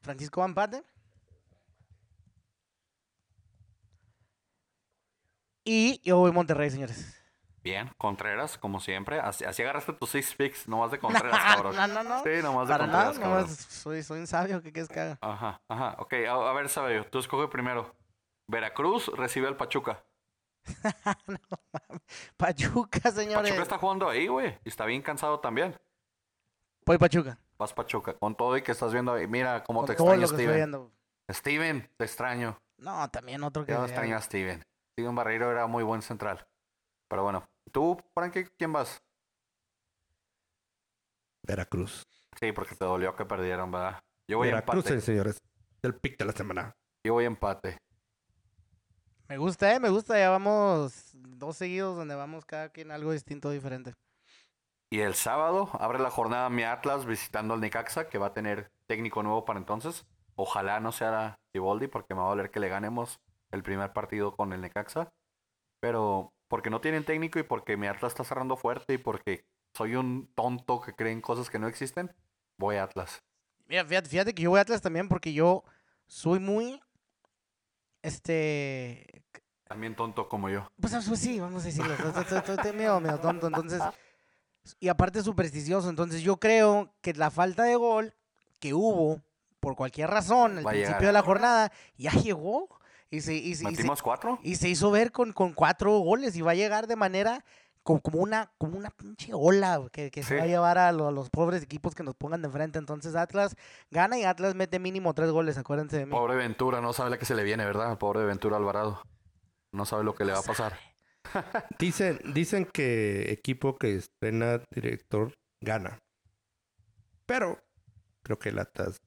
[0.00, 0.84] Francisco va a empate.
[5.64, 7.20] Y yo voy Monterrey, señores.
[7.66, 9.18] Bien, Contreras, como siempre.
[9.18, 11.74] Así, así agarraste tus six picks, nomás de Contreras, cabrón.
[11.74, 12.22] no, no, no.
[12.22, 13.48] Sí, nomás de Para nada, Contreras, cabrón.
[13.56, 15.18] soy, soy un sabio, ¿qué quieres que haga?
[15.20, 15.96] Ajá, ajá.
[15.98, 17.92] Ok, a, a ver, Sabio, tú escoge primero.
[18.46, 20.04] Veracruz recibe al Pachuca.
[22.36, 23.42] Pachuca, señores.
[23.50, 24.56] Pachuca está jugando ahí, güey.
[24.64, 25.74] Y está bien cansado también.
[26.84, 27.36] Voy Pachuca.
[27.58, 29.26] Vas Pachuca, con todo y que estás viendo ahí.
[29.26, 30.56] Mira cómo Con te todo extraño, lo que estoy Steven.
[30.56, 30.92] viendo.
[31.32, 32.60] Steven, te extraño.
[32.78, 33.72] No, también otro que...
[33.72, 34.62] Yo extraño a Steven.
[34.92, 36.46] Steven Barreiro era muy buen central.
[37.08, 39.02] Pero bueno, tú, Frankie, ¿quién vas?
[41.42, 42.02] Veracruz.
[42.40, 44.00] Sí, porque te dolió que perdieron, ¿verdad?
[44.28, 45.00] Yo voy Veracruz, empate.
[45.00, 45.38] señores.
[45.82, 46.74] El pick de la semana.
[47.04, 47.78] Yo voy empate.
[49.28, 50.18] Me gusta, eh, me gusta.
[50.18, 53.94] Ya vamos dos seguidos donde vamos cada quien algo distinto, diferente.
[54.90, 58.70] Y el sábado abre la jornada mi Atlas visitando al Necaxa, que va a tener
[58.86, 60.06] técnico nuevo para entonces.
[60.36, 64.36] Ojalá no sea Siboldi, porque me va a doler que le ganemos el primer partido
[64.36, 65.12] con el Necaxa.
[65.80, 69.44] Pero porque no tienen técnico y porque mi Atlas está cerrando fuerte y porque
[69.74, 72.14] soy un tonto que cree en cosas que no existen,
[72.56, 73.22] voy a Atlas.
[73.66, 75.64] Mira, fíjate, fíjate que yo voy a Atlas también porque yo
[76.06, 76.80] soy muy...
[78.02, 79.24] Este...
[79.64, 80.70] También tonto como yo.
[80.80, 81.92] Pues, pues sí, vamos a decirlo.
[81.92, 83.82] Estoy, medio, medio tonto, entonces...
[84.80, 88.14] Y aparte supersticioso, entonces yo creo que la falta de gol
[88.58, 89.20] que hubo,
[89.60, 91.06] por cualquier razón, al Va principio llegar.
[91.06, 92.68] de la jornada, ya llegó.
[93.10, 94.38] Y se, y se- y se- ¿Metimos cuatro?
[94.42, 97.44] y se hizo ver con, con cuatro goles y va a llegar de manera
[97.84, 101.06] co- como, una, como una pinche ola que, que se va a llevar a, lo-
[101.08, 102.78] a los pobres equipos que nos pongan de frente.
[102.80, 103.54] Entonces Atlas
[103.90, 106.10] gana y Atlas mete mínimo tres goles, acuérdense de mí.
[106.10, 107.96] Pobre Ventura, no sabe la que se le viene, ¿verdad?
[107.98, 109.00] Pobre Ventura Alvarado.
[109.72, 110.76] No sabe lo que le va a pasar.
[111.78, 115.98] Dicen, dicen que equipo que estrena director gana.
[117.26, 117.58] Pero
[118.22, 119.00] creo que el Atlas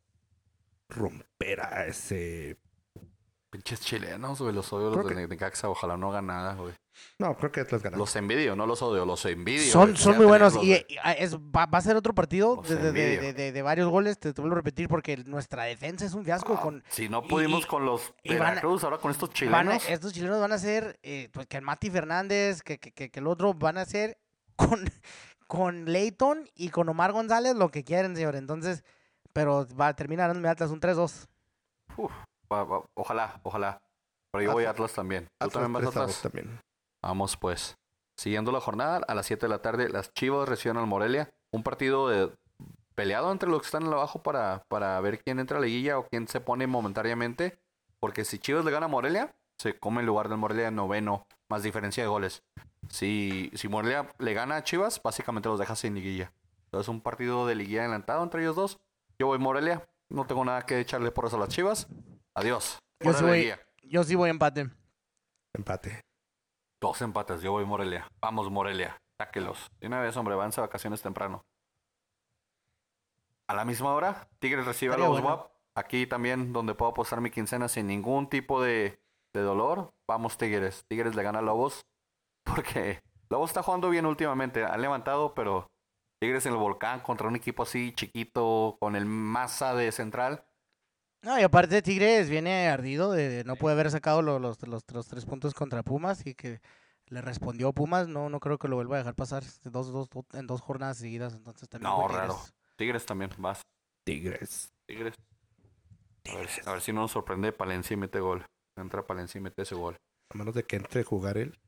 [0.90, 2.58] romperá ese
[3.50, 4.54] Pinches chilenos, güey.
[4.54, 5.70] Los odio Creo los que- de Necaxa.
[5.70, 6.74] Ojalá no hagan nada, güey.
[7.18, 7.98] No, creo que Atlas gana.
[7.98, 9.72] Los envidio, no los odio, los envidio.
[9.72, 9.98] Son, güey.
[9.98, 12.82] son muy buenos y, ah, es, va, va a ser otro partido Los de, de-
[12.82, 13.22] de- envidio.
[13.22, 16.26] de- de- de varios goles, te, te vuelvo a repetir, porque nuestra defensa es un
[16.26, 16.56] fiasco.
[16.58, 19.78] Ah, con Si no pudimos y- con los y Veracruz, ahora con estos van a-
[19.78, 19.90] chilenos.
[19.90, 23.20] estos chilenos van a ser, eh, pues que el Mati Fernández, que, que, que, que
[23.20, 24.20] el otro van a ser
[24.58, 24.84] con,
[25.48, 28.36] con Leighton y con Omar González lo que quieren, señor.
[28.36, 28.84] Entonces,
[29.32, 31.28] pero va a terminar en Atlas un 3-2.
[31.98, 32.12] Uf,
[32.96, 33.82] ojalá, ojalá.
[34.32, 35.26] Pero yo voy a Atlas también.
[35.26, 36.22] ¿Tú Atlas también vas a 3 a 2 Atlas?
[36.22, 36.62] también.
[37.04, 37.76] Vamos pues.
[38.18, 41.30] Siguiendo la jornada, a las 7 de la tarde, las Chivas reciben al Morelia.
[41.52, 42.32] Un partido de-
[42.96, 46.08] peleado entre los que están abajo para, para ver quién entra a la liguilla o
[46.08, 47.58] quién se pone momentáneamente.
[48.00, 51.64] Porque si Chivas le gana a Morelia, se come el lugar del Morelia noveno, más
[51.64, 52.44] diferencia de goles.
[52.90, 56.32] Si, si Morelia le gana a Chivas, básicamente los deja sin liguilla.
[56.66, 58.80] Entonces un partido de liguilla adelantado entre ellos dos.
[59.18, 61.88] Yo voy Morelia, no tengo nada que echarle por eso a las Chivas.
[62.40, 62.80] Adiós.
[63.02, 63.54] Yo sí voy-.
[63.84, 64.70] Yo sí voy a empate.
[65.54, 66.00] Empate.
[66.80, 68.10] Dos empates, yo voy Morelia.
[68.22, 68.98] Vamos, Morelia.
[69.18, 69.70] Sáquelos.
[69.82, 71.44] De una vez, hombre, vanse a vacaciones temprano.
[73.48, 75.28] A la misma hora, Tigres recibe a los bueno.
[75.28, 75.52] WAP.
[75.76, 79.02] Aquí también, donde puedo apostar mi quincena sin ningún tipo de,
[79.34, 79.94] de dolor.
[80.08, 80.86] Vamos, Tigres.
[80.88, 81.86] Tigres le gana a Lobos.
[82.44, 84.64] Porque Lobos está jugando bien últimamente.
[84.64, 85.68] Han levantado, pero
[86.22, 90.46] Tigres en el volcán contra un equipo así chiquito, con el masa de central.
[91.22, 94.84] No, y aparte Tigres viene ardido de, de no poder haber sacado lo- los, los,
[94.92, 96.62] los tres puntos contra Pumas y que
[97.08, 98.08] le respondió Pumas.
[98.08, 100.98] No, no creo que lo vuelva a dejar pasar dos, dos, dos- en dos jornadas
[100.98, 101.34] seguidas.
[101.34, 102.18] Entonces también No, Tigres.
[102.18, 102.40] raro.
[102.78, 103.62] Tigres también, vas.
[104.06, 104.72] Tigres.
[104.86, 105.14] Tigres.
[106.32, 108.46] A ver, si- a ver si no nos sorprende Palencia y mete gol.
[108.78, 109.98] Entra Palencia y mete ese gol.
[110.30, 111.60] A menos de que entre a jugar él.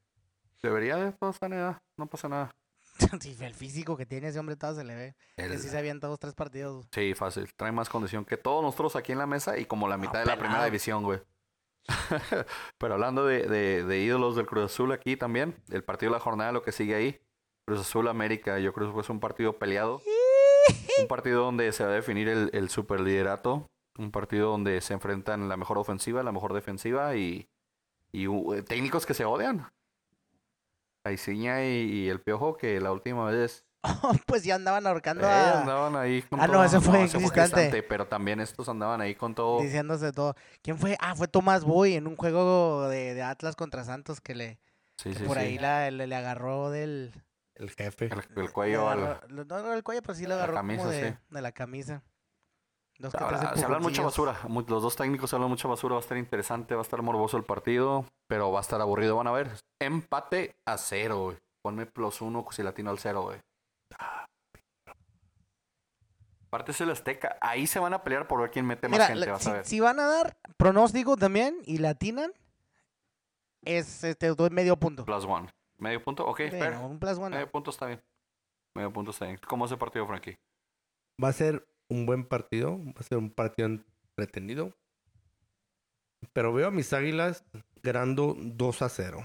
[0.64, 2.52] Debería de pasar nada, no pasa nada.
[3.42, 5.16] El físico que tiene ese hombre todo se le ve.
[5.38, 6.88] El- Que sí se avienta dos, tres partidos.
[6.92, 7.52] Sí, fácil.
[7.56, 10.26] Trae más condición que todos nosotros aquí en la mesa y como la mitad de
[10.26, 11.20] la primera división, güey.
[12.78, 16.24] Pero hablando de, de- de ídolos del Cruz Azul aquí también, el partido de la
[16.24, 17.20] jornada, lo que sigue ahí,
[17.66, 20.02] Cruz Azul América, yo creo que es un partido peleado.
[21.00, 23.68] Un partido donde se va a definir el, el superliderato.
[23.98, 27.50] Un partido donde se enfrentan la mejor ofensiva, la mejor defensiva y,
[28.12, 29.70] y uh, técnicos que se odian.
[31.04, 33.66] Aiciña y, y el Piojo, que la última vez
[34.28, 35.62] pues ya andaban ahorcando eh, a...
[35.62, 36.64] andaban ahí con Ah, no, todo.
[36.66, 37.82] ese fue ese Cristante.
[37.84, 39.60] Pero también estos andaban ahí con todo.
[39.62, 40.36] Diciéndose todo.
[40.62, 40.98] ¿Quién fue?
[41.00, 44.60] Ah, fue Tomás Boy en un juego de, de Atlas contra Santos que le
[44.98, 45.44] Sí, sí, por sí.
[45.44, 47.12] ahí la, le, le agarró del...
[47.56, 48.06] El jefe.
[48.06, 49.00] El, el cuello al...
[49.00, 51.18] agarró- no, no el cuello, pero sí le la agarró camisa, como de, sí.
[51.30, 52.04] de la camisa.
[53.02, 54.40] Dos que Ahora, tres se hablan mucha basura.
[54.68, 55.96] Los dos técnicos se hablan mucha basura.
[55.96, 58.06] Va a estar interesante, va a estar morboso el partido.
[58.28, 59.16] Pero va a estar aburrido.
[59.16, 59.50] Van a ver.
[59.80, 61.38] Empate a cero, güey.
[61.64, 63.40] Ponme plus uno si latino al cero, güey.
[66.48, 67.38] Aparte es el Azteca.
[67.42, 69.26] Ahí se van a pelear por ver quién mete más gente.
[69.26, 69.66] la- vas si, a ver.
[69.66, 72.34] si van a dar pronóstico también y latinan,
[73.64, 75.06] es este medio punto.
[75.06, 75.50] Plus one.
[75.78, 76.26] ¿Medio punto?
[76.28, 77.30] Ok, Bueno, un plus one.
[77.36, 78.04] Medio punto está bien.
[78.76, 79.40] Medio punto está bien.
[79.48, 80.38] ¿Cómo es el partido, Frankie?
[81.24, 82.80] Va a ser un buen partido.
[82.80, 84.74] Va a ser un partido entretenido.
[86.34, 87.44] Pero veo a mis águilas
[87.84, 89.24] ganando 2 a 0.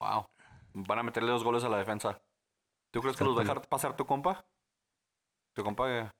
[0.00, 0.26] Wow.
[0.74, 2.20] Van a meterle dos goles a la defensa.
[2.90, 4.44] ¿Tú crees que los va a dejar pasar tu compa?
[5.54, 6.10] Tu compa eh,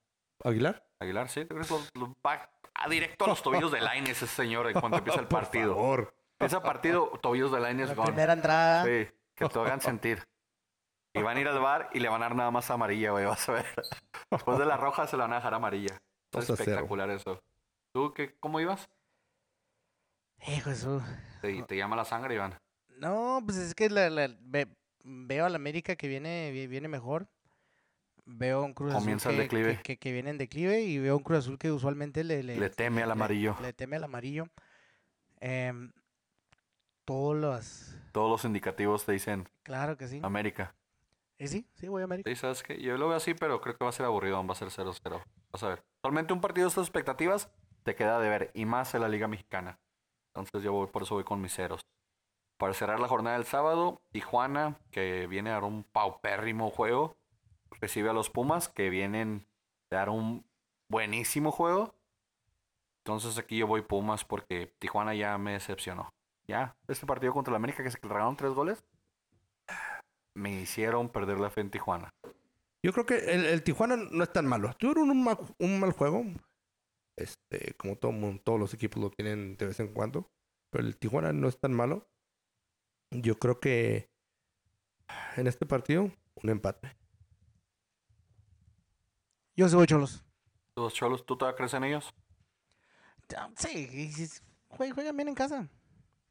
[0.45, 0.87] ¿Aguilar?
[1.01, 1.45] Aguilar, ¿sí?
[1.45, 4.73] ¿Tú crees que los, los va a directo a los tobillos de Lainez ese señor
[4.73, 5.75] cuando empieza el partido?
[5.75, 6.15] Por favor.
[6.39, 8.07] Empieza partido, tobillos de Lainez La gone.
[8.09, 8.85] primera entrada.
[8.85, 10.23] Sí, que te hagan sentir.
[11.15, 13.25] Y van a ir al bar y le van a dar nada más amarilla, güey,
[13.25, 13.67] vas a ver.
[14.31, 15.95] Después de la roja se la van a dejar amarilla.
[15.95, 16.01] Es
[16.33, 16.63] 2 a 0.
[16.63, 17.41] espectacular eso.
[17.93, 18.89] ¿Tú qué, cómo ibas?
[20.49, 21.03] Hijo de su-
[21.41, 22.59] Te, te llama la sangre, Iván.
[22.99, 24.69] No, pues es que la- la- ve-
[25.05, 27.29] veo a la América que viene, vi- viene mejor.
[28.27, 29.77] Veo un Cruz Comienza Azul el que, declive.
[29.77, 32.57] que, que- que viene en declive y veo un Cruz Azul que usualmente le, le,
[32.57, 33.57] Le teme al amarillo.
[33.63, 34.49] Le, teme al amarillo.
[35.41, 35.93] Em,
[37.05, 37.95] todos los...
[38.13, 40.21] Todos los indicativos te dicen Claro que sí.
[40.23, 40.75] América.
[41.39, 42.31] Y sí, sí, voy a América.
[42.31, 44.53] Sí, sabes que yo lo veo así, pero creo que va a ser aburrido, va
[44.53, 45.23] a ser 0-0.
[45.53, 45.85] Vas a ver.
[46.03, 47.51] Solamente un partido de estas expectativas
[47.83, 49.79] te queda de ver, y más en la Liga Mexicana.
[50.29, 51.81] Entonces yo voy, por eso voy con mis ceros.
[52.59, 57.17] Para cerrar la jornada del sábado, Tijuana, que viene a dar un paupérrimo juego,
[57.81, 59.47] recibe a los Pumas, que vienen
[59.91, 60.47] a dar un
[60.89, 61.95] buenísimo juego.
[63.05, 66.15] Entonces aquí yo voy Pumas porque Tijuana ya me decepcionó.
[66.47, 68.85] Ya, este partido contra el América que se regalaron tres goles,
[70.35, 72.11] me hicieron perder la fe en Tijuana.
[72.83, 74.75] Yo creo que el, el Tijuana no es tan malo.
[74.79, 76.25] Tuvieron un mal, un mal juego.
[77.17, 80.31] Este, como todo, mundo- todos los equipos lo tienen de vez en cuando.
[80.71, 82.09] Pero el Tijuana no es tan malo.
[83.11, 84.11] Yo creo que
[85.37, 86.97] en este partido, un empate.
[89.57, 90.25] Yo sí voy Cholos.
[90.77, 92.13] Los cholos, ¿tú todavía crees en ellos?
[93.57, 94.11] Sí,
[94.69, 95.69] Juegan bien en casa.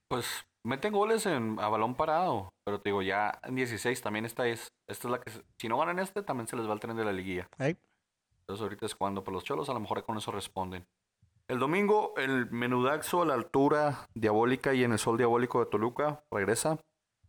[0.10, 0.28] Pues
[0.64, 2.54] meten goles en, a balón parado.
[2.64, 4.72] Pero te digo, ya en 16 también esta es.
[4.88, 5.32] Esta es la que.
[5.58, 7.48] Si no ganan este, también se les va el tren de la liguilla.
[8.42, 10.86] Entonces ahorita es cuando por los cholos, a lo mejor con eso responden.
[11.48, 16.24] El domingo, el menudaxo a la altura diabólica y en el sol diabólico de Toluca
[16.32, 16.80] regresa.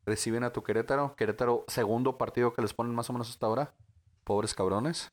[0.06, 1.16] Reciben a tu Querétaro.
[1.16, 3.74] Querétaro, segundo partido que les ponen más o menos hasta ahora.
[4.22, 5.12] Pobres cabrones.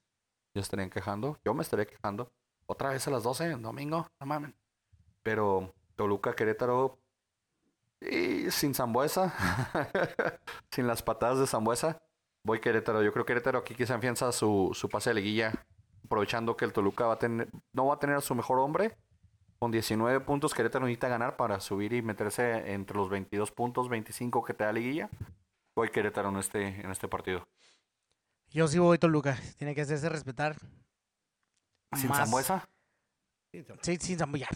[0.54, 1.40] Ya estarían quejando.
[1.44, 2.32] Yo me estaría quejando.
[2.68, 4.08] Otra vez a las 12 en domingo.
[4.20, 4.54] No mames.
[5.24, 6.98] Pero Toluca, Querétaro.
[8.02, 9.34] Y sin Zambuesa.
[10.72, 12.02] sin las patadas de Zambuesa.
[12.44, 13.04] Voy Querétaro.
[13.04, 15.54] Yo creo que Querétaro aquí quizá afianza su, su pase de liguilla.
[16.06, 18.98] Aprovechando que el Toluca va a tener, no va a tener a su mejor hombre.
[19.60, 24.44] Con 19 puntos, Querétaro necesita ganar para subir y meterse entre los 22 puntos, 25
[24.44, 25.10] que te da liguilla.
[25.76, 27.48] Voy Querétaro en este, en este partido.
[28.50, 29.38] Yo sí voy Toluca.
[29.58, 30.58] Tiene que hacerse respetar.
[31.94, 32.68] Sin Zambuesa,
[33.82, 34.48] Sí, sin Zambuesa.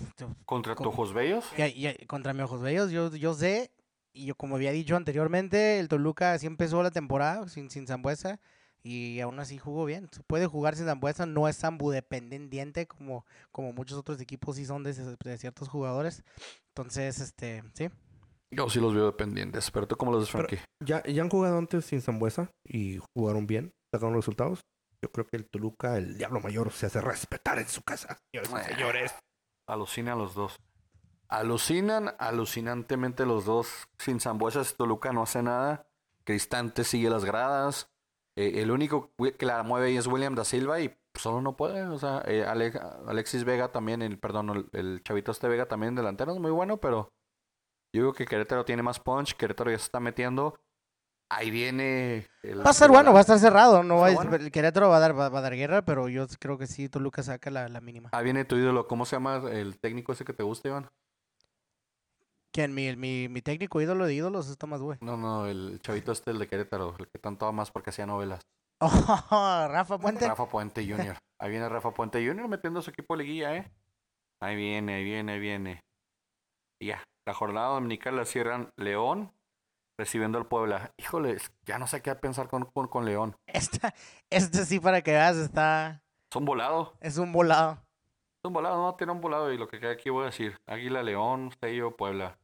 [0.45, 0.89] contra ¿Cómo?
[0.89, 1.45] Tojos Bellos.
[1.57, 3.71] Ya, ya, contra mi ojos bellos, yo, yo sé,
[4.13, 8.39] y yo como había dicho anteriormente, el Toluca así empezó la temporada sin, sin Zambuesa
[8.83, 10.07] y aún así jugó bien.
[10.11, 14.65] Se puede jugar sin Zambuesa, no es Zambu dependiente como, como muchos otros equipos sí
[14.65, 16.23] son de, de ciertos jugadores.
[16.69, 17.89] Entonces, este, sí.
[18.51, 20.59] Yo sí los veo dependientes, pero tú cómo los ves, Frankie.
[20.85, 24.61] Ya, ya han jugado antes sin Zambuesa y jugaron bien, sacaron resultados.
[25.01, 28.51] Yo creo que el Toluca, el Diablo Mayor, se hace respetar en su casa, señores
[28.51, 29.15] y señores.
[29.67, 30.59] Alucinan los dos.
[31.27, 33.87] Alucinan alucinantemente los dos.
[33.97, 35.87] Sin Zambuesas, Toluca no hace nada.
[36.23, 37.89] Cristante sigue las gradas.
[38.37, 41.83] Eh, el único que la mueve ahí es William da Silva y solo no puede.
[41.83, 42.73] O sea, eh, Ale-
[43.07, 46.77] Alexis Vega también, el, perdón, el, el chavito este Vega también delantero es muy bueno,
[46.77, 47.13] pero
[47.93, 49.35] yo digo que Querétaro tiene más punch.
[49.35, 50.59] Querétaro ya se está metiendo.
[51.29, 52.27] Ahí viene.
[52.43, 54.35] el- Va a estar bueno, va a estar cerrado, no va, bueno.
[54.35, 56.87] el Querétaro va a dar, va, va a dar guerra, pero yo creo que sí,
[56.87, 58.09] Toluca saca la, la mínima.
[58.13, 58.87] Ahí viene tu ídolo.
[58.87, 60.87] ¿Cómo se llama el técnico ese que te gusta, Iván?
[62.51, 62.73] ¿Quién?
[62.73, 64.97] Mi, mi, mi técnico ídolo de ídolos es Tomás Güey.
[65.01, 68.39] No, no, el chavito este, el de Querétaro, el que tanto más porque hacía novelas.
[68.79, 68.87] Oh,
[69.69, 70.27] Rafa Puente.
[70.27, 71.17] Rafa Puente Jr.
[71.39, 72.47] Ahí viene Rafa Puente Jr.
[72.47, 73.71] metiendo a su equipo de liguilla, ¿eh?
[74.41, 75.81] Ahí viene, ahí viene, ahí viene.
[76.79, 79.31] Y ya, la jornada dominical la cierran León
[79.97, 80.91] recibiendo al Puebla.
[80.97, 83.35] Híjole, ya no sé qué pensar con, con, con León.
[83.45, 83.93] Esta,
[84.29, 86.03] este sí, para que veas, está.
[86.31, 86.91] Son volados.
[86.99, 87.81] Es un volado.
[88.43, 89.51] Son volados, no, tiene un volado.
[89.51, 90.57] Y lo que queda aquí voy a decir.
[90.67, 92.37] Águila, León, Sello, Puebla.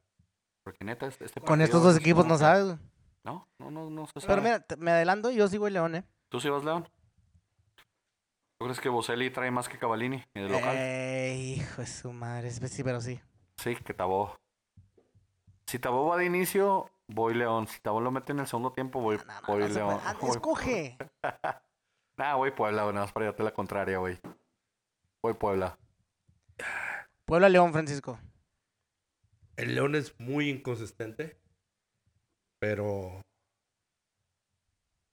[0.64, 2.46] Porque neta, este este Con partido estos dos equipos no nota.
[2.46, 2.78] sabes.
[3.24, 4.28] No, no, no, no se sabe.
[4.28, 6.04] Pero mira, me adelanto, yo sí voy León, ¿eh?
[6.30, 6.88] ¿Tú sí vas, León?
[8.58, 10.76] ¿Tú crees que Boselli trae más que Cavalini en el local?
[10.78, 12.48] Eh, hijo de su madre.
[12.50, 13.20] es- Sí, pero sí.
[13.58, 14.40] Sí, que Tabó.
[15.66, 17.68] Si Tabó va de inicio, voy León.
[17.68, 20.00] Si Tabó lo mete en el segundo tiempo, voy, No, no, voy no León.
[20.04, 20.98] Ah, Voy- Escoge.
[22.18, 24.20] Nah, voy Puebla, güey, nada más para llevarte la contraria, güey.
[25.24, 25.80] Voy Puebla.
[27.26, 28.20] Puebla León, Francisco.
[29.56, 31.40] El León es muy inconsistente,
[32.60, 33.22] pero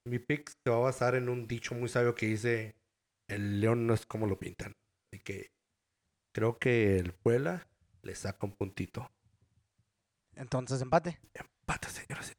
[0.07, 2.77] mi pick se va a basar en un dicho muy sabio que dice,
[3.29, 4.73] el León no es como lo pintan.
[5.11, 5.51] Así que
[6.35, 7.69] creo que el Puebla
[8.03, 9.11] le saca un puntito.
[10.35, 11.21] Entonces, empate.
[11.77, 12.37] Señores.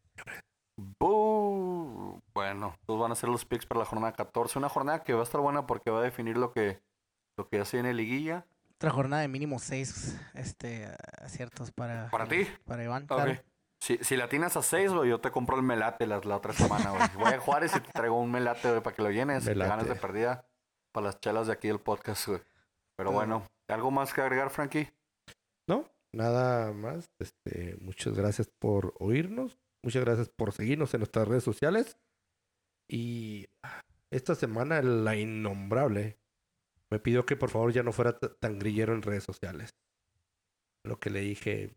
[0.77, 2.21] Bú.
[2.33, 4.59] Bueno, estos van a ser los picks para la jornada 14.
[4.59, 6.81] Una jornada que va a estar buena porque va a definir lo que,
[7.37, 8.45] lo que ya se viene liguilla.
[8.75, 10.89] Otra jornada de mínimo seis este,
[11.21, 12.09] aciertos para.
[12.09, 12.47] ¿Para ti?
[12.65, 13.07] Para Iván, Ok.
[13.07, 13.41] claro.
[13.81, 16.51] Si, si la tienes a 6, güey, yo te compro el melate la, la otra
[16.51, 17.01] semana, güey.
[17.17, 19.45] Voy a Juárez y te traigo un melate, güey, para que lo llenes.
[19.45, 19.69] te Melate.
[19.69, 20.45] ganes de perdida
[20.91, 22.41] para las chelas de aquí del podcast, güey.
[22.97, 24.91] Pero bueno, ¿algo más que agregar, Frankie?
[25.65, 27.09] No, nada más.
[27.19, 29.59] Este, muchas gracias por oírnos.
[29.83, 31.97] Muchas gracias por seguirnos en nuestras redes sociales.
[32.87, 33.47] Y
[34.11, 36.19] esta semana la innombrable
[36.89, 39.75] me pidió que por favor ya no fuera tan grillero en redes sociales.
[40.83, 41.75] Lo que le dije,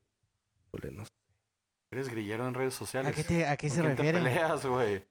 [0.66, 1.10] híjole, no sé,
[1.92, 3.12] Eres grillero en redes sociales.
[3.12, 4.18] ¿A qué, te- a qué ¿Con se refiere?
[4.18, 5.04] peleas, güey?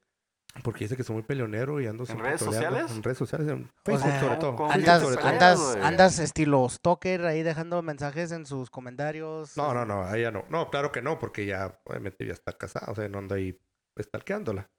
[0.64, 2.92] Porque dice que soy muy peleonero y ando siempre redes sociales?
[2.92, 4.56] En redes sociales, en O Facebook sea, sobre todo.
[4.56, 5.28] ¿cómo- Facebook Andas, sobre todo.
[5.28, 9.56] andas, andas estilo stalker ahí dejando mensajes en sus comentarios.
[9.58, 10.46] No, no, no, a ella no.
[10.50, 13.58] No, claro que no, porque ya, obviamente, ya está casada, o sea, no ando ahí
[13.98, 14.70] estalqueándola.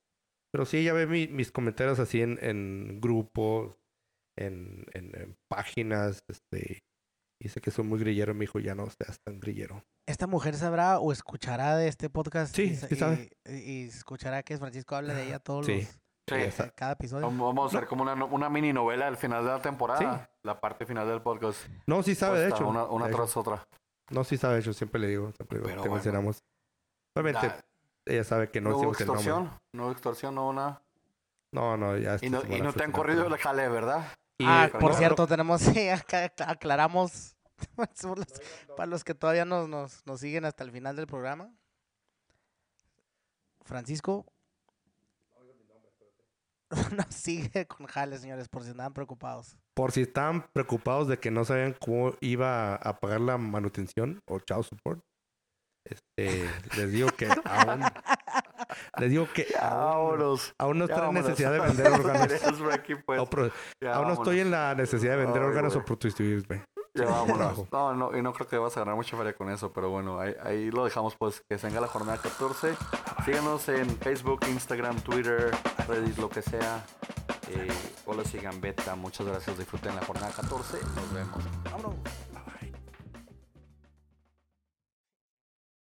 [0.53, 3.77] Pero sí, ella ve mi- mis comentarios así en, en grupos,
[4.37, 6.83] en, en- en páginas, este...
[7.43, 9.85] Dice que soy muy grillero, me dijo, ya no seas tan grillero.
[10.07, 12.55] ¿Esta mujer sabrá o escuchará de este podcast?
[12.55, 13.31] Sí, y, sí sabe.
[13.47, 15.77] Y, y escuchará que Francisco habla de ella todos Sí.
[15.83, 15.87] los...
[16.29, 16.51] Sí.
[16.53, 17.27] Sa- Cada episodio.
[17.27, 20.31] Vamos a hacer como una, mini novela al final de la temporada.
[20.45, 21.67] La parte final del podcast.
[21.87, 22.71] No, sí sabe, de Puesta hecho.
[22.71, 23.19] Una, una De hecho.
[23.23, 23.67] tras otra.
[24.11, 25.85] No, sí sabe, de hecho, siempre le digo, siempre le bueno.
[25.93, 26.39] mencionamos.
[27.17, 27.53] Obviamente,
[28.07, 29.25] ella sabe que no no hubo decimos el nombre.
[29.25, 29.61] extorsión.
[29.73, 30.83] No hubo extorsión, no nada.
[31.51, 34.07] No, no, ya Y no, y te han corrido el jale, ¿verdad?
[34.39, 35.61] Y, ah, por no, cierto, tenemos...
[35.63, 37.37] sí, acá- acá aclaramos...
[38.77, 41.55] Para los que todavía nos, nos, nos siguen hasta el final del programa.
[43.65, 44.27] Francisco.
[46.97, 49.57] Nos sigue con Jale, señores, por si andaban preocupados.
[49.75, 54.39] Por si estaban preocupados de que no sabían cómo iba a pagar la manutención o
[54.41, 55.05] child support,
[55.85, 57.83] este, les digo que aún,
[58.99, 60.55] les digo que vámonos.
[60.59, 62.33] aún no estoy en necesidad de vender órganos.
[63.05, 63.53] Pues.
[63.93, 66.65] aún no estoy en la necesidad de vender órganos o prostituirme.
[66.95, 67.73] Ya vámonos.
[67.73, 70.21] No, no, y no creo que vas a ganar mucha feria con eso, pero bueno,
[70.21, 72.75] ahí, ahí lo dejamos pues, que se venga la jornada 14.
[73.25, 75.51] Síganos en Facebook, Instagram, Twitter,
[75.89, 76.85] Reddit, lo que sea.
[77.49, 77.69] Eh,
[78.05, 78.95] hola, sigan beta.
[78.95, 80.79] Muchas gracias, disfruten la jornada 14.
[80.95, 81.45] Nos vemos.
[81.65, 81.95] Vámonos.